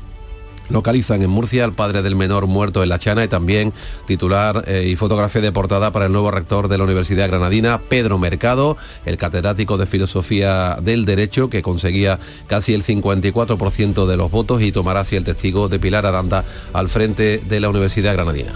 localizan 0.72 1.22
en 1.22 1.30
Murcia 1.30 1.64
al 1.64 1.74
padre 1.74 2.02
del 2.02 2.16
menor 2.16 2.48
muerto 2.48 2.82
en 2.82 2.90
La 2.90 3.00
Chana 3.00 3.24
y 3.24 3.28
también 3.28 3.74
titular 4.06 4.64
eh, 4.68 4.88
y 4.88 4.96
fotografía 4.96 5.42
de 5.42 5.52
portada 5.52 5.92
para 5.92 6.06
el 6.06 6.12
nuevo 6.12 6.32
rector 6.32 6.68
de 6.68 6.78
la 6.78 6.86
Universidad 6.86 7.28
Granadina, 7.28 7.80
Pedro 7.90 8.18
Mercado, 8.18 8.78
el 9.06 9.18
catedrático 9.18 9.78
de 9.78 9.86
Filosofía 9.86 10.78
del 10.82 11.06
Derecho 11.06 11.50
que 11.50 11.62
conseguía 11.62 12.20
casi 12.48 12.74
el 12.74 12.84
54% 12.84 14.06
de 14.06 14.18
los 14.18 14.32
votos 14.32 14.62
y 14.62 14.72
tomará 14.72 15.02
así 15.02 15.16
el 15.16 15.24
testigo 15.24 15.68
de 15.68 15.80
Pilar 15.80 16.06
Aranda 16.06 16.46
al 16.74 16.90
frente 16.90 17.40
de 17.40 17.60
la 17.60 17.70
Universidad 17.70 18.14
Granadina. 18.14 18.54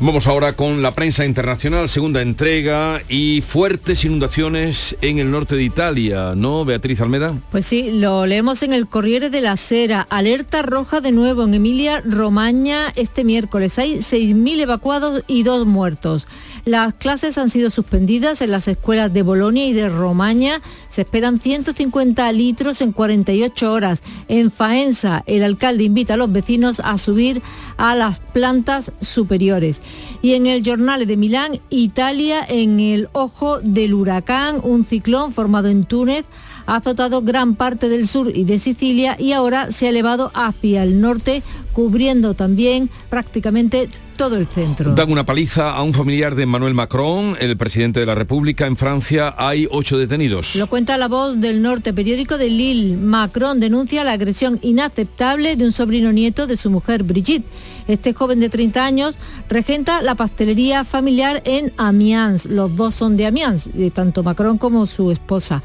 Vamos 0.00 0.26
ahora 0.26 0.54
con 0.54 0.82
la 0.82 0.92
prensa 0.94 1.24
internacional, 1.24 1.88
segunda 1.88 2.20
entrega 2.20 3.00
y 3.08 3.42
fuertes 3.42 4.04
inundaciones 4.04 4.96
en 5.00 5.20
el 5.20 5.30
norte 5.30 5.54
de 5.54 5.62
Italia, 5.62 6.34
¿no, 6.36 6.64
Beatriz 6.64 7.00
Almeda? 7.00 7.28
Pues 7.52 7.64
sí, 7.64 7.90
lo 7.92 8.26
leemos 8.26 8.64
en 8.64 8.72
el 8.72 8.88
Corriere 8.88 9.30
de 9.30 9.40
la 9.40 9.56
Sera. 9.56 10.04
Alerta 10.10 10.62
roja 10.62 11.00
de 11.00 11.12
nuevo 11.12 11.44
en 11.44 11.54
Emilia 11.54 12.02
Romagna 12.04 12.92
este 12.96 13.22
miércoles. 13.22 13.78
Hay 13.78 13.98
6.000 13.98 14.62
evacuados 14.62 15.22
y 15.28 15.44
dos 15.44 15.64
muertos. 15.64 16.26
Las 16.64 16.94
clases 16.94 17.36
han 17.36 17.50
sido 17.50 17.68
suspendidas 17.68 18.40
en 18.40 18.50
las 18.50 18.68
escuelas 18.68 19.12
de 19.12 19.20
Bolonia 19.20 19.66
y 19.66 19.74
de 19.74 19.90
Romaña. 19.90 20.62
Se 20.88 21.02
esperan 21.02 21.38
150 21.38 22.32
litros 22.32 22.80
en 22.80 22.92
48 22.92 23.70
horas. 23.70 24.02
En 24.28 24.50
Faenza, 24.50 25.22
el 25.26 25.44
alcalde 25.44 25.84
invita 25.84 26.14
a 26.14 26.16
los 26.16 26.32
vecinos 26.32 26.80
a 26.80 26.96
subir 26.96 27.42
a 27.76 27.94
las 27.94 28.18
plantas 28.18 28.92
superiores. 29.00 29.82
Y 30.22 30.34
en 30.34 30.46
el 30.46 30.62
Jornal 30.64 31.06
de 31.06 31.18
Milán, 31.18 31.60
Italia 31.68 32.44
en 32.48 32.80
el 32.80 33.10
ojo 33.12 33.60
del 33.60 33.92
huracán, 33.92 34.60
un 34.62 34.86
ciclón 34.86 35.32
formado 35.32 35.68
en 35.68 35.84
Túnez 35.84 36.24
ha 36.66 36.76
azotado 36.76 37.20
gran 37.20 37.56
parte 37.56 37.90
del 37.90 38.08
sur 38.08 38.34
y 38.34 38.44
de 38.44 38.58
Sicilia 38.58 39.16
y 39.18 39.32
ahora 39.32 39.70
se 39.70 39.86
ha 39.86 39.90
elevado 39.90 40.30
hacia 40.34 40.82
el 40.82 41.00
norte, 41.00 41.42
cubriendo 41.74 42.32
también 42.32 42.88
prácticamente 43.10 43.90
todo 44.14 44.36
el 44.36 44.46
centro. 44.46 44.94
Dan 44.94 45.10
una 45.12 45.26
paliza 45.26 45.72
a 45.72 45.82
un 45.82 45.94
familiar 45.94 46.34
de 46.34 46.44
Emmanuel 46.44 46.74
Macron, 46.74 47.36
el 47.40 47.56
presidente 47.56 48.00
de 48.00 48.06
la 48.06 48.14
República. 48.14 48.66
En 48.66 48.76
Francia 48.76 49.34
hay 49.36 49.68
ocho 49.70 49.98
detenidos. 49.98 50.54
Lo 50.56 50.68
cuenta 50.68 50.96
la 50.96 51.08
voz 51.08 51.40
del 51.40 51.62
norte, 51.62 51.92
periódico 51.92 52.38
de 52.38 52.48
Lille. 52.50 52.96
Macron 52.96 53.60
denuncia 53.60 54.04
la 54.04 54.12
agresión 54.12 54.58
inaceptable 54.62 55.56
de 55.56 55.64
un 55.64 55.72
sobrino 55.72 56.12
nieto 56.12 56.46
de 56.46 56.56
su 56.56 56.70
mujer 56.70 57.02
Brigitte. 57.02 57.44
Este 57.86 58.14
joven 58.14 58.40
de 58.40 58.48
30 58.48 58.82
años 58.82 59.16
regenta 59.48 60.00
la 60.00 60.14
pastelería 60.14 60.84
familiar 60.84 61.42
en 61.44 61.72
Amiens. 61.76 62.46
Los 62.46 62.74
dos 62.76 62.94
son 62.94 63.18
de 63.18 63.26
Amiens, 63.26 63.68
de 63.74 63.90
tanto 63.90 64.22
Macron 64.22 64.56
como 64.56 64.86
su 64.86 65.10
esposa. 65.10 65.62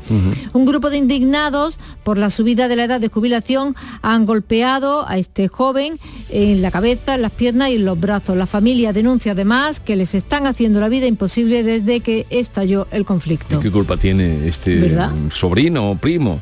Un 0.52 0.66
grupo 0.66 0.90
de 0.90 0.98
indignados 0.98 1.80
por 2.04 2.18
la 2.18 2.30
subida 2.30 2.68
de 2.68 2.76
la 2.76 2.84
edad 2.86 3.00
de 3.00 3.08
jubilación 3.08 3.76
han 4.02 4.26
golpeado 4.26 5.08
a 5.08 5.18
este 5.18 5.48
joven 5.48 6.00
en 6.30 6.62
la 6.62 6.72
cabeza, 6.72 7.16
en 7.16 7.22
las 7.22 7.32
piernas 7.32 7.70
y 7.70 7.76
en 7.76 7.86
los 7.86 8.00
brazos. 8.00 8.36
La 8.40 8.46
familia 8.46 8.94
denuncia 8.94 9.34
además 9.34 9.82
que 9.82 9.98
les 9.98 10.16
están 10.16 10.48
haciendo 10.48 10.80
la 10.80 10.88
vida 10.88 11.06
imposible 11.08 11.62
desde 11.62 12.00
que 12.00 12.26
estalló 12.30 12.88
el 12.92 13.04
conflicto. 13.04 13.60
¿Qué 13.60 13.70
culpa 13.70 13.98
tiene 13.98 14.48
este 14.48 14.78
¿Verdad? 14.78 15.12
sobrino 15.30 15.92
o 15.92 15.98
primo? 15.98 16.40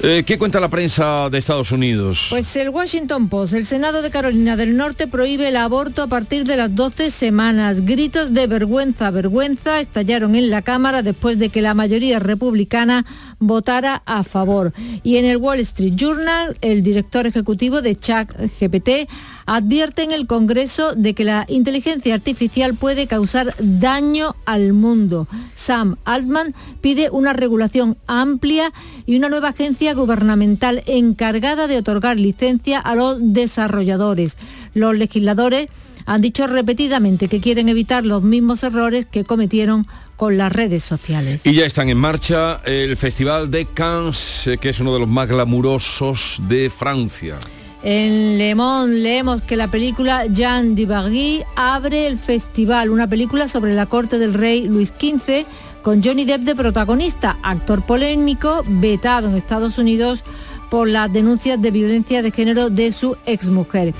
Eh, 0.00 0.22
¿Qué 0.24 0.38
cuenta 0.38 0.60
la 0.60 0.68
prensa 0.68 1.28
de 1.28 1.38
Estados 1.38 1.72
Unidos? 1.72 2.28
Pues 2.30 2.54
el 2.54 2.70
Washington 2.70 3.28
Post, 3.28 3.52
el 3.54 3.66
Senado 3.66 4.00
de 4.00 4.10
Carolina 4.10 4.56
del 4.56 4.76
Norte 4.76 5.08
prohíbe 5.08 5.48
el 5.48 5.56
aborto 5.56 6.02
a 6.02 6.06
partir 6.06 6.44
de 6.44 6.56
las 6.56 6.72
12 6.74 7.10
semanas. 7.10 7.84
Gritos 7.84 8.32
de 8.32 8.46
vergüenza, 8.46 9.10
vergüenza 9.10 9.80
estallaron 9.80 10.36
en 10.36 10.50
la 10.50 10.62
Cámara 10.62 11.02
después 11.02 11.40
de 11.40 11.48
que 11.48 11.62
la 11.62 11.74
mayoría 11.74 12.20
republicana 12.20 13.04
votara 13.40 14.02
a 14.06 14.22
favor. 14.22 14.72
Y 15.02 15.16
en 15.16 15.24
el 15.24 15.36
Wall 15.36 15.58
Street 15.60 15.94
Journal, 15.96 16.56
el 16.60 16.84
director 16.84 17.26
ejecutivo 17.26 17.82
de 17.82 17.96
ChatGPT 17.96 19.10
advierte 19.48 20.02
en 20.02 20.12
el 20.12 20.26
Congreso 20.26 20.94
de 20.94 21.14
que 21.14 21.24
la 21.24 21.46
inteligencia 21.48 22.14
artificial 22.14 22.74
puede 22.74 23.06
causar 23.06 23.54
daño 23.58 24.36
al 24.44 24.74
mundo. 24.74 25.26
Sam 25.56 25.96
Altman 26.04 26.54
pide 26.82 27.08
una 27.10 27.32
regulación 27.32 27.96
amplia 28.06 28.72
y 29.06 29.16
una 29.16 29.30
nueva 29.30 29.48
agencia 29.48 29.94
gubernamental 29.94 30.82
encargada 30.86 31.66
de 31.66 31.78
otorgar 31.78 32.20
licencia 32.20 32.78
a 32.78 32.94
los 32.94 33.16
desarrolladores. 33.20 34.36
Los 34.74 34.94
legisladores 34.94 35.68
han 36.04 36.20
dicho 36.20 36.46
repetidamente 36.46 37.28
que 37.28 37.40
quieren 37.40 37.70
evitar 37.70 38.04
los 38.04 38.22
mismos 38.22 38.62
errores 38.62 39.06
que 39.06 39.24
cometieron 39.24 39.86
con 40.16 40.36
las 40.36 40.52
redes 40.52 40.84
sociales. 40.84 41.46
Y 41.46 41.54
ya 41.54 41.64
están 41.64 41.88
en 41.88 41.96
marcha 41.96 42.60
el 42.66 42.98
Festival 42.98 43.50
de 43.50 43.64
Cannes, 43.64 44.46
eh, 44.46 44.58
que 44.58 44.68
es 44.68 44.80
uno 44.80 44.92
de 44.92 45.00
los 45.00 45.08
más 45.08 45.26
glamurosos 45.26 46.36
de 46.48 46.68
Francia. 46.68 47.38
En 47.82 48.38
Le 48.38 48.56
Monde 48.56 48.96
leemos 48.96 49.40
que 49.42 49.54
la 49.54 49.68
película 49.68 50.26
Jean 50.26 50.74
Dubarry 50.74 51.44
abre 51.54 52.08
el 52.08 52.18
festival, 52.18 52.90
una 52.90 53.06
película 53.06 53.46
sobre 53.46 53.72
la 53.74 53.86
corte 53.86 54.18
del 54.18 54.34
rey 54.34 54.66
Luis 54.66 54.92
XV 54.98 55.46
con 55.82 56.02
Johnny 56.02 56.24
Depp 56.24 56.42
de 56.42 56.56
protagonista, 56.56 57.38
actor 57.42 57.86
polémico, 57.86 58.64
vetado 58.66 59.28
en 59.28 59.36
Estados 59.36 59.78
Unidos 59.78 60.24
por 60.70 60.88
las 60.88 61.12
denuncias 61.12 61.62
de 61.62 61.70
violencia 61.70 62.20
de 62.20 62.32
género 62.32 62.68
de 62.68 62.90
su 62.90 63.16
exmujer. 63.26 63.94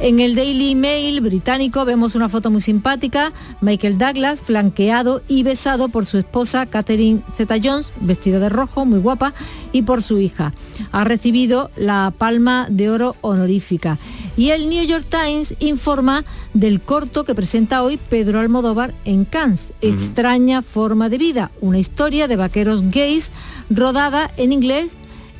En 0.00 0.20
el 0.20 0.34
Daily 0.34 0.74
Mail 0.74 1.20
británico 1.20 1.84
vemos 1.84 2.14
una 2.14 2.28
foto 2.28 2.50
muy 2.50 2.60
simpática, 2.60 3.32
Michael 3.60 3.96
Douglas 3.96 4.40
flanqueado 4.40 5.22
y 5.28 5.44
besado 5.44 5.88
por 5.88 6.04
su 6.04 6.18
esposa 6.18 6.66
Catherine 6.66 7.22
Zeta-Jones, 7.36 7.86
vestida 8.00 8.38
de 8.38 8.48
rojo, 8.48 8.84
muy 8.84 8.98
guapa, 8.98 9.32
y 9.72 9.82
por 9.82 10.02
su 10.02 10.18
hija. 10.18 10.52
Ha 10.92 11.04
recibido 11.04 11.70
la 11.76 12.12
Palma 12.16 12.66
de 12.68 12.90
Oro 12.90 13.16
honorífica. 13.22 13.98
Y 14.36 14.50
el 14.50 14.68
New 14.68 14.84
York 14.84 15.06
Times 15.08 15.54
informa 15.60 16.24
del 16.52 16.80
corto 16.80 17.24
que 17.24 17.34
presenta 17.34 17.82
hoy 17.82 17.96
Pedro 17.96 18.40
Almodóvar 18.40 18.94
en 19.04 19.24
Cannes, 19.24 19.72
Extraña 19.80 20.60
forma 20.60 21.08
de 21.08 21.18
vida, 21.18 21.50
una 21.60 21.78
historia 21.78 22.28
de 22.28 22.36
vaqueros 22.36 22.82
gays 22.90 23.30
rodada 23.70 24.30
en 24.36 24.52
inglés 24.52 24.90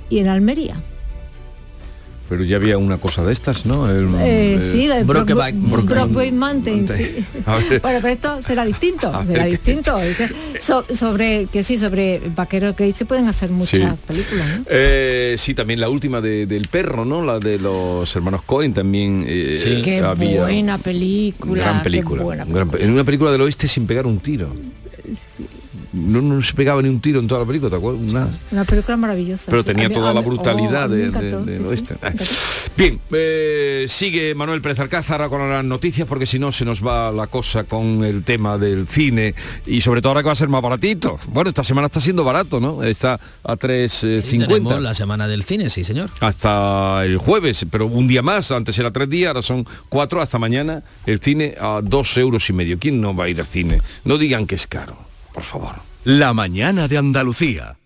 y 0.09 0.19
en 0.19 0.29
Almería. 0.29 0.83
Pero 2.27 2.43
ya 2.43 2.57
había 2.57 2.79
una 2.79 2.97
cosa 2.97 3.23
de 3.23 3.33
estas, 3.35 3.67
¿no? 3.67 3.89
El- 3.91 4.07
Eh, 4.21 4.55
eh, 4.55 4.61
sí, 4.61 4.87
de 4.87 5.05
Brokeback- 5.05 5.55
Brokeback 5.61 6.09
Brokeback 6.09 6.33
Mountain. 6.33 6.89
sí. 6.89 7.25
Bueno, 7.47 7.99
pero 8.01 8.09
esto 8.09 8.43
será 8.43 8.65
distinto, 8.65 9.13
será 9.27 9.45
distinto. 9.45 9.99
So- 10.59 10.87
sobre 10.95 11.47
que 11.53 11.63
sí, 11.63 11.77
sobre 11.77 12.21
vaqueros 12.35 12.75
que 12.75 12.91
se 12.93 13.05
pueden 13.05 13.29
hacer 13.29 13.51
muchas 13.51 13.79
Sí. 13.79 14.03
películas. 14.07 14.59
¿no? 14.61 14.65
Eh, 14.71 15.35
sí, 15.37 15.53
también 15.55 15.81
la 15.81 15.91
última 15.91 16.23
de- 16.23 16.47
del 16.47 16.69
perro, 16.69 17.05
¿no? 17.05 17.23
La 17.23 17.39
de 17.39 17.59
los 17.59 18.17
hermanos 18.17 18.41
Cohen 18.47 18.73
también 18.73 19.25
eh, 19.29 19.81
Qué 19.85 19.99
había. 20.01 20.41
buena 20.43 20.79
película. 20.79 21.63
gran 21.63 21.79
qué 21.79 21.85
película. 21.85 22.23
buena 22.23 22.45
gran 22.47 22.71
pe- 22.71 22.83
en 22.83 22.91
una 22.91 23.05
película 23.05 23.33
del 23.33 23.43
oeste 23.43 23.69
sin 23.69 23.87
pegar 23.87 24.07
un 24.07 24.19
tiro. 24.21 24.49
No, 25.95 26.21
no 26.21 26.43
se 26.43 26.53
pegaba 26.55 26.83
ni 26.83 26.89
un 26.89 27.01
tiro 27.01 27.21
en 27.21 27.29
toda 27.29 27.41
la 27.43 27.47
película, 27.47 27.71
¿te 27.71 27.77
acuerdas? 27.77 28.03
Nada. 28.13 28.31
Una 28.51 28.65
película 28.65 28.97
maravillosa. 28.97 29.47
Pero 29.51 29.63
sí. 29.63 29.69
tenía 29.69 29.89
mí- 29.89 29.95
toda 29.95 30.13
la 30.13 30.21
brutalidad 30.21 30.91
oh, 30.91 30.95
de- 30.95 31.07
encantó, 31.07 31.45
de- 31.45 31.57
sí, 31.59 31.63
oeste. 31.65 31.97
Bien, 32.77 32.99
eh, 33.13 33.87
sigue 33.89 34.35
Manuel 34.35 34.61
Pérez 34.61 34.81
Alcázar 34.81 35.23
ahora 35.23 35.29
con 35.39 35.49
las 35.51 35.65
noticias 35.65 36.09
porque 36.09 36.27
si 36.27 36.39
no 36.39 36.51
se 36.53 36.65
nos 36.65 36.85
va 36.85 37.13
la 37.13 37.29
cosa 37.29 37.65
con 37.65 38.03
el 38.05 38.25
tema 38.25 38.59
del 38.59 38.89
cine 38.89 39.35
y 39.67 39.81
sobre 39.81 40.01
todo 40.03 40.11
ahora 40.11 40.23
que 40.23 40.27
va 40.27 40.33
a 40.33 40.37
ser 40.37 40.49
más 40.49 40.61
baratito. 40.63 41.19
Bueno, 41.29 41.51
esta 41.51 41.63
semana 41.65 41.87
está 41.87 42.01
siendo 42.01 42.25
barato, 42.25 42.59
¿no? 42.61 42.83
Está 42.83 43.21
a 43.45 43.57
3.50. 43.57 44.47
Tenemos 44.49 44.83
la 44.83 44.95
semana 44.95 45.29
del 45.29 45.45
cine, 45.45 45.71
sí, 45.71 45.85
señor. 45.85 46.11
hasta 46.21 47.05
el 47.05 47.19
jueves, 47.19 47.67
pero 47.71 47.87
un 47.87 48.09
día 48.09 48.23
más, 48.23 48.51
antes 48.51 48.77
era 48.79 48.91
tres 48.91 49.09
días, 49.09 49.29
ahora 49.29 49.43
son 49.43 49.67
cuatro, 49.89 50.21
hasta 50.21 50.39
mañana 50.39 50.83
el 51.07 51.21
cine 51.21 51.55
a 51.61 51.81
dos 51.83 52.17
euros 52.17 52.49
y 52.51 52.53
medio. 52.53 52.79
¿Quién 52.79 53.01
no 53.01 53.15
va 53.15 53.25
a 53.25 53.29
ir 53.29 53.39
al 53.41 53.47
cine? 53.47 53.81
No 54.05 54.19
digan 54.19 54.47
que 54.47 54.55
es 54.57 54.67
caro, 54.67 54.97
por 55.35 55.43
favor. 55.43 55.75
La 56.05 56.33
mañana 56.33 56.89
de 56.89 56.97
Andalucía. 56.97 57.77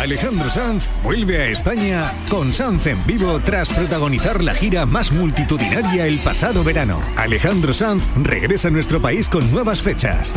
Alejandro 0.00 0.50
Sanz 0.50 0.88
vuelve 1.02 1.38
a 1.38 1.46
España 1.48 2.12
con 2.28 2.52
Sanz 2.52 2.86
en 2.86 3.04
vivo 3.06 3.40
tras 3.44 3.68
protagonizar 3.70 4.42
la 4.42 4.54
gira 4.54 4.84
más 4.84 5.10
multitudinaria 5.10 6.06
el 6.06 6.18
pasado 6.18 6.62
verano. 6.62 7.00
Alejandro 7.16 7.72
Sanz 7.72 8.04
regresa 8.22 8.68
a 8.68 8.70
nuestro 8.70 9.00
país 9.00 9.30
con 9.30 9.50
nuevas 9.50 9.80
fechas. 9.80 10.32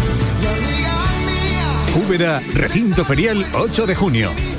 Úbeda, 2.08 2.42
recinto 2.54 3.04
ferial 3.04 3.46
8 3.54 3.86
de 3.86 3.96
junio. 3.96 4.59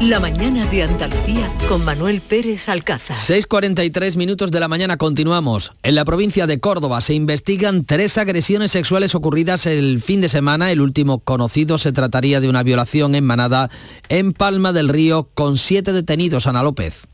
la 0.00 0.20
mañana 0.20 0.66
de 0.66 0.82
Andalucía 0.82 1.50
con 1.68 1.84
Manuel 1.84 2.20
Pérez 2.20 2.68
Alcázar. 2.68 3.16
6.43 3.16 4.16
minutos 4.16 4.50
de 4.50 4.60
la 4.60 4.68
mañana 4.68 4.96
continuamos. 4.96 5.72
En 5.82 5.94
la 5.94 6.04
provincia 6.04 6.46
de 6.46 6.58
Córdoba 6.58 7.00
se 7.00 7.14
investigan 7.14 7.84
tres 7.84 8.18
agresiones 8.18 8.72
sexuales 8.72 9.14
ocurridas 9.14 9.66
el 9.66 10.02
fin 10.02 10.20
de 10.20 10.28
semana. 10.28 10.70
El 10.70 10.80
último 10.80 11.20
conocido 11.20 11.78
se 11.78 11.92
trataría 11.92 12.40
de 12.40 12.48
una 12.48 12.62
violación 12.62 13.14
en 13.14 13.24
Manada 13.24 13.70
en 14.08 14.32
Palma 14.32 14.72
del 14.72 14.88
Río 14.88 15.28
con 15.34 15.58
siete 15.58 15.92
detenidos. 15.92 16.46
Ana 16.46 16.62
López. 16.62 17.06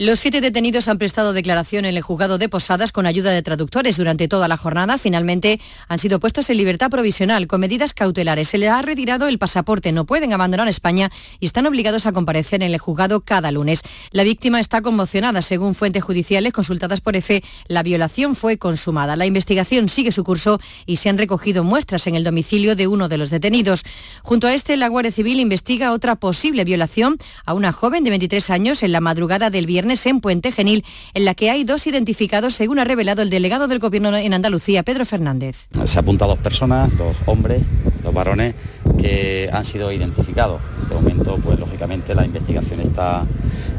Los 0.00 0.20
siete 0.20 0.40
detenidos 0.40 0.86
han 0.86 0.96
prestado 0.96 1.32
declaración 1.32 1.84
en 1.84 1.96
el 1.96 2.02
juzgado 2.02 2.38
de 2.38 2.48
Posadas 2.48 2.92
con 2.92 3.04
ayuda 3.04 3.32
de 3.32 3.42
traductores 3.42 3.96
durante 3.96 4.28
toda 4.28 4.46
la 4.46 4.56
jornada. 4.56 4.96
Finalmente 4.96 5.60
han 5.88 5.98
sido 5.98 6.20
puestos 6.20 6.48
en 6.50 6.56
libertad 6.56 6.88
provisional 6.88 7.48
con 7.48 7.60
medidas 7.60 7.94
cautelares. 7.94 8.48
Se 8.48 8.58
les 8.58 8.70
ha 8.70 8.80
retirado 8.80 9.26
el 9.26 9.40
pasaporte, 9.40 9.90
no 9.90 10.06
pueden 10.06 10.32
abandonar 10.32 10.68
España 10.68 11.10
y 11.40 11.46
están 11.46 11.66
obligados 11.66 12.06
a 12.06 12.12
comparecer 12.12 12.62
en 12.62 12.72
el 12.72 12.78
juzgado 12.78 13.22
cada 13.22 13.50
lunes. 13.50 13.82
La 14.12 14.22
víctima 14.22 14.60
está 14.60 14.82
conmocionada. 14.82 15.42
Según 15.42 15.74
fuentes 15.74 16.04
judiciales 16.04 16.52
consultadas 16.52 17.00
por 17.00 17.16
EFE, 17.16 17.42
la 17.66 17.82
violación 17.82 18.36
fue 18.36 18.56
consumada. 18.56 19.16
La 19.16 19.26
investigación 19.26 19.88
sigue 19.88 20.12
su 20.12 20.22
curso 20.22 20.60
y 20.86 20.98
se 20.98 21.08
han 21.08 21.18
recogido 21.18 21.64
muestras 21.64 22.06
en 22.06 22.14
el 22.14 22.22
domicilio 22.22 22.76
de 22.76 22.86
uno 22.86 23.08
de 23.08 23.18
los 23.18 23.30
detenidos. 23.30 23.82
Junto 24.22 24.46
a 24.46 24.54
este, 24.54 24.76
la 24.76 24.86
Guardia 24.86 25.10
Civil 25.10 25.40
investiga 25.40 25.90
otra 25.90 26.14
posible 26.14 26.62
violación 26.62 27.18
a 27.44 27.52
una 27.52 27.72
joven 27.72 28.04
de 28.04 28.10
23 28.10 28.50
años 28.50 28.84
en 28.84 28.92
la 28.92 29.00
madrugada 29.00 29.50
del 29.50 29.66
viernes 29.66 29.87
en 29.90 30.20
Puente 30.20 30.52
Genil, 30.52 30.84
en 31.14 31.24
la 31.24 31.34
que 31.34 31.50
hay 31.50 31.64
dos 31.64 31.86
identificados, 31.86 32.54
según 32.54 32.78
ha 32.78 32.84
revelado 32.84 33.22
el 33.22 33.30
delegado 33.30 33.68
del 33.68 33.78
Gobierno 33.78 34.14
en 34.16 34.34
Andalucía, 34.34 34.82
Pedro 34.82 35.04
Fernández. 35.04 35.68
Se 35.84 35.98
apunta 35.98 36.26
a 36.26 36.28
dos 36.28 36.38
personas, 36.38 36.96
dos 36.98 37.16
hombres, 37.26 37.64
dos 38.02 38.12
varones, 38.12 38.54
que 38.98 39.48
han 39.52 39.64
sido 39.64 39.90
identificados. 39.90 40.60
En 40.76 40.82
este 40.82 40.94
momento, 40.94 41.38
pues 41.42 41.58
lógicamente 41.58 42.14
la 42.14 42.24
investigación 42.24 42.80
está 42.80 43.24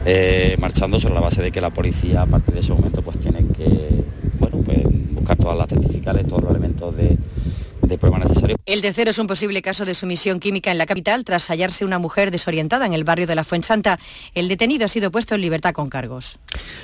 eh, 0.06 0.56
marchando 0.60 1.00
sobre 1.00 1.16
la 1.16 1.22
base 1.22 1.42
de 1.42 1.52
que 1.52 1.62
la 1.62 1.70
policía, 1.70 2.24
a 2.24 2.26
partir 2.26 2.54
de 2.54 2.62
ese 2.62 2.74
momento, 2.74 3.02
pues 3.02 3.20
tiene 3.20 3.46
que 3.56 4.04
bueno, 4.40 4.58
pues, 4.66 4.80
buscar 5.14 5.38
todas 5.38 5.58
las 5.58 5.68
testificales, 5.68 6.28
todos 6.28 6.42
los 6.44 6.52
elementos 6.52 6.96
de 6.96 7.18
de 7.82 7.98
prueba 7.98 8.20
necesario. 8.20 8.58
El 8.66 8.82
tercero 8.82 9.12
es 9.12 9.20
un 9.20 9.28
posible 9.28 9.62
caso 9.62 9.86
de 9.86 9.94
sumisión 9.94 10.40
química 10.40 10.72
en 10.72 10.78
la 10.78 10.86
capital 10.86 11.24
tras 11.24 11.50
hallarse 11.50 11.86
una 11.86 12.00
mujer 12.00 12.32
desorientada 12.32 12.86
en 12.86 12.94
el 12.94 13.04
barrio 13.04 13.28
de 13.28 13.36
la 13.36 13.44
Fuensanta. 13.44 14.00
El 14.36 14.48
detenido 14.48 14.86
ha 14.86 14.88
sido 14.88 15.12
puesto 15.12 15.36
en 15.36 15.42
libertad 15.42 15.74
con 15.74 15.90
cargos. 15.90 16.40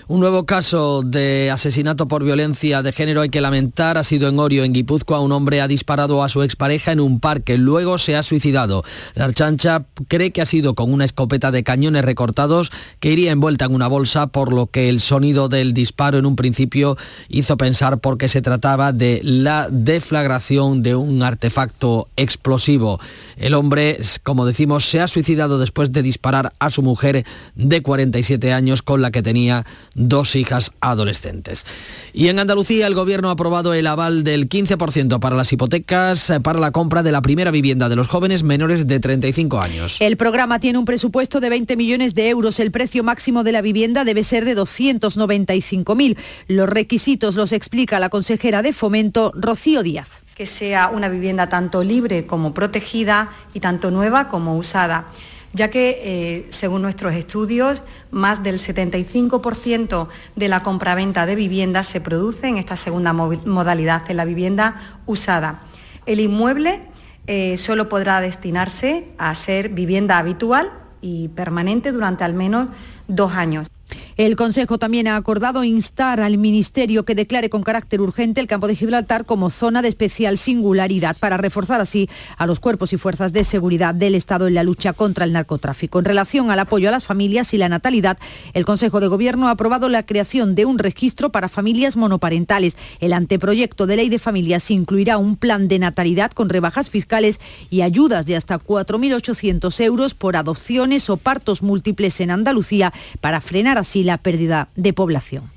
Un 0.08 0.20
nuevo 0.20 0.46
caso 0.46 1.04
de 1.04 1.52
asesinato 1.52 2.08
por 2.08 2.24
violencia 2.24 2.82
de 2.82 2.92
género 2.92 3.22
hay 3.22 3.30
que 3.30 3.42
lamentar. 3.42 3.98
Ha 3.98 4.04
sido 4.04 4.30
en 4.30 4.40
Orio, 4.40 4.64
en 4.64 4.74
Guipúzcoa. 4.74 5.20
Un 5.20 5.32
hombre 5.32 5.62
ha 5.62 5.68
disparado 5.68 6.24
a 6.24 6.30
su 6.30 6.44
expareja 6.44 6.92
en 6.92 7.00
un 7.00 7.20
parque. 7.20 7.58
Luego 7.58 7.98
se 7.98 8.16
ha 8.16 8.24
suicidado. 8.24 8.84
La 9.14 9.26
archancha 9.26 9.86
cree 10.08 10.32
que 10.32 10.42
ha 10.42 10.46
sido 10.46 10.76
con 10.76 10.92
una 10.92 11.06
escopeta 11.06 11.52
de 11.52 11.64
cañones 11.64 12.06
recortados 12.06 12.72
que 13.00 13.12
iría 13.12 13.32
envuelta 13.32 13.66
en 13.66 13.74
una 13.74 13.88
bolsa, 13.88 14.28
por 14.28 14.54
lo 14.54 14.68
que 14.68 14.90
el 14.90 15.00
sonido 15.00 15.50
del 15.50 15.74
disparo 15.74 16.18
en 16.18 16.26
un 16.26 16.36
principio 16.36 16.98
hizo 17.30 17.58
pensar 17.58 18.00
porque 18.00 18.30
se 18.30 18.42
trataba 18.42 18.92
de 18.92 19.22
la 19.24 19.68
deflagración 19.70 20.84
de 20.86 20.96
un 20.96 21.24
artefacto 21.24 22.08
explosivo. 22.16 23.00
El 23.38 23.56
hombre, 23.56 24.00
como 24.22 24.46
decimos, 24.46 24.86
se 24.86 25.02
ha 25.02 25.08
suicidado 25.08 25.58
después 25.58 25.92
de 25.92 26.04
disparar 26.04 26.54
a 26.60 26.70
su 26.70 26.84
mujer 26.84 27.26
de 27.56 27.82
47 27.82 28.54
años 28.54 28.84
con 28.84 29.02
la 29.02 29.10
que 29.10 29.24
tenía 29.24 29.66
dos 29.96 30.36
hijas 30.36 30.72
adolescentes. 30.82 31.66
Y 32.14 32.28
en 32.28 32.38
Andalucía 32.38 32.86
el 32.86 32.94
gobierno 32.94 33.30
ha 33.30 33.32
aprobado 33.32 33.74
el 33.74 33.88
aval 33.88 34.24
del 34.24 34.48
15% 34.48 35.20
para 35.20 35.36
las 35.36 35.52
hipotecas 35.52 36.30
eh, 36.30 36.40
para 36.40 36.60
la 36.60 36.70
compra 36.70 37.02
de 37.02 37.12
la 37.12 37.24
primera 37.24 37.50
vivienda 37.50 37.90
de 37.90 37.96
los 37.96 38.08
jóvenes 38.08 38.44
menores 38.44 38.86
de 38.86 39.00
35 39.00 39.60
años. 39.60 39.98
El 40.00 40.18
programa 40.18 40.60
tiene 40.60 40.78
un 40.78 40.86
presupuesto 40.86 41.40
de 41.40 41.50
20 41.50 41.76
millones 41.78 42.14
de 42.14 42.30
euros. 42.30 42.60
El 42.60 42.70
precio 42.70 43.04
máximo 43.04 43.44
de 43.44 43.54
la 43.54 43.64
vivienda 43.64 44.06
debe 44.06 44.22
ser 44.22 44.46
de 44.46 44.56
295.000. 44.56 46.16
Los 46.48 46.70
requisitos 46.70 47.34
los 47.34 47.52
explica 47.54 48.00
la 48.00 48.10
consejera 48.10 48.62
de 48.62 48.72
Fomento, 48.72 49.32
Rocío 49.36 49.82
Díaz 49.82 50.25
que 50.36 50.46
sea 50.46 50.90
una 50.90 51.10
vivienda 51.10 51.50
tanto 51.50 51.84
libre 51.84 52.28
como 52.28 52.54
protegida 52.54 53.32
y 53.54 53.62
tanto 53.62 53.90
nueva 53.90 54.30
como 54.30 54.56
usada 54.58 55.08
ya 55.56 55.72
que, 55.72 56.02
eh, 56.04 56.46
según 56.50 56.82
nuestros 56.82 57.14
estudios, 57.16 57.82
más 58.12 58.44
del 58.44 58.60
75% 58.60 60.10
de 60.36 60.50
la 60.50 60.62
compraventa 60.62 61.26
de 61.26 61.36
viviendas 61.36 61.88
se 61.88 62.02
produce 62.02 62.50
en 62.50 62.58
esta 62.58 62.76
segunda 62.76 63.14
modalidad, 63.14 64.04
en 64.12 64.18
la 64.18 64.26
vivienda 64.26 65.00
usada. 65.06 65.62
El 66.06 66.20
inmueble 66.20 66.82
eh, 67.28 67.56
solo 67.56 67.88
podrá 67.88 68.20
destinarse 68.20 69.08
a 69.18 69.34
ser 69.34 69.70
vivienda 69.70 70.18
habitual 70.18 70.70
y 71.00 71.30
permanente 71.30 71.94
durante 71.94 72.26
al 72.26 72.34
menos 72.34 72.68
dos 73.08 73.32
años. 73.32 73.70
El 74.18 74.38
Consejo 74.38 74.78
también 74.78 75.10
ha 75.10 75.18
acordado 75.18 75.66
instar 75.66 76.22
al 76.22 76.38
Ministerio 76.38 77.04
que 77.04 77.16
declare 77.16 77.50
con 77.50 77.64
carácter 77.64 78.00
urgente 78.00 78.40
el 78.40 78.48
campo 78.48 78.66
de 78.66 78.78
Gibraltar 78.78 79.26
como 79.26 79.50
zona 79.50 79.82
de 79.82 79.90
especial 79.90 80.38
singularidad 80.38 81.18
para 81.20 81.36
reforzar 81.36 81.82
así 81.82 82.08
a 82.38 82.48
los 82.48 82.62
cuerpos 82.62 82.94
y 82.94 82.98
fuerzas 82.98 83.34
de 83.34 83.44
seguridad 83.44 83.94
del 83.94 84.16
Estado 84.16 84.48
en 84.48 84.54
la 84.54 84.64
lucha 84.64 84.94
contra 84.94 85.26
el 85.26 85.34
narcotráfico. 85.34 86.00
En 86.00 86.06
relación 86.06 86.50
al 86.50 86.60
apoyo 86.60 86.88
a 86.88 86.94
las 86.94 87.04
familias 87.04 87.54
y 87.54 87.58
la 87.58 87.68
natalidad, 87.68 88.18
el 88.54 88.64
Consejo 88.64 89.02
de 89.02 89.10
Gobierno 89.10 89.50
ha 89.50 89.52
aprobado 89.52 89.90
la 89.90 90.06
creación 90.06 90.56
de 90.56 90.64
un 90.64 90.80
registro 90.80 91.30
para 91.30 91.50
familias 91.50 91.98
monoparentales. 91.98 92.78
El 93.02 93.12
anteproyecto 93.12 93.86
de 93.86 93.98
ley 93.98 94.08
de 94.08 94.20
familias 94.20 94.72
incluirá 94.72 95.18
un 95.18 95.36
plan 95.36 95.68
de 95.68 95.80
natalidad 95.80 96.32
con 96.32 96.48
rebajas 96.48 96.90
fiscales 96.90 97.42
y 97.70 97.82
ayudas 97.82 98.26
de 98.26 98.38
hasta 98.38 98.60
4.800 98.60 99.78
euros 99.84 100.14
por 100.14 100.38
adopciones 100.38 101.10
o 101.10 101.18
partos 101.18 101.62
múltiples 101.62 102.22
en 102.22 102.32
Andalucía 102.32 102.94
para 103.20 103.42
frenar 103.42 103.78
así 103.78 104.05
la 104.06 104.18
pérdida 104.20 104.70
de 104.76 104.94
población. 104.94 105.55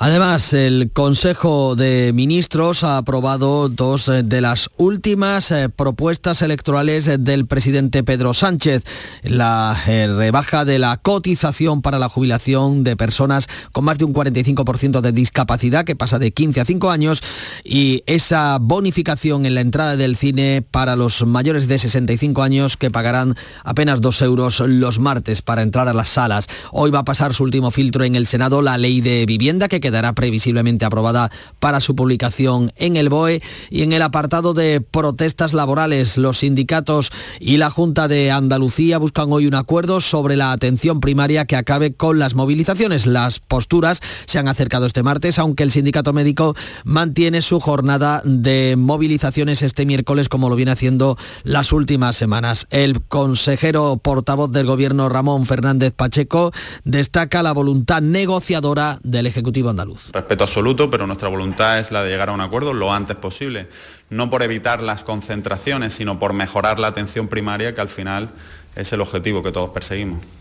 Además, 0.00 0.52
el 0.52 0.92
Consejo 0.92 1.74
de 1.74 2.12
Ministros 2.14 2.84
ha 2.84 2.98
aprobado 2.98 3.68
dos 3.68 4.06
eh, 4.06 4.22
de 4.22 4.40
las 4.40 4.70
últimas 4.76 5.50
eh, 5.50 5.68
propuestas 5.70 6.40
electorales 6.40 7.10
del 7.18 7.46
presidente 7.46 8.04
Pedro 8.04 8.32
Sánchez. 8.32 8.84
La 9.24 9.76
eh, 9.88 10.06
rebaja 10.06 10.64
de 10.64 10.78
la 10.78 10.98
cotización 10.98 11.82
para 11.82 11.98
la 11.98 12.08
jubilación 12.08 12.84
de 12.84 12.96
personas 12.96 13.48
con 13.72 13.86
más 13.86 13.98
de 13.98 14.04
un 14.04 14.14
45% 14.14 15.00
de 15.00 15.10
discapacidad, 15.10 15.84
que 15.84 15.96
pasa 15.96 16.20
de 16.20 16.30
15 16.30 16.60
a 16.60 16.64
5 16.64 16.90
años, 16.92 17.20
y 17.64 18.04
esa 18.06 18.58
bonificación 18.60 19.46
en 19.46 19.56
la 19.56 19.62
entrada 19.62 19.96
del 19.96 20.14
cine 20.14 20.62
para 20.62 20.94
los 20.94 21.26
mayores 21.26 21.66
de 21.66 21.76
65 21.76 22.44
años, 22.44 22.76
que 22.76 22.92
pagarán 22.92 23.34
apenas 23.64 24.00
2 24.00 24.22
euros 24.22 24.60
los 24.60 25.00
martes 25.00 25.42
para 25.42 25.62
entrar 25.62 25.88
a 25.88 25.92
las 25.92 26.08
salas. 26.08 26.46
Hoy 26.70 26.92
va 26.92 27.00
a 27.00 27.04
pasar 27.04 27.34
su 27.34 27.42
último 27.42 27.72
filtro 27.72 28.04
en 28.04 28.14
el 28.14 28.28
Senado 28.28 28.62
la 28.62 28.78
ley 28.78 29.00
de 29.00 29.26
vivienda, 29.26 29.66
que 29.66 29.87
quedará 29.88 30.12
previsiblemente 30.12 30.84
aprobada 30.84 31.30
para 31.60 31.80
su 31.80 31.96
publicación 31.96 32.72
en 32.76 32.96
el 32.96 33.08
BOE 33.08 33.40
y 33.70 33.84
en 33.84 33.94
el 33.94 34.02
apartado 34.02 34.52
de 34.52 34.82
protestas 34.82 35.54
laborales. 35.54 36.18
Los 36.18 36.40
sindicatos 36.40 37.10
y 37.40 37.56
la 37.56 37.70
Junta 37.70 38.06
de 38.06 38.30
Andalucía 38.30 38.98
buscan 38.98 39.32
hoy 39.32 39.46
un 39.46 39.54
acuerdo 39.54 40.02
sobre 40.02 40.36
la 40.36 40.52
atención 40.52 41.00
primaria 41.00 41.46
que 41.46 41.56
acabe 41.56 41.94
con 41.94 42.18
las 42.18 42.34
movilizaciones. 42.34 43.06
Las 43.06 43.38
posturas 43.38 44.02
se 44.26 44.38
han 44.38 44.46
acercado 44.46 44.84
este 44.84 45.02
martes, 45.02 45.38
aunque 45.38 45.62
el 45.62 45.70
sindicato 45.70 46.12
médico 46.12 46.54
mantiene 46.84 47.40
su 47.40 47.58
jornada 47.58 48.20
de 48.26 48.74
movilizaciones 48.76 49.62
este 49.62 49.86
miércoles 49.86 50.28
como 50.28 50.50
lo 50.50 50.56
viene 50.56 50.72
haciendo 50.72 51.16
las 51.44 51.72
últimas 51.72 52.14
semanas. 52.14 52.66
El 52.68 53.00
consejero 53.00 53.96
portavoz 54.02 54.52
del 54.52 54.66
gobierno 54.66 55.08
Ramón 55.08 55.46
Fernández 55.46 55.94
Pacheco 55.96 56.52
destaca 56.84 57.42
la 57.42 57.52
voluntad 57.52 58.02
negociadora 58.02 58.98
del 59.02 59.26
Ejecutivo 59.26 59.77
Respeto 60.12 60.44
absoluto, 60.44 60.90
pero 60.90 61.06
nuestra 61.06 61.28
voluntad 61.28 61.78
es 61.78 61.90
la 61.90 62.02
de 62.02 62.10
llegar 62.10 62.28
a 62.28 62.32
un 62.32 62.40
acuerdo 62.40 62.72
lo 62.72 62.92
antes 62.92 63.16
posible, 63.16 63.68
no 64.10 64.30
por 64.30 64.42
evitar 64.42 64.82
las 64.82 65.04
concentraciones, 65.04 65.92
sino 65.92 66.18
por 66.18 66.32
mejorar 66.32 66.78
la 66.78 66.88
atención 66.88 67.28
primaria, 67.28 67.74
que 67.74 67.80
al 67.80 67.88
final 67.88 68.30
es 68.76 68.92
el 68.92 69.00
objetivo 69.00 69.42
que 69.42 69.52
todos 69.52 69.70
perseguimos. 69.70 70.37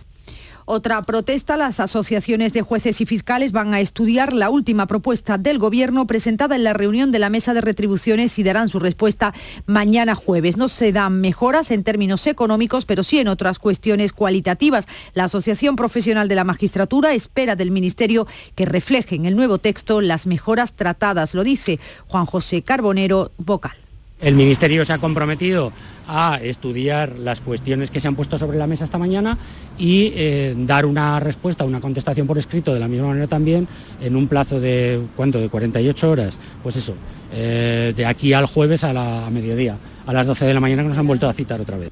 Otra 0.70 1.02
protesta, 1.04 1.56
las 1.56 1.80
asociaciones 1.80 2.52
de 2.52 2.62
jueces 2.62 3.00
y 3.00 3.06
fiscales 3.06 3.54
van 3.54 3.74
a 3.74 3.80
estudiar 3.80 4.34
la 4.34 4.50
última 4.50 4.86
propuesta 4.86 5.38
del 5.38 5.60
Gobierno 5.60 6.06
presentada 6.08 6.58
en 6.58 6.66
la 6.66 6.74
reunión 6.74 7.10
de 7.14 7.20
la 7.20 7.30
mesa 7.30 7.54
de 7.54 7.62
retribuciones 7.62 8.38
y 8.38 8.44
darán 8.44 8.68
su 8.68 8.78
respuesta 8.78 9.34
mañana 9.66 10.14
jueves. 10.14 10.58
No 10.58 10.68
se 10.68 10.92
dan 10.92 11.22
mejoras 11.22 11.72
en 11.72 11.86
términos 11.86 12.28
económicos, 12.28 12.84
pero 12.84 13.04
sí 13.04 13.18
en 13.18 13.30
otras 13.30 13.60
cuestiones 13.60 14.12
cualitativas. 14.12 14.90
La 15.14 15.24
Asociación 15.24 15.78
Profesional 15.78 16.28
de 16.28 16.36
la 16.36 16.44
Magistratura 16.44 17.14
espera 17.14 17.56
del 17.56 17.72
Ministerio 17.72 18.28
que 18.54 18.66
refleje 18.66 19.16
en 19.16 19.26
el 19.26 19.38
nuevo 19.38 19.60
texto 19.60 20.02
las 20.02 20.28
mejoras 20.28 20.74
tratadas, 20.74 21.34
lo 21.34 21.46
dice 21.46 21.80
Juan 22.08 22.26
José 22.26 22.62
Carbonero, 22.62 23.32
vocal. 23.38 23.87
El 24.20 24.36
Ministerio 24.36 24.84
se 24.84 24.94
ha 24.94 24.98
comprometido 24.98 25.72
a 26.08 26.40
estudiar 26.42 27.20
las 27.20 27.42
cuestiones 27.42 27.92
que 27.92 28.00
se 28.00 28.08
han 28.08 28.16
puesto 28.16 28.40
sobre 28.40 28.58
la 28.58 28.66
mesa 28.66 28.84
esta 28.84 28.98
mañana 28.98 29.38
y 29.78 30.12
eh, 30.16 30.56
dar 30.58 30.88
una 30.88 31.20
respuesta, 31.20 31.66
una 31.66 31.82
contestación 31.82 32.26
por 32.26 32.38
escrito 32.38 32.74
de 32.74 32.80
la 32.80 32.88
misma 32.88 33.08
manera 33.08 33.28
también 33.28 33.68
en 34.02 34.16
un 34.16 34.28
plazo 34.28 34.60
de, 34.60 35.02
¿cuánto?, 35.16 35.40
de 35.40 35.50
48 35.50 36.10
horas. 36.10 36.40
Pues 36.64 36.78
eso, 36.78 36.96
eh, 37.32 37.94
de 37.96 38.06
aquí 38.06 38.34
al 38.34 38.48
jueves 38.48 38.84
a 38.84 38.94
la 38.94 39.28
a 39.28 39.30
mediodía, 39.30 39.78
a 40.08 40.14
las 40.14 40.26
12 40.26 40.46
de 40.46 40.54
la 40.54 40.60
mañana 40.62 40.82
que 40.82 40.90
nos 40.90 40.98
han 40.98 41.08
vuelto 41.08 41.30
a 41.30 41.34
citar 41.34 41.62
otra 41.62 41.78
vez. 41.78 41.92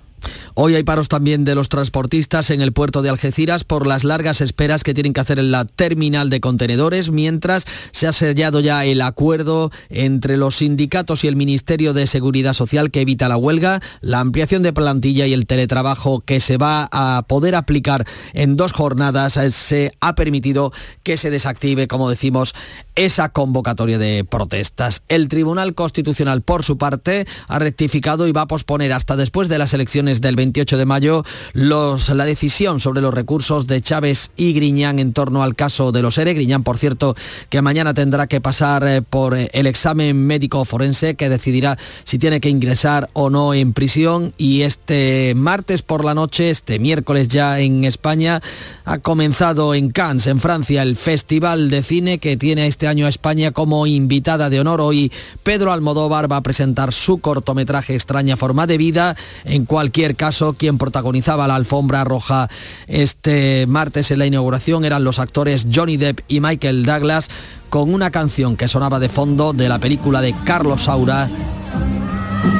Hoy 0.53 0.75
hay 0.75 0.83
paros 0.83 1.09
también 1.09 1.45
de 1.45 1.55
los 1.55 1.69
transportistas 1.69 2.49
en 2.49 2.61
el 2.61 2.71
puerto 2.71 3.01
de 3.01 3.09
Algeciras 3.09 3.63
por 3.63 3.87
las 3.87 4.03
largas 4.03 4.41
esperas 4.41 4.83
que 4.83 4.93
tienen 4.93 5.13
que 5.13 5.19
hacer 5.19 5.39
en 5.39 5.51
la 5.51 5.65
terminal 5.65 6.29
de 6.29 6.39
contenedores, 6.39 7.11
mientras 7.11 7.65
se 7.91 8.07
ha 8.07 8.13
sellado 8.13 8.59
ya 8.59 8.85
el 8.85 9.01
acuerdo 9.01 9.71
entre 9.89 10.37
los 10.37 10.57
sindicatos 10.57 11.23
y 11.23 11.27
el 11.27 11.35
Ministerio 11.35 11.93
de 11.93 12.07
Seguridad 12.07 12.53
Social 12.53 12.91
que 12.91 13.01
evita 13.01 13.27
la 13.27 13.37
huelga, 13.37 13.81
la 14.01 14.19
ampliación 14.19 14.63
de 14.63 14.73
plantilla 14.73 15.27
y 15.27 15.33
el 15.33 15.45
teletrabajo 15.45 16.21
que 16.21 16.39
se 16.39 16.57
va 16.57 16.87
a 16.91 17.23
poder 17.27 17.55
aplicar 17.55 18.05
en 18.33 18.55
dos 18.55 18.71
jornadas 18.71 19.37
eh, 19.37 19.51
se 19.51 19.91
ha 19.99 20.15
permitido 20.15 20.71
que 21.03 21.17
se 21.17 21.29
desactive, 21.29 21.87
como 21.87 22.09
decimos, 22.09 22.53
esa 22.95 23.29
convocatoria 23.29 23.97
de 23.97 24.23
protestas. 24.23 25.03
El 25.07 25.27
Tribunal 25.27 25.75
Constitucional, 25.75 26.41
por 26.41 26.63
su 26.63 26.77
parte, 26.77 27.27
ha 27.47 27.59
rectificado 27.59 28.27
y 28.27 28.31
va 28.31 28.41
a 28.41 28.47
posponer 28.47 28.93
hasta 28.93 29.15
después 29.15 29.49
de 29.49 29.57
las 29.57 29.73
elecciones 29.73 30.14
del 30.21 30.35
28 30.35 30.77
de 30.77 30.85
mayo 30.85 31.23
los, 31.53 32.09
la 32.09 32.25
decisión 32.25 32.79
sobre 32.79 33.01
los 33.01 33.13
recursos 33.13 33.67
de 33.67 33.81
Chávez 33.81 34.31
y 34.35 34.53
Griñán 34.53 34.99
en 34.99 35.13
torno 35.13 35.43
al 35.43 35.55
caso 35.55 35.91
de 35.91 36.01
los 36.01 36.17
ERE. 36.17 36.33
Griñán, 36.33 36.63
por 36.63 36.77
cierto, 36.77 37.15
que 37.49 37.61
mañana 37.61 37.93
tendrá 37.93 38.27
que 38.27 38.41
pasar 38.41 38.87
eh, 38.87 39.01
por 39.01 39.37
eh, 39.37 39.49
el 39.53 39.67
examen 39.67 40.25
médico 40.27 40.65
forense 40.65 41.15
que 41.15 41.29
decidirá 41.29 41.77
si 42.03 42.19
tiene 42.19 42.39
que 42.39 42.49
ingresar 42.49 43.09
o 43.13 43.29
no 43.29 43.53
en 43.53 43.73
prisión. 43.73 44.33
Y 44.37 44.61
este 44.61 45.33
martes 45.35 45.81
por 45.81 46.05
la 46.05 46.13
noche, 46.13 46.49
este 46.49 46.79
miércoles 46.79 47.27
ya 47.27 47.59
en 47.59 47.83
España, 47.85 48.41
ha 48.85 48.99
comenzado 48.99 49.73
en 49.73 49.89
Cannes, 49.89 50.27
en 50.27 50.39
Francia, 50.39 50.81
el 50.83 50.95
Festival 50.95 51.69
de 51.69 51.81
Cine 51.81 52.19
que 52.19 52.37
tiene 52.37 52.67
este 52.67 52.87
año 52.87 53.05
a 53.05 53.09
España 53.09 53.51
como 53.51 53.87
invitada 53.87 54.49
de 54.49 54.59
honor. 54.59 54.81
Hoy 54.81 55.11
Pedro 55.43 55.71
Almodóvar 55.71 56.31
va 56.31 56.37
a 56.37 56.43
presentar 56.43 56.93
su 56.93 57.19
cortometraje 57.19 57.95
Extraña 57.95 58.37
Forma 58.37 58.67
de 58.67 58.77
Vida. 58.77 59.15
En 59.45 59.65
cualquier 59.65 60.04
caso, 60.13 60.53
quien 60.53 60.77
protagonizaba 60.77 61.47
la 61.47 61.55
alfombra 61.55 62.03
roja 62.03 62.47
este 62.85 63.65
martes 63.67 64.11
en 64.11 64.19
la 64.19 64.27
inauguración 64.27 64.85
eran 64.85 65.03
los 65.03 65.17
actores 65.17 65.65
Johnny 65.73 65.97
Depp 65.97 66.19
y 66.27 66.41
Michael 66.41 66.85
Douglas 66.85 67.29
con 67.71 67.91
una 67.91 68.11
canción 68.11 68.55
que 68.55 68.67
sonaba 68.67 68.99
de 68.99 69.09
fondo 69.09 69.53
de 69.53 69.67
la 69.67 69.79
película 69.79 70.21
de 70.21 70.35
Carlos 70.45 70.83
Saura. 70.83 71.27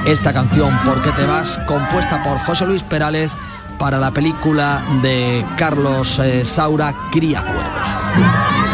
Esta 0.08 0.34
canción, 0.34 0.76
¿Por 0.84 1.02
qué 1.04 1.12
te 1.12 1.26
vas?, 1.28 1.60
compuesta 1.68 2.24
por 2.24 2.39
José 2.39 2.66
Luis 2.66 2.82
Perales 2.82 3.32
para 3.78 4.00
la 4.00 4.12
película 4.12 4.82
de 5.02 5.46
Carlos 5.58 6.20
eh, 6.20 6.46
Saura, 6.46 6.93
Cría 7.12 7.41
Cuervos. 7.41 8.64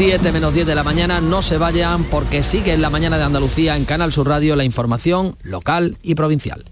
7 0.00 0.32
menos 0.32 0.54
10 0.54 0.66
de 0.66 0.74
la 0.74 0.82
mañana, 0.82 1.20
no 1.20 1.42
se 1.42 1.58
vayan 1.58 2.04
porque 2.04 2.42
sigue 2.42 2.72
en 2.72 2.80
la 2.80 2.88
mañana 2.88 3.18
de 3.18 3.24
Andalucía 3.24 3.76
en 3.76 3.84
Canal 3.84 4.14
Sur 4.14 4.28
Radio 4.28 4.56
la 4.56 4.64
información 4.64 5.36
local 5.42 5.98
y 6.02 6.14
provincial. 6.14 6.64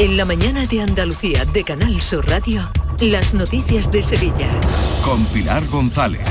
En 0.00 0.16
la 0.16 0.24
mañana 0.24 0.66
de 0.66 0.82
Andalucía 0.82 1.44
de 1.44 1.62
Canal 1.62 2.02
Sur 2.02 2.28
Radio, 2.28 2.68
las 2.98 3.32
noticias 3.32 3.92
de 3.92 4.02
Sevilla. 4.02 4.50
Con 5.04 5.24
Pilar 5.26 5.64
González. 5.68 6.26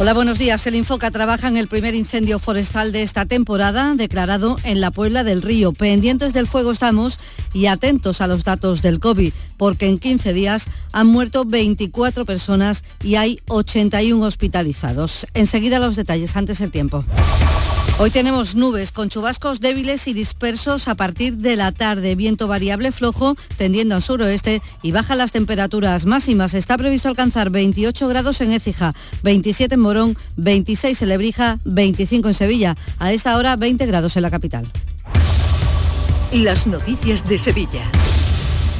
Hola, 0.00 0.14
buenos 0.14 0.38
días. 0.38 0.64
El 0.68 0.76
Infoca 0.76 1.10
trabaja 1.10 1.48
en 1.48 1.56
el 1.56 1.66
primer 1.66 1.96
incendio 1.96 2.38
forestal 2.38 2.92
de 2.92 3.02
esta 3.02 3.26
temporada, 3.26 3.94
declarado 3.96 4.56
en 4.62 4.80
la 4.80 4.92
Puebla 4.92 5.24
del 5.24 5.42
Río. 5.42 5.72
Pendientes 5.72 6.32
del 6.32 6.46
fuego 6.46 6.70
estamos 6.70 7.18
y 7.52 7.66
atentos 7.66 8.20
a 8.20 8.28
los 8.28 8.44
datos 8.44 8.80
del 8.80 9.00
COVID, 9.00 9.32
porque 9.56 9.88
en 9.88 9.98
15 9.98 10.32
días 10.32 10.68
han 10.92 11.08
muerto 11.08 11.44
24 11.44 12.24
personas 12.24 12.84
y 13.02 13.16
hay 13.16 13.40
81 13.48 14.24
hospitalizados. 14.24 15.26
Enseguida 15.34 15.80
los 15.80 15.96
detalles, 15.96 16.36
antes 16.36 16.60
el 16.60 16.70
tiempo. 16.70 17.04
Hoy 18.00 18.10
tenemos 18.10 18.54
nubes 18.54 18.92
con 18.92 19.08
chubascos 19.08 19.58
débiles 19.58 20.06
y 20.06 20.12
dispersos 20.12 20.86
a 20.86 20.94
partir 20.94 21.36
de 21.36 21.56
la 21.56 21.72
tarde, 21.72 22.14
viento 22.14 22.46
variable 22.46 22.92
flojo 22.92 23.34
tendiendo 23.56 23.96
al 23.96 24.02
suroeste 24.02 24.62
y 24.82 24.92
bajan 24.92 25.18
las 25.18 25.32
temperaturas 25.32 26.06
máximas. 26.06 26.54
Está 26.54 26.78
previsto 26.78 27.08
alcanzar 27.08 27.50
28 27.50 28.06
grados 28.06 28.40
en 28.40 28.52
Écija, 28.52 28.94
27 29.24 29.74
en 29.74 29.80
Morón, 29.80 30.16
26 30.36 31.02
en 31.02 31.08
Lebrija, 31.08 31.58
25 31.64 32.28
en 32.28 32.34
Sevilla. 32.34 32.76
A 33.00 33.12
esta 33.12 33.36
hora 33.36 33.56
20 33.56 33.84
grados 33.86 34.16
en 34.16 34.22
la 34.22 34.30
capital. 34.30 34.70
Las 36.32 36.68
noticias 36.68 37.28
de 37.28 37.36
Sevilla. 37.36 37.82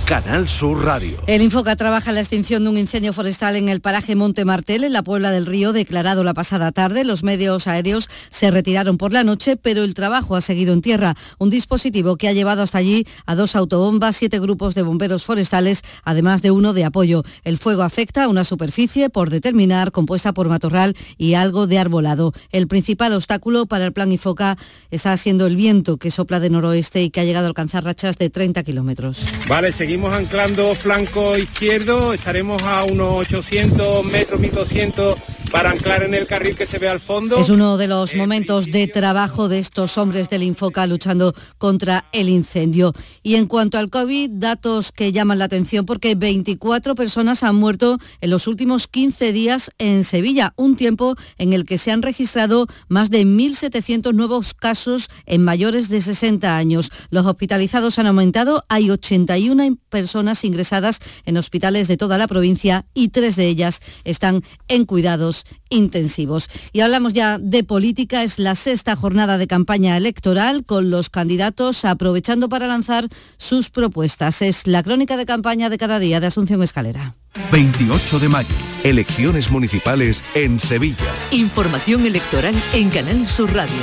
Canal 0.09 0.49
Sur 0.49 0.87
Radio. 0.87 1.23
El 1.27 1.43
Infoca 1.43 1.77
trabaja 1.77 2.09
en 2.11 2.15
la 2.15 2.23
extinción 2.23 2.65
de 2.65 2.71
un 2.71 2.79
incendio 2.79 3.13
forestal 3.13 3.57
en 3.57 3.69
el 3.69 3.83
paraje 3.83 4.17
Monte 4.17 4.47
Martel, 4.47 4.85
en 4.85 4.95
la 4.95 5.03
Puebla 5.03 5.33
del 5.33 5.45
Río, 5.45 5.75
declarado 5.75 6.25
la 6.25 6.33
pasada 6.33 6.73
tarde. 6.73 7.05
Los 7.05 7.23
medios 7.23 7.67
aéreos 7.67 8.09
se 8.31 8.51
retiraron 8.51 8.97
por 8.97 9.13
la 9.13 9.23
noche, 9.23 9.59
pero 9.59 9.85
el 9.85 9.93
trabajo 9.93 10.35
ha 10.35 10.41
seguido 10.41 10.73
en 10.73 10.81
tierra. 10.81 11.15
Un 11.37 11.51
dispositivo 11.51 12.17
que 12.17 12.27
ha 12.27 12.33
llevado 12.33 12.63
hasta 12.63 12.79
allí 12.79 13.07
a 13.27 13.35
dos 13.35 13.55
autobombas, 13.55 14.17
siete 14.17 14.41
grupos 14.41 14.75
de 14.75 14.81
bomberos 14.81 15.27
forestales, 15.27 15.83
además 16.05 16.41
de 16.41 16.53
uno 16.53 16.73
de 16.73 16.87
apoyo. 16.87 17.23
El 17.45 17.59
fuego 17.59 17.83
afecta 17.83 18.25
a 18.25 18.29
una 18.29 18.45
superficie 18.45 19.11
por 19.11 19.29
determinar, 19.29 19.93
compuesta 19.93 20.33
por 20.33 20.49
matorral 20.49 20.97
y 21.19 21.35
algo 21.35 21.67
de 21.67 21.79
arbolado. 21.79 22.33
El 22.51 22.67
principal 22.67 23.13
obstáculo 23.13 23.67
para 23.67 23.85
el 23.85 23.93
plan 23.93 24.11
Infoca 24.11 24.57
está 24.91 25.15
siendo 25.19 25.47
el 25.47 25.57
viento 25.57 25.99
que 25.99 26.11
sopla 26.11 26.41
de 26.41 26.49
noroeste 26.49 27.03
y 27.03 27.11
que 27.11 27.21
ha 27.21 27.25
llegado 27.25 27.45
a 27.45 27.49
alcanzar 27.49 27.85
rachas 27.85 28.17
de 28.17 28.31
30 28.31 28.63
kilómetros. 28.63 29.23
Vale, 29.47 29.71
seguimos 29.71 29.98
anclando 30.07 30.75
flanco 30.75 31.37
izquierdo, 31.37 32.13
estaremos 32.13 32.63
a 32.63 32.85
unos 32.85 33.27
800 33.27 34.05
metros, 34.05 34.41
1200 34.41 35.17
para 35.51 35.71
anclar 35.71 36.03
en 36.03 36.15
el 36.15 36.27
carril 36.27 36.55
que 36.55 36.67
se 36.67 36.79
ve 36.79 36.89
al 36.89 37.01
fondo. 37.01 37.39
Es 37.39 37.51
uno 37.51 37.77
de 37.77 37.89
los 37.89 38.15
momentos 38.15 38.67
de 38.67 38.87
trabajo 38.87 39.49
de 39.49 39.59
estos 39.59 39.99
hombres 39.99 40.29
del 40.29 40.43
Infoca 40.43 40.87
luchando 40.87 41.35
contra 41.59 42.07
el 42.13 42.29
incendio. 42.29 42.93
Y 43.23 43.37
en 43.37 43.47
cuanto 43.47 43.79
al 43.79 43.91
COVID, 43.91 44.31
datos 44.33 44.93
que 44.93 45.13
llaman 45.13 45.39
la 45.39 45.47
atención 45.47 45.87
porque 45.87 46.15
24 46.15 46.95
personas 46.95 47.43
han 47.43 47.57
muerto 47.57 47.99
en 48.21 48.31
los 48.31 48.47
últimos 48.47 48.87
15 48.89 49.33
días 49.33 49.71
en 49.79 50.05
Sevilla, 50.05 50.53
un 50.57 50.77
tiempo 50.77 51.15
en 51.39 51.53
el 51.53 51.65
que 51.65 51.79
se 51.79 51.91
han 51.91 52.03
registrado 52.03 52.67
más 52.89 53.11
de 53.11 53.25
1.700 53.25 54.15
nuevos 54.15 54.55
casos 54.55 55.09
en 55.27 55.45
mayores 55.45 55.89
de 55.89 56.01
60 56.01 56.57
años. 56.57 56.91
Los 57.11 57.27
hospitalizados 57.27 57.99
han 57.99 58.07
aumentado, 58.07 58.65
hay 58.69 58.91
81 58.91 59.79
personas 59.89 60.45
ingresadas 60.45 61.01
en 61.25 61.37
hospitales 61.37 61.89
de 61.89 61.97
toda 61.97 62.19
la 62.19 62.27
provincia 62.27 62.87
y 62.95 63.09
tres 63.09 63.37
de 63.37 63.47
ellas 63.47 63.81
están 64.05 64.43
en 64.69 64.85
cuidados 64.85 65.38
intensivos. 65.68 66.49
Y 66.72 66.80
hablamos 66.80 67.12
ya 67.12 67.39
de 67.39 67.64
política, 67.64 68.22
es 68.22 68.39
la 68.39 68.55
sexta 68.55 68.97
jornada 68.97 69.39
de 69.39 69.47
campaña 69.47 69.97
electoral 69.97 70.64
con 70.64 70.91
los 70.91 71.11
candidatos 71.11 71.84
aprovechando 71.84 72.49
para 72.49 72.66
lanzar 72.66 73.09
sus 73.36 73.70
propuestas. 73.70 74.43
Es 74.43 74.66
la 74.66 74.82
crónica 74.82 75.16
de 75.16 75.26
campaña 75.26 75.70
de 75.70 75.78
cada 75.78 75.99
día 75.99 76.20
de 76.20 76.26
Asunción 76.26 76.62
Escalera. 76.62 77.14
28 77.53 78.18
de 78.18 78.28
mayo, 78.28 78.49
elecciones 78.84 79.51
municipales 79.51 80.22
en 80.34 80.59
Sevilla. 80.59 80.97
Información 81.30 82.07
electoral 82.07 82.55
en 82.72 82.91
Canal 82.91 83.28
Sur 83.28 83.53
Radio. 83.55 83.74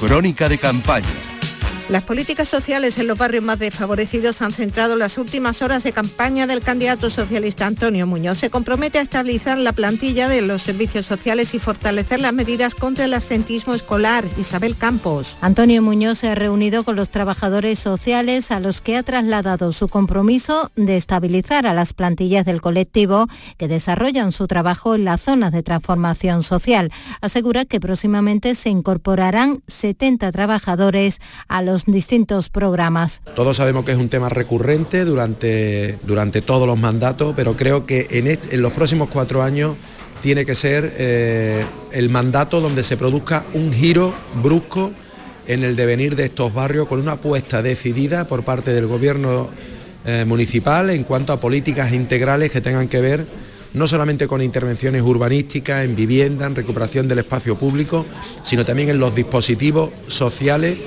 Crónica 0.00 0.48
de 0.48 0.58
campaña 0.58 1.27
Las 1.88 2.04
políticas 2.04 2.48
sociales 2.48 2.98
en 2.98 3.06
los 3.06 3.16
barrios 3.16 3.42
más 3.42 3.58
desfavorecidos 3.58 4.42
han 4.42 4.50
centrado 4.50 4.94
las 4.94 5.16
últimas 5.16 5.62
horas 5.62 5.84
de 5.84 5.92
campaña 5.92 6.46
del 6.46 6.60
candidato 6.60 7.08
socialista 7.08 7.66
Antonio 7.66 8.06
Muñoz. 8.06 8.36
Se 8.36 8.50
compromete 8.50 8.98
a 8.98 9.00
estabilizar 9.00 9.56
la 9.56 9.72
plantilla 9.72 10.28
de 10.28 10.42
los 10.42 10.60
servicios 10.60 11.06
sociales 11.06 11.54
y 11.54 11.58
fortalecer 11.58 12.20
las 12.20 12.34
medidas 12.34 12.74
contra 12.74 13.06
el 13.06 13.14
absentismo 13.14 13.72
escolar. 13.72 14.26
Isabel 14.36 14.76
Campos. 14.76 15.38
Antonio 15.40 15.80
Muñoz 15.80 16.18
se 16.18 16.28
ha 16.28 16.34
reunido 16.34 16.84
con 16.84 16.94
los 16.94 17.08
trabajadores 17.08 17.78
sociales 17.78 18.50
a 18.50 18.60
los 18.60 18.82
que 18.82 18.98
ha 18.98 19.02
trasladado 19.02 19.72
su 19.72 19.88
compromiso 19.88 20.70
de 20.76 20.96
estabilizar 20.96 21.66
a 21.66 21.72
las 21.72 21.94
plantillas 21.94 22.44
del 22.44 22.60
colectivo 22.60 23.28
que 23.56 23.66
desarrollan 23.66 24.32
su 24.32 24.46
trabajo 24.46 24.94
en 24.94 25.06
las 25.06 25.22
zonas 25.22 25.52
de 25.52 25.62
transformación 25.62 26.42
social. 26.42 26.92
Asegura 27.22 27.64
que 27.64 27.80
próximamente 27.80 28.54
se 28.54 28.68
incorporarán 28.68 29.62
70 29.68 30.30
trabajadores 30.32 31.20
a 31.48 31.62
los 31.62 31.77
distintos 31.86 32.48
programas. 32.48 33.22
Todos 33.34 33.56
sabemos 33.56 33.84
que 33.84 33.92
es 33.92 33.98
un 33.98 34.08
tema 34.08 34.28
recurrente 34.28 35.04
durante, 35.04 35.98
durante 36.02 36.42
todos 36.42 36.66
los 36.66 36.78
mandatos, 36.78 37.34
pero 37.36 37.56
creo 37.56 37.86
que 37.86 38.06
en, 38.10 38.62
los 38.62 38.72
próximos 38.72 39.08
cuatro 39.10 39.42
años 39.42 39.76
tiene 40.20 40.44
que 40.44 40.54
ser 40.54 40.94
eh, 40.98 41.64
el 41.92 42.08
mandato 42.10 42.60
donde 42.60 42.82
se 42.82 42.96
produzca 42.96 43.44
un 43.54 43.72
giro 43.72 44.12
brusco 44.42 44.90
en 45.46 45.64
el 45.64 45.76
devenir 45.76 46.16
de 46.16 46.26
estos 46.26 46.52
barrios 46.52 46.88
con 46.88 47.00
una 47.00 47.12
apuesta 47.12 47.62
decidida 47.62 48.26
por 48.26 48.44
parte 48.44 48.72
del 48.72 48.86
gobierno 48.86 49.48
eh, 50.04 50.24
municipal 50.26 50.90
en 50.90 51.04
cuanto 51.04 51.32
a 51.32 51.40
políticas 51.40 51.92
integrales 51.92 52.50
que 52.50 52.60
tengan 52.60 52.88
que 52.88 53.00
ver 53.00 53.26
no 53.74 53.86
solamente 53.86 54.26
con 54.26 54.42
intervenciones 54.42 55.02
urbanísticas, 55.02 55.84
en 55.84 55.94
vivienda, 55.94 56.46
en 56.46 56.54
recuperación 56.54 57.08
del 57.08 57.18
espacio 57.18 57.56
público, 57.56 58.06
sino 58.42 58.64
también 58.64 58.88
en 58.88 58.98
los 58.98 59.14
dispositivos 59.14 59.90
sociales 60.08 60.78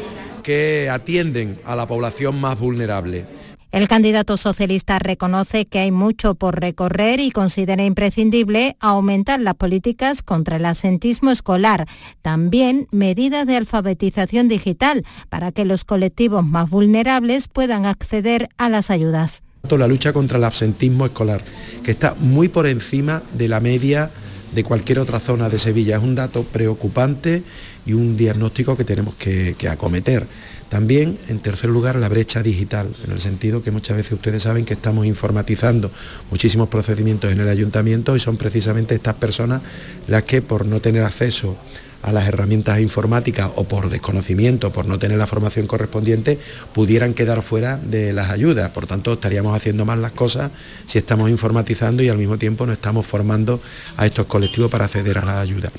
que 0.41 0.89
atienden 0.89 1.57
a 1.65 1.75
la 1.75 1.87
población 1.87 2.39
más 2.39 2.59
vulnerable. 2.59 3.25
El 3.71 3.87
candidato 3.87 4.35
socialista 4.35 4.99
reconoce 4.99 5.65
que 5.65 5.79
hay 5.79 5.91
mucho 5.91 6.35
por 6.35 6.59
recorrer 6.59 7.21
y 7.21 7.31
considera 7.31 7.85
imprescindible 7.85 8.75
aumentar 8.81 9.39
las 9.39 9.55
políticas 9.55 10.23
contra 10.23 10.57
el 10.57 10.65
asentismo 10.65 11.31
escolar, 11.31 11.87
también 12.21 12.87
medidas 12.91 13.47
de 13.47 13.55
alfabetización 13.55 14.49
digital 14.49 15.05
para 15.29 15.53
que 15.53 15.63
los 15.63 15.85
colectivos 15.85 16.45
más 16.45 16.69
vulnerables 16.69 17.47
puedan 17.47 17.85
acceder 17.85 18.49
a 18.57 18.67
las 18.67 18.89
ayudas. 18.89 19.41
La 19.69 19.87
lucha 19.87 20.11
contra 20.11 20.37
el 20.37 20.43
absentismo 20.43 21.05
escolar, 21.05 21.41
que 21.81 21.91
está 21.91 22.13
muy 22.19 22.49
por 22.49 22.67
encima 22.67 23.23
de 23.37 23.47
la 23.47 23.61
media 23.61 24.11
de 24.53 24.65
cualquier 24.65 24.99
otra 24.99 25.19
zona 25.19 25.49
de 25.49 25.59
Sevilla. 25.59 25.95
Es 25.95 26.03
un 26.03 26.15
dato 26.15 26.43
preocupante 26.43 27.43
y 27.85 27.93
un 27.93 28.17
diagnóstico 28.17 28.77
que 28.77 28.83
tenemos 28.83 29.15
que, 29.15 29.55
acometer. 29.69 30.25
También, 30.69 31.17
en 31.27 31.39
tercer 31.39 31.69
lugar, 31.69 31.97
la 31.97 32.07
brecha 32.07 32.41
digital, 32.41 32.87
en 33.03 33.11
el 33.11 33.19
sentido 33.19 33.61
que 33.61 33.71
muchas 33.71 33.97
veces 33.97 34.13
ustedes 34.13 34.43
saben 34.43 34.63
que 34.63 34.73
estamos 34.73 35.05
informatizando 35.05 35.91
muchísimos 36.29 36.69
procedimientos 36.69 37.31
en 37.31 37.41
el 37.41 37.49
ayuntamiento 37.49 38.15
y 38.15 38.19
son 38.19 38.37
precisamente 38.37 38.95
estas 38.95 39.15
personas 39.15 39.61
las 40.07 40.23
que 40.23 40.41
por 40.41 40.65
no 40.65 40.79
tener 40.79 41.03
acceso 41.03 41.57
a 42.01 42.11
las 42.11 42.27
herramientas 42.27 42.79
informáticas 42.79 43.51
o 43.55 43.65
por 43.65 43.89
desconocimiento, 43.89 44.71
por 44.71 44.87
no 44.87 44.99
tener 44.99 45.17
la 45.17 45.27
formación 45.27 45.67
correspondiente, 45.67 46.39
pudieran 46.73 47.13
quedar 47.13 47.41
fuera 47.41 47.77
de 47.77 48.13
las 48.13 48.31
ayudas. 48.31 48.71
Por 48.71 48.87
tanto, 48.87 49.13
estaríamos 49.13 49.55
haciendo 49.55 49.85
mal 49.85 50.01
las 50.01 50.11
cosas 50.11 50.51
si 50.87 50.97
estamos 50.97 51.29
informatizando 51.29 52.01
y 52.03 52.09
al 52.09 52.17
mismo 52.17 52.37
tiempo 52.37 52.65
no 52.65 52.73
estamos 52.73 53.05
formando 53.05 53.61
a 53.97 54.05
estos 54.05 54.25
colectivos 54.25 54.71
para 54.71 54.85
acceder 54.85 55.17
a 55.17 55.25
las 55.25 55.35
ayudas. 55.35 55.71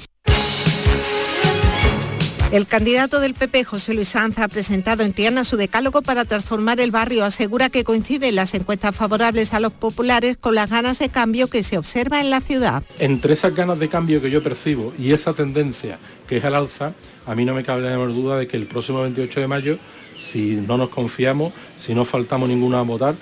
El 2.53 2.67
candidato 2.67 3.19
del 3.19 3.33
PP, 3.33 3.65
José 3.65 3.95
Luis 3.95 4.09
Sanz, 4.09 4.39
ha 4.39 4.47
presentado 4.47 5.05
en 5.05 5.15
Triana 5.15 5.43
su 5.43 5.57
decálogo 5.57 6.03
para 6.03 6.27
transformar 6.27 6.81
el 6.81 6.91
barrio. 6.91 7.25
Asegura 7.25 7.71
que 7.71 7.83
coinciden 7.83 8.35
las 8.35 8.53
encuestas 8.53 8.95
favorables 8.95 9.55
a 9.55 9.61
los 9.61 9.73
populares 9.73 10.37
con 10.37 10.55
las 10.55 10.69
ganas 10.69 10.99
de 10.99 11.09
cambio 11.09 11.49
que 11.49 11.63
se 11.63 11.79
observa 11.79 12.21
en 12.21 12.29
la 12.29 12.43
ciudad. 12.43 12.83
Entre 12.99 13.33
esas 13.33 13.55
ganas 13.55 13.79
de 13.79 13.89
cambio 13.89 14.21
que 14.21 14.31
yo 14.31 14.43
percibo 14.43 14.93
y 14.99 15.13
esa 15.13 15.33
tendencia 15.33 15.99
que 16.29 16.37
es 16.37 16.45
al 16.45 16.55
alza, 16.55 16.93
a 17.25 17.35
mí 17.35 17.47
no 17.47 17.55
me 17.55 17.65
cabe 17.65 17.85
la 17.85 17.93
menor 17.93 18.09
duda 18.09 18.37
de 18.37 18.47
que 18.47 18.59
el 18.59 18.67
próximo 18.67 19.01
28 19.01 19.41
de 19.41 19.49
mayo, 19.49 19.79
si 20.19 20.57
no 20.57 20.77
nos 20.77 20.91
confiamos, 20.91 21.55
si 21.81 21.95
no 21.95 22.05
faltamos 22.05 22.51
ninguno 22.51 22.77
a 22.77 22.83
votar, 22.83 23.15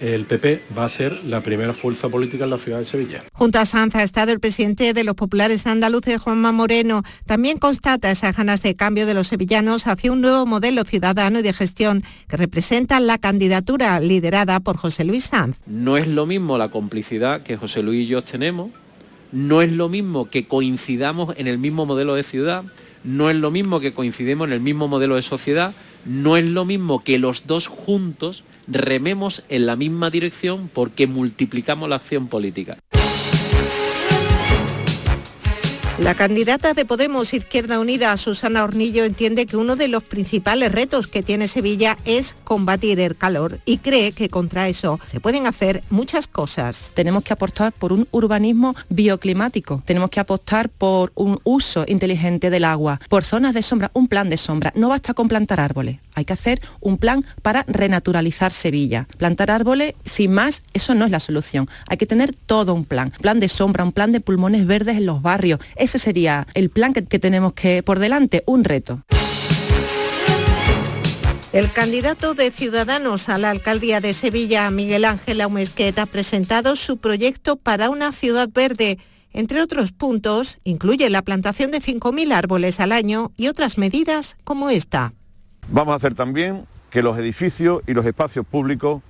el 0.00 0.24
PP 0.24 0.62
va 0.76 0.84
a 0.84 0.88
ser 0.88 1.24
la 1.24 1.42
primera 1.42 1.74
fuerza 1.74 2.08
política 2.08 2.44
en 2.44 2.50
la 2.50 2.58
ciudad 2.58 2.78
de 2.78 2.84
Sevilla. 2.84 3.24
Junto 3.32 3.58
a 3.58 3.64
Sanz 3.64 3.94
ha 3.94 4.02
estado 4.02 4.32
el 4.32 4.40
presidente 4.40 4.92
de 4.92 5.04
los 5.04 5.14
populares 5.14 5.66
andaluces, 5.66 6.20
Juanma 6.20 6.52
Moreno. 6.52 7.02
También 7.26 7.58
constata 7.58 8.10
esas 8.10 8.36
ganas 8.36 8.62
de 8.62 8.74
cambio 8.74 9.06
de 9.06 9.14
los 9.14 9.28
sevillanos 9.28 9.86
hacia 9.86 10.12
un 10.12 10.20
nuevo 10.20 10.46
modelo 10.46 10.84
ciudadano 10.84 11.38
y 11.38 11.42
de 11.42 11.52
gestión 11.52 12.02
que 12.28 12.36
representa 12.36 13.00
la 13.00 13.18
candidatura 13.18 14.00
liderada 14.00 14.60
por 14.60 14.76
José 14.76 15.04
Luis 15.04 15.24
Sanz. 15.24 15.58
No 15.66 15.96
es 15.96 16.06
lo 16.06 16.26
mismo 16.26 16.58
la 16.58 16.68
complicidad 16.68 17.42
que 17.42 17.56
José 17.56 17.82
Luis 17.82 18.04
y 18.04 18.06
yo 18.06 18.22
tenemos, 18.22 18.70
no 19.32 19.62
es 19.62 19.72
lo 19.72 19.88
mismo 19.88 20.30
que 20.30 20.46
coincidamos 20.46 21.34
en 21.36 21.46
el 21.46 21.58
mismo 21.58 21.86
modelo 21.86 22.14
de 22.14 22.22
ciudad, 22.22 22.64
no 23.04 23.30
es 23.30 23.36
lo 23.36 23.50
mismo 23.50 23.80
que 23.80 23.92
coincidimos 23.92 24.46
en 24.46 24.52
el 24.52 24.60
mismo 24.60 24.88
modelo 24.88 25.16
de 25.16 25.22
sociedad, 25.22 25.74
no 26.04 26.36
es 26.36 26.48
lo 26.48 26.64
mismo 26.64 27.02
que 27.02 27.18
los 27.18 27.46
dos 27.46 27.66
juntos 27.66 28.44
rememos 28.66 29.42
en 29.48 29.66
la 29.66 29.76
misma 29.76 30.10
dirección 30.10 30.70
porque 30.72 31.06
multiplicamos 31.06 31.88
la 31.88 31.96
acción 31.96 32.28
política. 32.28 32.78
La 35.98 36.16
candidata 36.16 36.74
de 36.74 36.84
Podemos 36.84 37.32
Izquierda 37.34 37.78
Unida, 37.78 38.16
Susana 38.16 38.64
Hornillo, 38.64 39.04
entiende 39.04 39.46
que 39.46 39.56
uno 39.56 39.76
de 39.76 39.86
los 39.86 40.02
principales 40.02 40.72
retos 40.72 41.06
que 41.06 41.22
tiene 41.22 41.46
Sevilla 41.46 41.98
es 42.04 42.34
combatir 42.42 42.98
el 42.98 43.16
calor 43.16 43.60
y 43.64 43.78
cree 43.78 44.10
que 44.10 44.28
contra 44.28 44.66
eso 44.68 44.98
se 45.06 45.20
pueden 45.20 45.46
hacer 45.46 45.84
muchas 45.90 46.26
cosas. 46.26 46.90
Tenemos 46.94 47.22
que 47.22 47.32
apostar 47.32 47.72
por 47.72 47.92
un 47.92 48.08
urbanismo 48.10 48.74
bioclimático, 48.88 49.84
tenemos 49.86 50.10
que 50.10 50.18
apostar 50.18 50.68
por 50.68 51.12
un 51.14 51.38
uso 51.44 51.84
inteligente 51.86 52.50
del 52.50 52.64
agua, 52.64 53.00
por 53.08 53.22
zonas 53.22 53.54
de 53.54 53.62
sombra, 53.62 53.92
un 53.94 54.08
plan 54.08 54.28
de 54.28 54.36
sombra. 54.36 54.72
No 54.74 54.88
basta 54.88 55.14
con 55.14 55.28
plantar 55.28 55.60
árboles, 55.60 56.00
hay 56.14 56.24
que 56.24 56.32
hacer 56.32 56.60
un 56.80 56.98
plan 56.98 57.24
para 57.42 57.64
renaturalizar 57.68 58.52
Sevilla. 58.52 59.06
Plantar 59.18 59.50
árboles, 59.50 59.94
sin 60.04 60.32
más, 60.32 60.62
eso 60.72 60.94
no 60.94 61.04
es 61.04 61.10
la 61.10 61.20
solución. 61.20 61.68
Hay 61.88 61.96
que 61.96 62.06
tener 62.06 62.34
todo 62.34 62.74
un 62.74 62.84
plan, 62.84 63.12
plan 63.20 63.40
de 63.40 63.48
sombra, 63.48 63.84
un 63.84 63.92
plan 63.92 64.10
de 64.10 64.20
pulmones 64.20 64.66
verdes 64.66 64.96
en 64.96 65.06
los 65.06 65.22
barrios 65.22 65.44
ese 65.76 65.98
sería 65.98 66.46
el 66.54 66.70
plan 66.70 66.92
que, 66.92 67.02
tenemos 67.18 67.52
que 67.52 67.82
por 67.82 67.98
delante, 67.98 68.42
un 68.46 68.64
reto. 68.64 69.02
El 71.52 71.70
candidato 71.72 72.34
de 72.34 72.50
Ciudadanos 72.50 73.28
a 73.28 73.38
la 73.38 73.50
alcaldía 73.50 74.00
de 74.00 74.12
Sevilla, 74.12 74.68
Miguel 74.70 75.04
Ángel 75.04 75.40
Aumesquet, 75.40 75.98
ha 75.98 76.06
presentado 76.06 76.74
su 76.74 76.96
proyecto 76.96 77.56
para 77.56 77.90
una 77.90 78.12
ciudad 78.12 78.48
verde. 78.52 78.98
Entre 79.32 79.62
otros 79.62 79.92
puntos, 79.92 80.58
incluye 80.64 81.08
la 81.10 81.22
plantación 81.22 81.70
de 81.70 81.80
5.000 81.80 82.32
árboles 82.32 82.80
al 82.80 82.92
año 82.92 83.32
y 83.36 83.48
otras 83.48 83.78
medidas 83.78 84.36
como 84.44 84.70
esta. 84.70 85.12
Vamos 85.70 85.94
a 85.94 85.96
hacer 85.96 86.14
también 86.14 86.66
que 86.90 87.02
los 87.02 87.18
edificios 87.18 87.82
y 87.86 87.94
los 87.94 88.04
espacios 88.04 88.46
públicos 88.46 89.02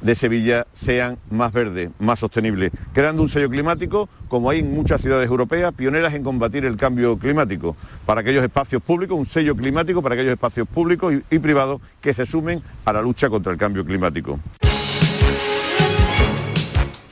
de 0.00 0.14
Sevilla 0.14 0.66
sean 0.72 1.18
más 1.30 1.52
verdes, 1.52 1.90
más 1.98 2.20
sostenibles, 2.20 2.70
creando 2.92 3.22
un 3.22 3.28
sello 3.28 3.50
climático 3.50 4.08
como 4.28 4.50
hay 4.50 4.60
en 4.60 4.72
muchas 4.72 5.00
ciudades 5.00 5.28
europeas 5.28 5.72
pioneras 5.74 6.14
en 6.14 6.22
combatir 6.22 6.64
el 6.64 6.76
cambio 6.76 7.18
climático, 7.18 7.76
para 8.04 8.20
aquellos 8.20 8.44
espacios 8.44 8.82
públicos, 8.82 9.18
un 9.18 9.26
sello 9.26 9.56
climático 9.56 10.02
para 10.02 10.14
aquellos 10.14 10.32
espacios 10.32 10.68
públicos 10.68 11.14
y, 11.30 11.38
privados 11.38 11.80
que 12.00 12.14
se 12.14 12.26
sumen 12.26 12.62
a 12.84 12.92
la 12.92 13.02
lucha 13.02 13.28
contra 13.28 13.52
el 13.52 13.58
cambio 13.58 13.84
climático. 13.84 14.38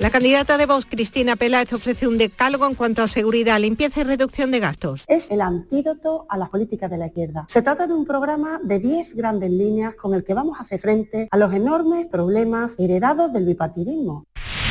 La 0.04 0.10
candidata 0.10 0.58
de 0.58 0.66
Vox, 0.66 0.84
Cristina 0.84 1.34
Peláez, 1.34 1.72
ofrece 1.72 2.06
un 2.06 2.18
decálogo 2.18 2.66
en 2.66 2.74
cuanto 2.74 3.02
a 3.02 3.08
seguridad, 3.08 3.58
limpieza 3.58 4.02
y 4.02 4.04
reducción 4.04 4.50
de 4.50 4.60
gastos. 4.60 5.06
Es 5.08 5.30
el 5.30 5.40
antídoto 5.40 6.26
a 6.28 6.36
las 6.36 6.50
políticas 6.50 6.90
de 6.90 6.98
la 6.98 7.06
izquierda. 7.06 7.46
Se 7.48 7.62
trata 7.62 7.86
de 7.86 7.94
un 7.94 8.04
programa 8.04 8.60
de 8.62 8.80
10 8.80 9.14
grandes 9.14 9.50
líneas 9.50 9.94
con 9.94 10.12
el 10.12 10.22
que 10.22 10.34
vamos 10.34 10.60
a 10.60 10.64
hacer 10.64 10.78
frente 10.78 11.26
a 11.30 11.38
los 11.38 11.54
enormes 11.54 12.04
problemas 12.04 12.72
heredados 12.76 13.32
del 13.32 13.46
bipartidismo. 13.46 14.26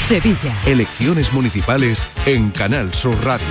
Sevilla. 0.05 0.55
Elecciones 0.67 1.33
municipales 1.33 1.97
en 2.27 2.51
Canal 2.51 2.93
Sur 2.93 3.15
Radio. 3.25 3.47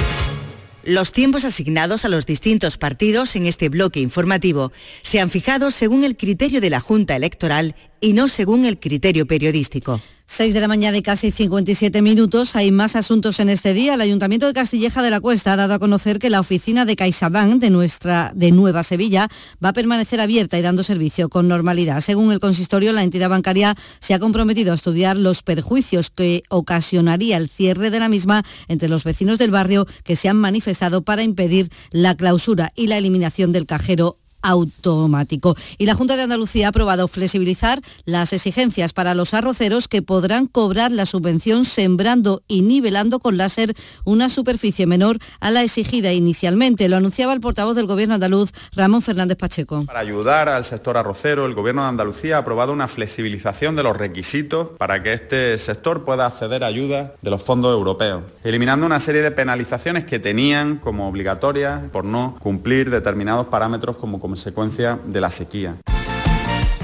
Los 0.85 1.11
tiempos 1.11 1.45
asignados 1.45 2.05
a 2.05 2.09
los 2.09 2.26
distintos 2.26 2.78
partidos 2.78 3.35
en 3.35 3.47
este 3.47 3.68
bloque 3.68 3.99
informativo 3.99 4.70
se 5.03 5.18
han 5.18 5.30
fijado 5.30 5.72
según 5.72 6.05
el 6.05 6.16
criterio 6.16 6.61
de 6.61 6.70
la 6.70 6.78
Junta 6.80 7.16
Electoral 7.16 7.74
y 8.03 8.13
no 8.13 8.29
según 8.29 8.67
el 8.67 8.79
criterio 8.79 9.27
periodístico. 9.27 10.01
6 10.27 10.55
de 10.55 10.61
la 10.61 10.69
mañana 10.69 10.97
y 10.97 11.03
casi 11.03 11.31
57 11.31 12.01
minutos. 12.01 12.57
Hay 12.57 12.71
más 12.71 12.97
asuntos 12.97 13.39
en 13.39 13.49
este 13.49 13.75
día. 13.75 13.95
El 13.95 14.01
Ayuntamiento 14.01 14.47
de 14.47 14.55
Castilleja 14.55 15.03
de 15.03 15.11
la 15.11 15.21
Cuesta 15.21 15.53
ha 15.53 15.57
dado 15.57 15.75
a 15.75 15.79
conocer 15.79 16.19
que 16.19 16.31
la 16.31 16.41
oficina 16.41 16.85
de 16.85 16.97
CaixaBank 16.97 17.61
de 17.61 17.71
nuestra 17.71 18.33
de 18.35 18.51
Nueva 18.51 18.83
Sevilla 18.83 19.29
va 19.63 19.71
a 19.71 19.73
permanecer 19.73 20.21
abierta 20.21 20.59
y 20.59 20.63
dando 20.63 20.83
servicio 20.83 21.29
con 21.29 21.49
normalidad. 21.49 22.01
Según 22.01 22.33
el 22.33 22.41
consistorio, 22.41 22.93
la 22.93 23.03
entidad 23.03 23.29
bancaria 23.29 23.77
se 24.01 24.15
ha 24.15 24.19
comprometido 24.19 24.73
a 24.73 24.77
estudiar 24.77 25.19
los 25.19 25.43
perjuicios 25.43 26.11
que 26.11 26.43
ocasionaría 26.49 27.37
el 27.37 27.49
cierre 27.49 27.91
de 27.91 28.01
la 28.01 28.09
misma 28.09 28.43
entre 28.69 28.89
los 28.89 29.05
vecinos 29.05 29.39
del 29.39 29.51
barrio 29.51 29.87
que 30.03 30.17
se 30.17 30.29
han 30.29 30.39
manifestado 30.39 31.03
para 31.03 31.23
impedir 31.23 31.69
la 31.91 32.17
clausura 32.17 32.73
y 32.75 32.87
la 32.87 32.97
eliminación 32.97 33.53
del 33.53 33.67
cajero 33.67 34.17
automático. 34.43 35.57
Y 35.78 35.86
la 35.86 35.95
Junta 35.95 36.16
de 36.16 36.22
Andalucía 36.22 36.66
ha 36.66 36.70
aprobado 36.70 37.09
flexibilizar 37.09 37.80
las 38.05 38.32
exigencias 38.32 38.93
para 38.93 39.14
los 39.14 39.34
arroceros 39.34 39.88
que 39.88 40.03
podrán 40.03 40.47
cobrar 40.47 40.93
la 40.93 41.07
subvención 41.07 41.64
sembrando 41.64 42.43
y 42.49 42.62
nivelando 42.62 43.20
con 43.20 43.36
láser 43.36 43.74
una 44.05 44.28
superficie 44.28 44.86
menor 44.86 45.18
a 45.40 45.51
la 45.51 45.62
exigida 45.62 46.12
inicialmente. 46.12 46.88
Lo 46.88 46.97
anunciaba 46.97 47.32
el 47.32 47.40
portavoz 47.40 47.76
del 47.76 47.86
Gobierno 47.86 48.14
andaluz, 48.14 48.51
Ramón 48.74 49.03
Fernández 49.03 49.38
Pacheco. 49.38 49.84
Para 49.86 50.01
ayudar 50.01 50.49
al 50.49 50.64
sector 50.64 50.97
arrocero, 50.97 51.47
el 51.47 51.55
Gobierno 51.55 51.82
de 51.82 51.88
Andalucía 51.88 52.36
ha 52.36 52.40
aprobado 52.40 52.72
una 52.72 52.88
flexibilización 52.88 53.76
de 53.76 53.82
los 53.82 53.97
requisitos 53.97 54.68
para 54.78 55.03
que 55.03 55.12
este 55.12 55.59
sector 55.59 56.05
pueda 56.05 56.26
acceder 56.26 56.64
a 56.64 56.72
ayuda 56.72 57.14
de 57.20 57.30
los 57.30 57.43
fondos 57.43 57.72
europeos, 57.72 58.22
eliminando 58.43 58.86
una 58.86 58.99
serie 58.99 59.22
de 59.22 59.30
penalizaciones 59.30 60.05
que 60.05 60.18
tenían 60.18 60.78
como 60.78 61.09
obligatorias 61.09 61.90
por 61.90 62.05
no 62.05 62.36
cumplir 62.40 62.90
determinados 62.90 63.47
parámetros 63.47 63.97
como 63.97 64.18
consecuencia 64.33 64.99
de 65.05 65.20
la 65.20 65.30
sequía. 65.30 65.76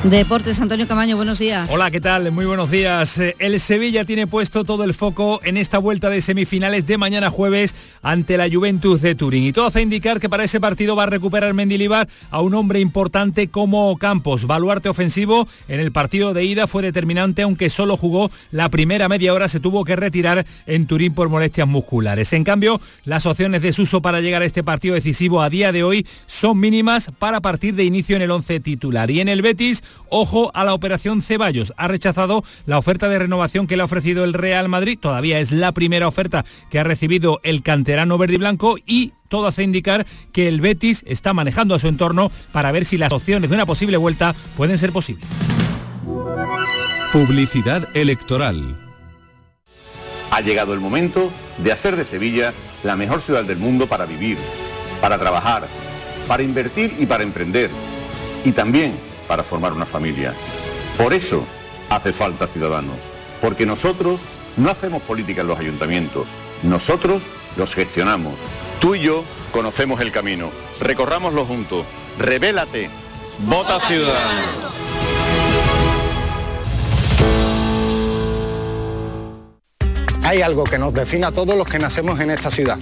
Deportes, 0.05 0.61
Antonio 0.61 0.87
Camaño, 0.87 1.17
buenos 1.17 1.41
días. 1.41 1.69
Hola, 1.73 1.91
¿qué 1.91 2.01
tal? 2.01 2.31
Muy 2.31 2.47
buenos 2.47 2.71
días. 2.71 3.19
Eh, 3.19 3.35
el 3.41 3.59
Sevilla 3.59 4.05
tiene 4.05 4.29
puesto 4.29 4.63
todo 4.63 4.85
el 4.85 4.95
foco 4.95 5.41
en 5.43 5.57
esta 5.57 5.79
vuelta 5.79 6.09
de 6.09 6.21
semifinales 6.21 6.87
de 6.87 6.97
mañana 6.97 7.31
jueves 7.31 7.75
ante 8.01 8.37
la 8.37 8.49
Juventus 8.49 9.03
de 9.03 9.17
Turín. 9.17 9.43
Y 9.43 9.53
todo 9.53 9.67
hace 9.67 9.83
indicar 9.83 10.21
que 10.21 10.29
para 10.29 10.45
ese 10.45 10.61
partido 10.61 10.95
va 10.95 11.03
a 11.03 11.07
recuperar 11.07 11.53
Mendilibar 11.53 12.09
a 12.31 12.41
un 12.41 12.55
hombre 12.55 12.79
importante 12.79 13.49
como 13.49 13.99
Campos. 13.99 14.47
Baluarte 14.47 14.89
ofensivo 14.89 15.49
en 15.67 15.81
el 15.81 15.91
partido 15.91 16.33
de 16.33 16.45
ida 16.45 16.69
fue 16.69 16.85
determinante, 16.85 17.43
aunque 17.43 17.69
solo 17.69 17.97
jugó 17.97 18.31
la 18.53 18.69
primera 18.69 19.09
media 19.09 19.35
hora, 19.35 19.49
se 19.49 19.59
tuvo 19.59 19.85
que 19.85 19.97
retirar 19.97 20.47
en 20.67 20.87
Turín 20.87 21.13
por 21.13 21.29
molestias 21.29 21.67
musculares. 21.67 22.33
En 22.33 22.45
cambio, 22.45 22.81
las 23.05 23.27
opciones 23.27 23.63
de 23.63 23.73
Suso 23.73 24.01
para 24.01 24.21
llegar 24.21 24.43
a 24.43 24.47
este 24.47 24.63
partido 24.63 24.95
decisivo 24.95 25.43
a 25.43 25.51
día 25.51 25.73
de 25.73 25.83
hoy 25.83 26.07
son 26.27 26.61
mínimas 26.61 27.11
para 27.19 27.41
partir 27.41 27.75
de 27.75 27.83
inicio 27.83 28.15
en 28.15 28.23
el 28.23 28.31
11 28.31 28.61
titular. 28.61 29.11
Y 29.11 29.21
en 29.21 29.29
el 29.29 29.43
Betis, 29.43 29.83
Ojo 30.11 30.51
a 30.55 30.65
la 30.65 30.75
operación 30.75 31.23
Ceballos. 31.23 31.73
Ha 31.77 31.89
rechazado 31.89 32.45
la 32.67 32.79
oferta 32.79 33.09
de 33.09 33.19
renovación 33.19 33.67
que 33.67 33.77
le 33.77 33.83
ha 33.83 33.87
ofrecido 33.87 34.25
el 34.25 34.33
Real 34.33 34.69
Madrid. 34.69 34.99
Todavía 35.01 35.41
es 35.41 35.53
la 35.53 35.73
primera 35.73 36.09
oferta 36.09 36.45
que 36.71 36.79
ha 36.79 36.85
recibido 36.85 37.41
el 37.43 37.63
canterano 37.63 38.19
verde 38.19 38.35
y 38.35 38.39
blanco 38.39 38.77
y 38.87 39.13
todo 39.29 39.47
hace 39.47 39.63
indicar 39.63 40.07
que 40.33 40.49
el 40.49 40.61
Betis 40.61 41.05
está 41.07 41.35
manejando 41.35 41.75
a 41.75 41.79
su 41.79 41.89
entorno 41.89 42.31
para 42.53 42.73
ver 42.73 42.85
si 42.85 42.97
las 42.97 43.13
opciones 43.13 43.51
de 43.51 43.57
una 43.57 43.67
posible 43.67 43.97
vuelta 43.97 44.35
pueden 44.57 44.79
ser 44.79 44.93
posibles. 44.93 45.27
Publicidad 47.13 47.89
electoral. 47.95 48.77
Ha 50.31 50.41
llegado 50.41 50.75
el 50.75 50.81
momento 50.81 51.31
de 51.59 51.73
hacer 51.73 51.97
de 51.97 52.05
Sevilla 52.05 52.53
la 52.85 52.97
mejor 52.97 53.23
ciudad 53.23 53.45
del 53.45 53.59
mundo 53.59 53.87
para 53.87 54.07
vivir, 54.07 54.39
para 55.01 55.19
trabajar, 55.19 55.67
para 56.27 56.43
invertir 56.43 56.95
y 56.99 57.07
para 57.07 57.23
emprender. 57.23 57.71
Y 58.45 58.53
también 58.53 58.95
para 59.29 59.45
formar 59.45 59.73
una 59.73 59.87
familia. 59.87 60.35
Por 60.97 61.15
eso 61.15 61.45
hace 61.91 62.13
falta 62.13 62.47
ciudadanos, 62.47 62.97
porque 63.41 63.67
nosotros 63.67 64.21
no 64.57 64.71
hacemos 64.71 65.03
política 65.03 65.43
en 65.43 65.47
los 65.47 65.59
ayuntamientos, 65.59 66.27
nosotros 66.65 67.23
los 67.57 67.75
gestionamos. 67.75 68.35
Tú 68.81 68.95
y 68.95 69.01
yo 69.01 69.23
conocemos 69.53 70.01
el 70.01 70.11
camino, 70.11 70.51
recorrámoslo 70.81 71.45
juntos. 71.45 71.85
Revélate, 72.19 72.91
vota 73.47 73.79
ciudadanos. 73.81 74.75
Hay 80.25 80.43
algo 80.43 80.65
que 80.65 80.79
nos 80.79 80.93
define 80.93 81.27
a 81.27 81.33
todos 81.33 81.57
los 81.57 81.67
que 81.67 81.79
nacemos 81.79 82.21
en 82.21 82.31
esta 82.31 82.51
ciudad. 82.51 82.79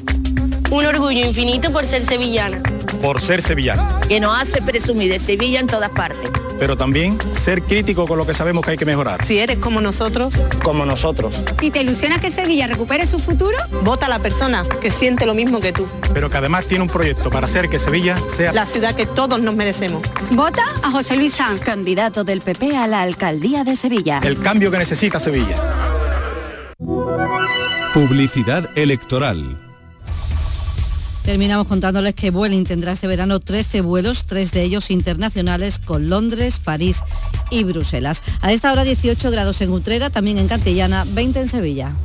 Un 0.70 0.84
orgullo 0.84 1.24
infinito 1.24 1.72
por 1.72 1.84
ser 1.86 2.02
sevillana. 2.02 2.60
Por 3.00 3.20
ser 3.20 3.42
sevillana. 3.42 4.00
Que 4.08 4.20
nos 4.20 4.40
hace 4.40 4.60
presumir 4.62 5.12
de 5.12 5.18
Sevilla 5.18 5.60
en 5.60 5.66
todas 5.66 5.90
partes 5.90 6.30
pero 6.58 6.76
también 6.76 7.18
ser 7.36 7.62
crítico 7.62 8.06
con 8.06 8.18
lo 8.18 8.26
que 8.26 8.34
sabemos 8.34 8.64
que 8.64 8.72
hay 8.72 8.76
que 8.76 8.84
mejorar. 8.84 9.24
Si 9.24 9.38
eres 9.38 9.58
como 9.58 9.80
nosotros. 9.80 10.42
Como 10.62 10.86
nosotros. 10.86 11.44
¿Y 11.60 11.70
te 11.70 11.80
ilusiona 11.80 12.20
que 12.20 12.30
Sevilla 12.30 12.66
recupere 12.66 13.06
su 13.06 13.18
futuro? 13.18 13.56
Vota 13.82 14.06
a 14.06 14.08
la 14.08 14.18
persona 14.18 14.64
que 14.80 14.90
siente 14.90 15.26
lo 15.26 15.34
mismo 15.34 15.60
que 15.60 15.72
tú. 15.72 15.86
Pero 16.14 16.30
que 16.30 16.36
además 16.36 16.66
tiene 16.66 16.82
un 16.82 16.90
proyecto 16.90 17.30
para 17.30 17.46
hacer 17.46 17.68
que 17.68 17.78
Sevilla 17.78 18.16
sea 18.28 18.52
la 18.52 18.66
ciudad 18.66 18.94
que 18.94 19.06
todos 19.06 19.40
nos 19.40 19.54
merecemos. 19.54 20.02
Vota 20.30 20.64
a 20.82 20.90
José 20.90 21.16
Luis 21.16 21.34
Sanz, 21.34 21.60
candidato 21.60 22.24
del 22.24 22.40
PP 22.40 22.76
a 22.76 22.86
la 22.86 23.02
alcaldía 23.02 23.64
de 23.64 23.76
Sevilla. 23.76 24.20
El 24.22 24.40
cambio 24.40 24.70
que 24.70 24.78
necesita 24.78 25.20
Sevilla. 25.20 25.56
Publicidad 27.92 28.70
electoral. 28.76 29.65
Terminamos 31.26 31.66
contándoles 31.66 32.14
que 32.14 32.30
Vueling 32.30 32.62
tendrá 32.62 32.92
este 32.92 33.08
verano 33.08 33.40
13 33.40 33.80
vuelos, 33.80 34.26
tres 34.26 34.52
de 34.52 34.62
ellos 34.62 34.92
internacionales 34.92 35.80
con 35.84 36.08
Londres, 36.08 36.60
París 36.60 37.00
y 37.50 37.64
Bruselas. 37.64 38.22
A 38.42 38.52
esta 38.52 38.70
hora 38.70 38.84
18 38.84 39.32
grados 39.32 39.60
en 39.60 39.72
Utrera, 39.72 40.08
también 40.08 40.38
en 40.38 40.46
Cantillana, 40.46 41.04
20 41.04 41.40
en 41.40 41.48
Sevilla. 41.48 41.96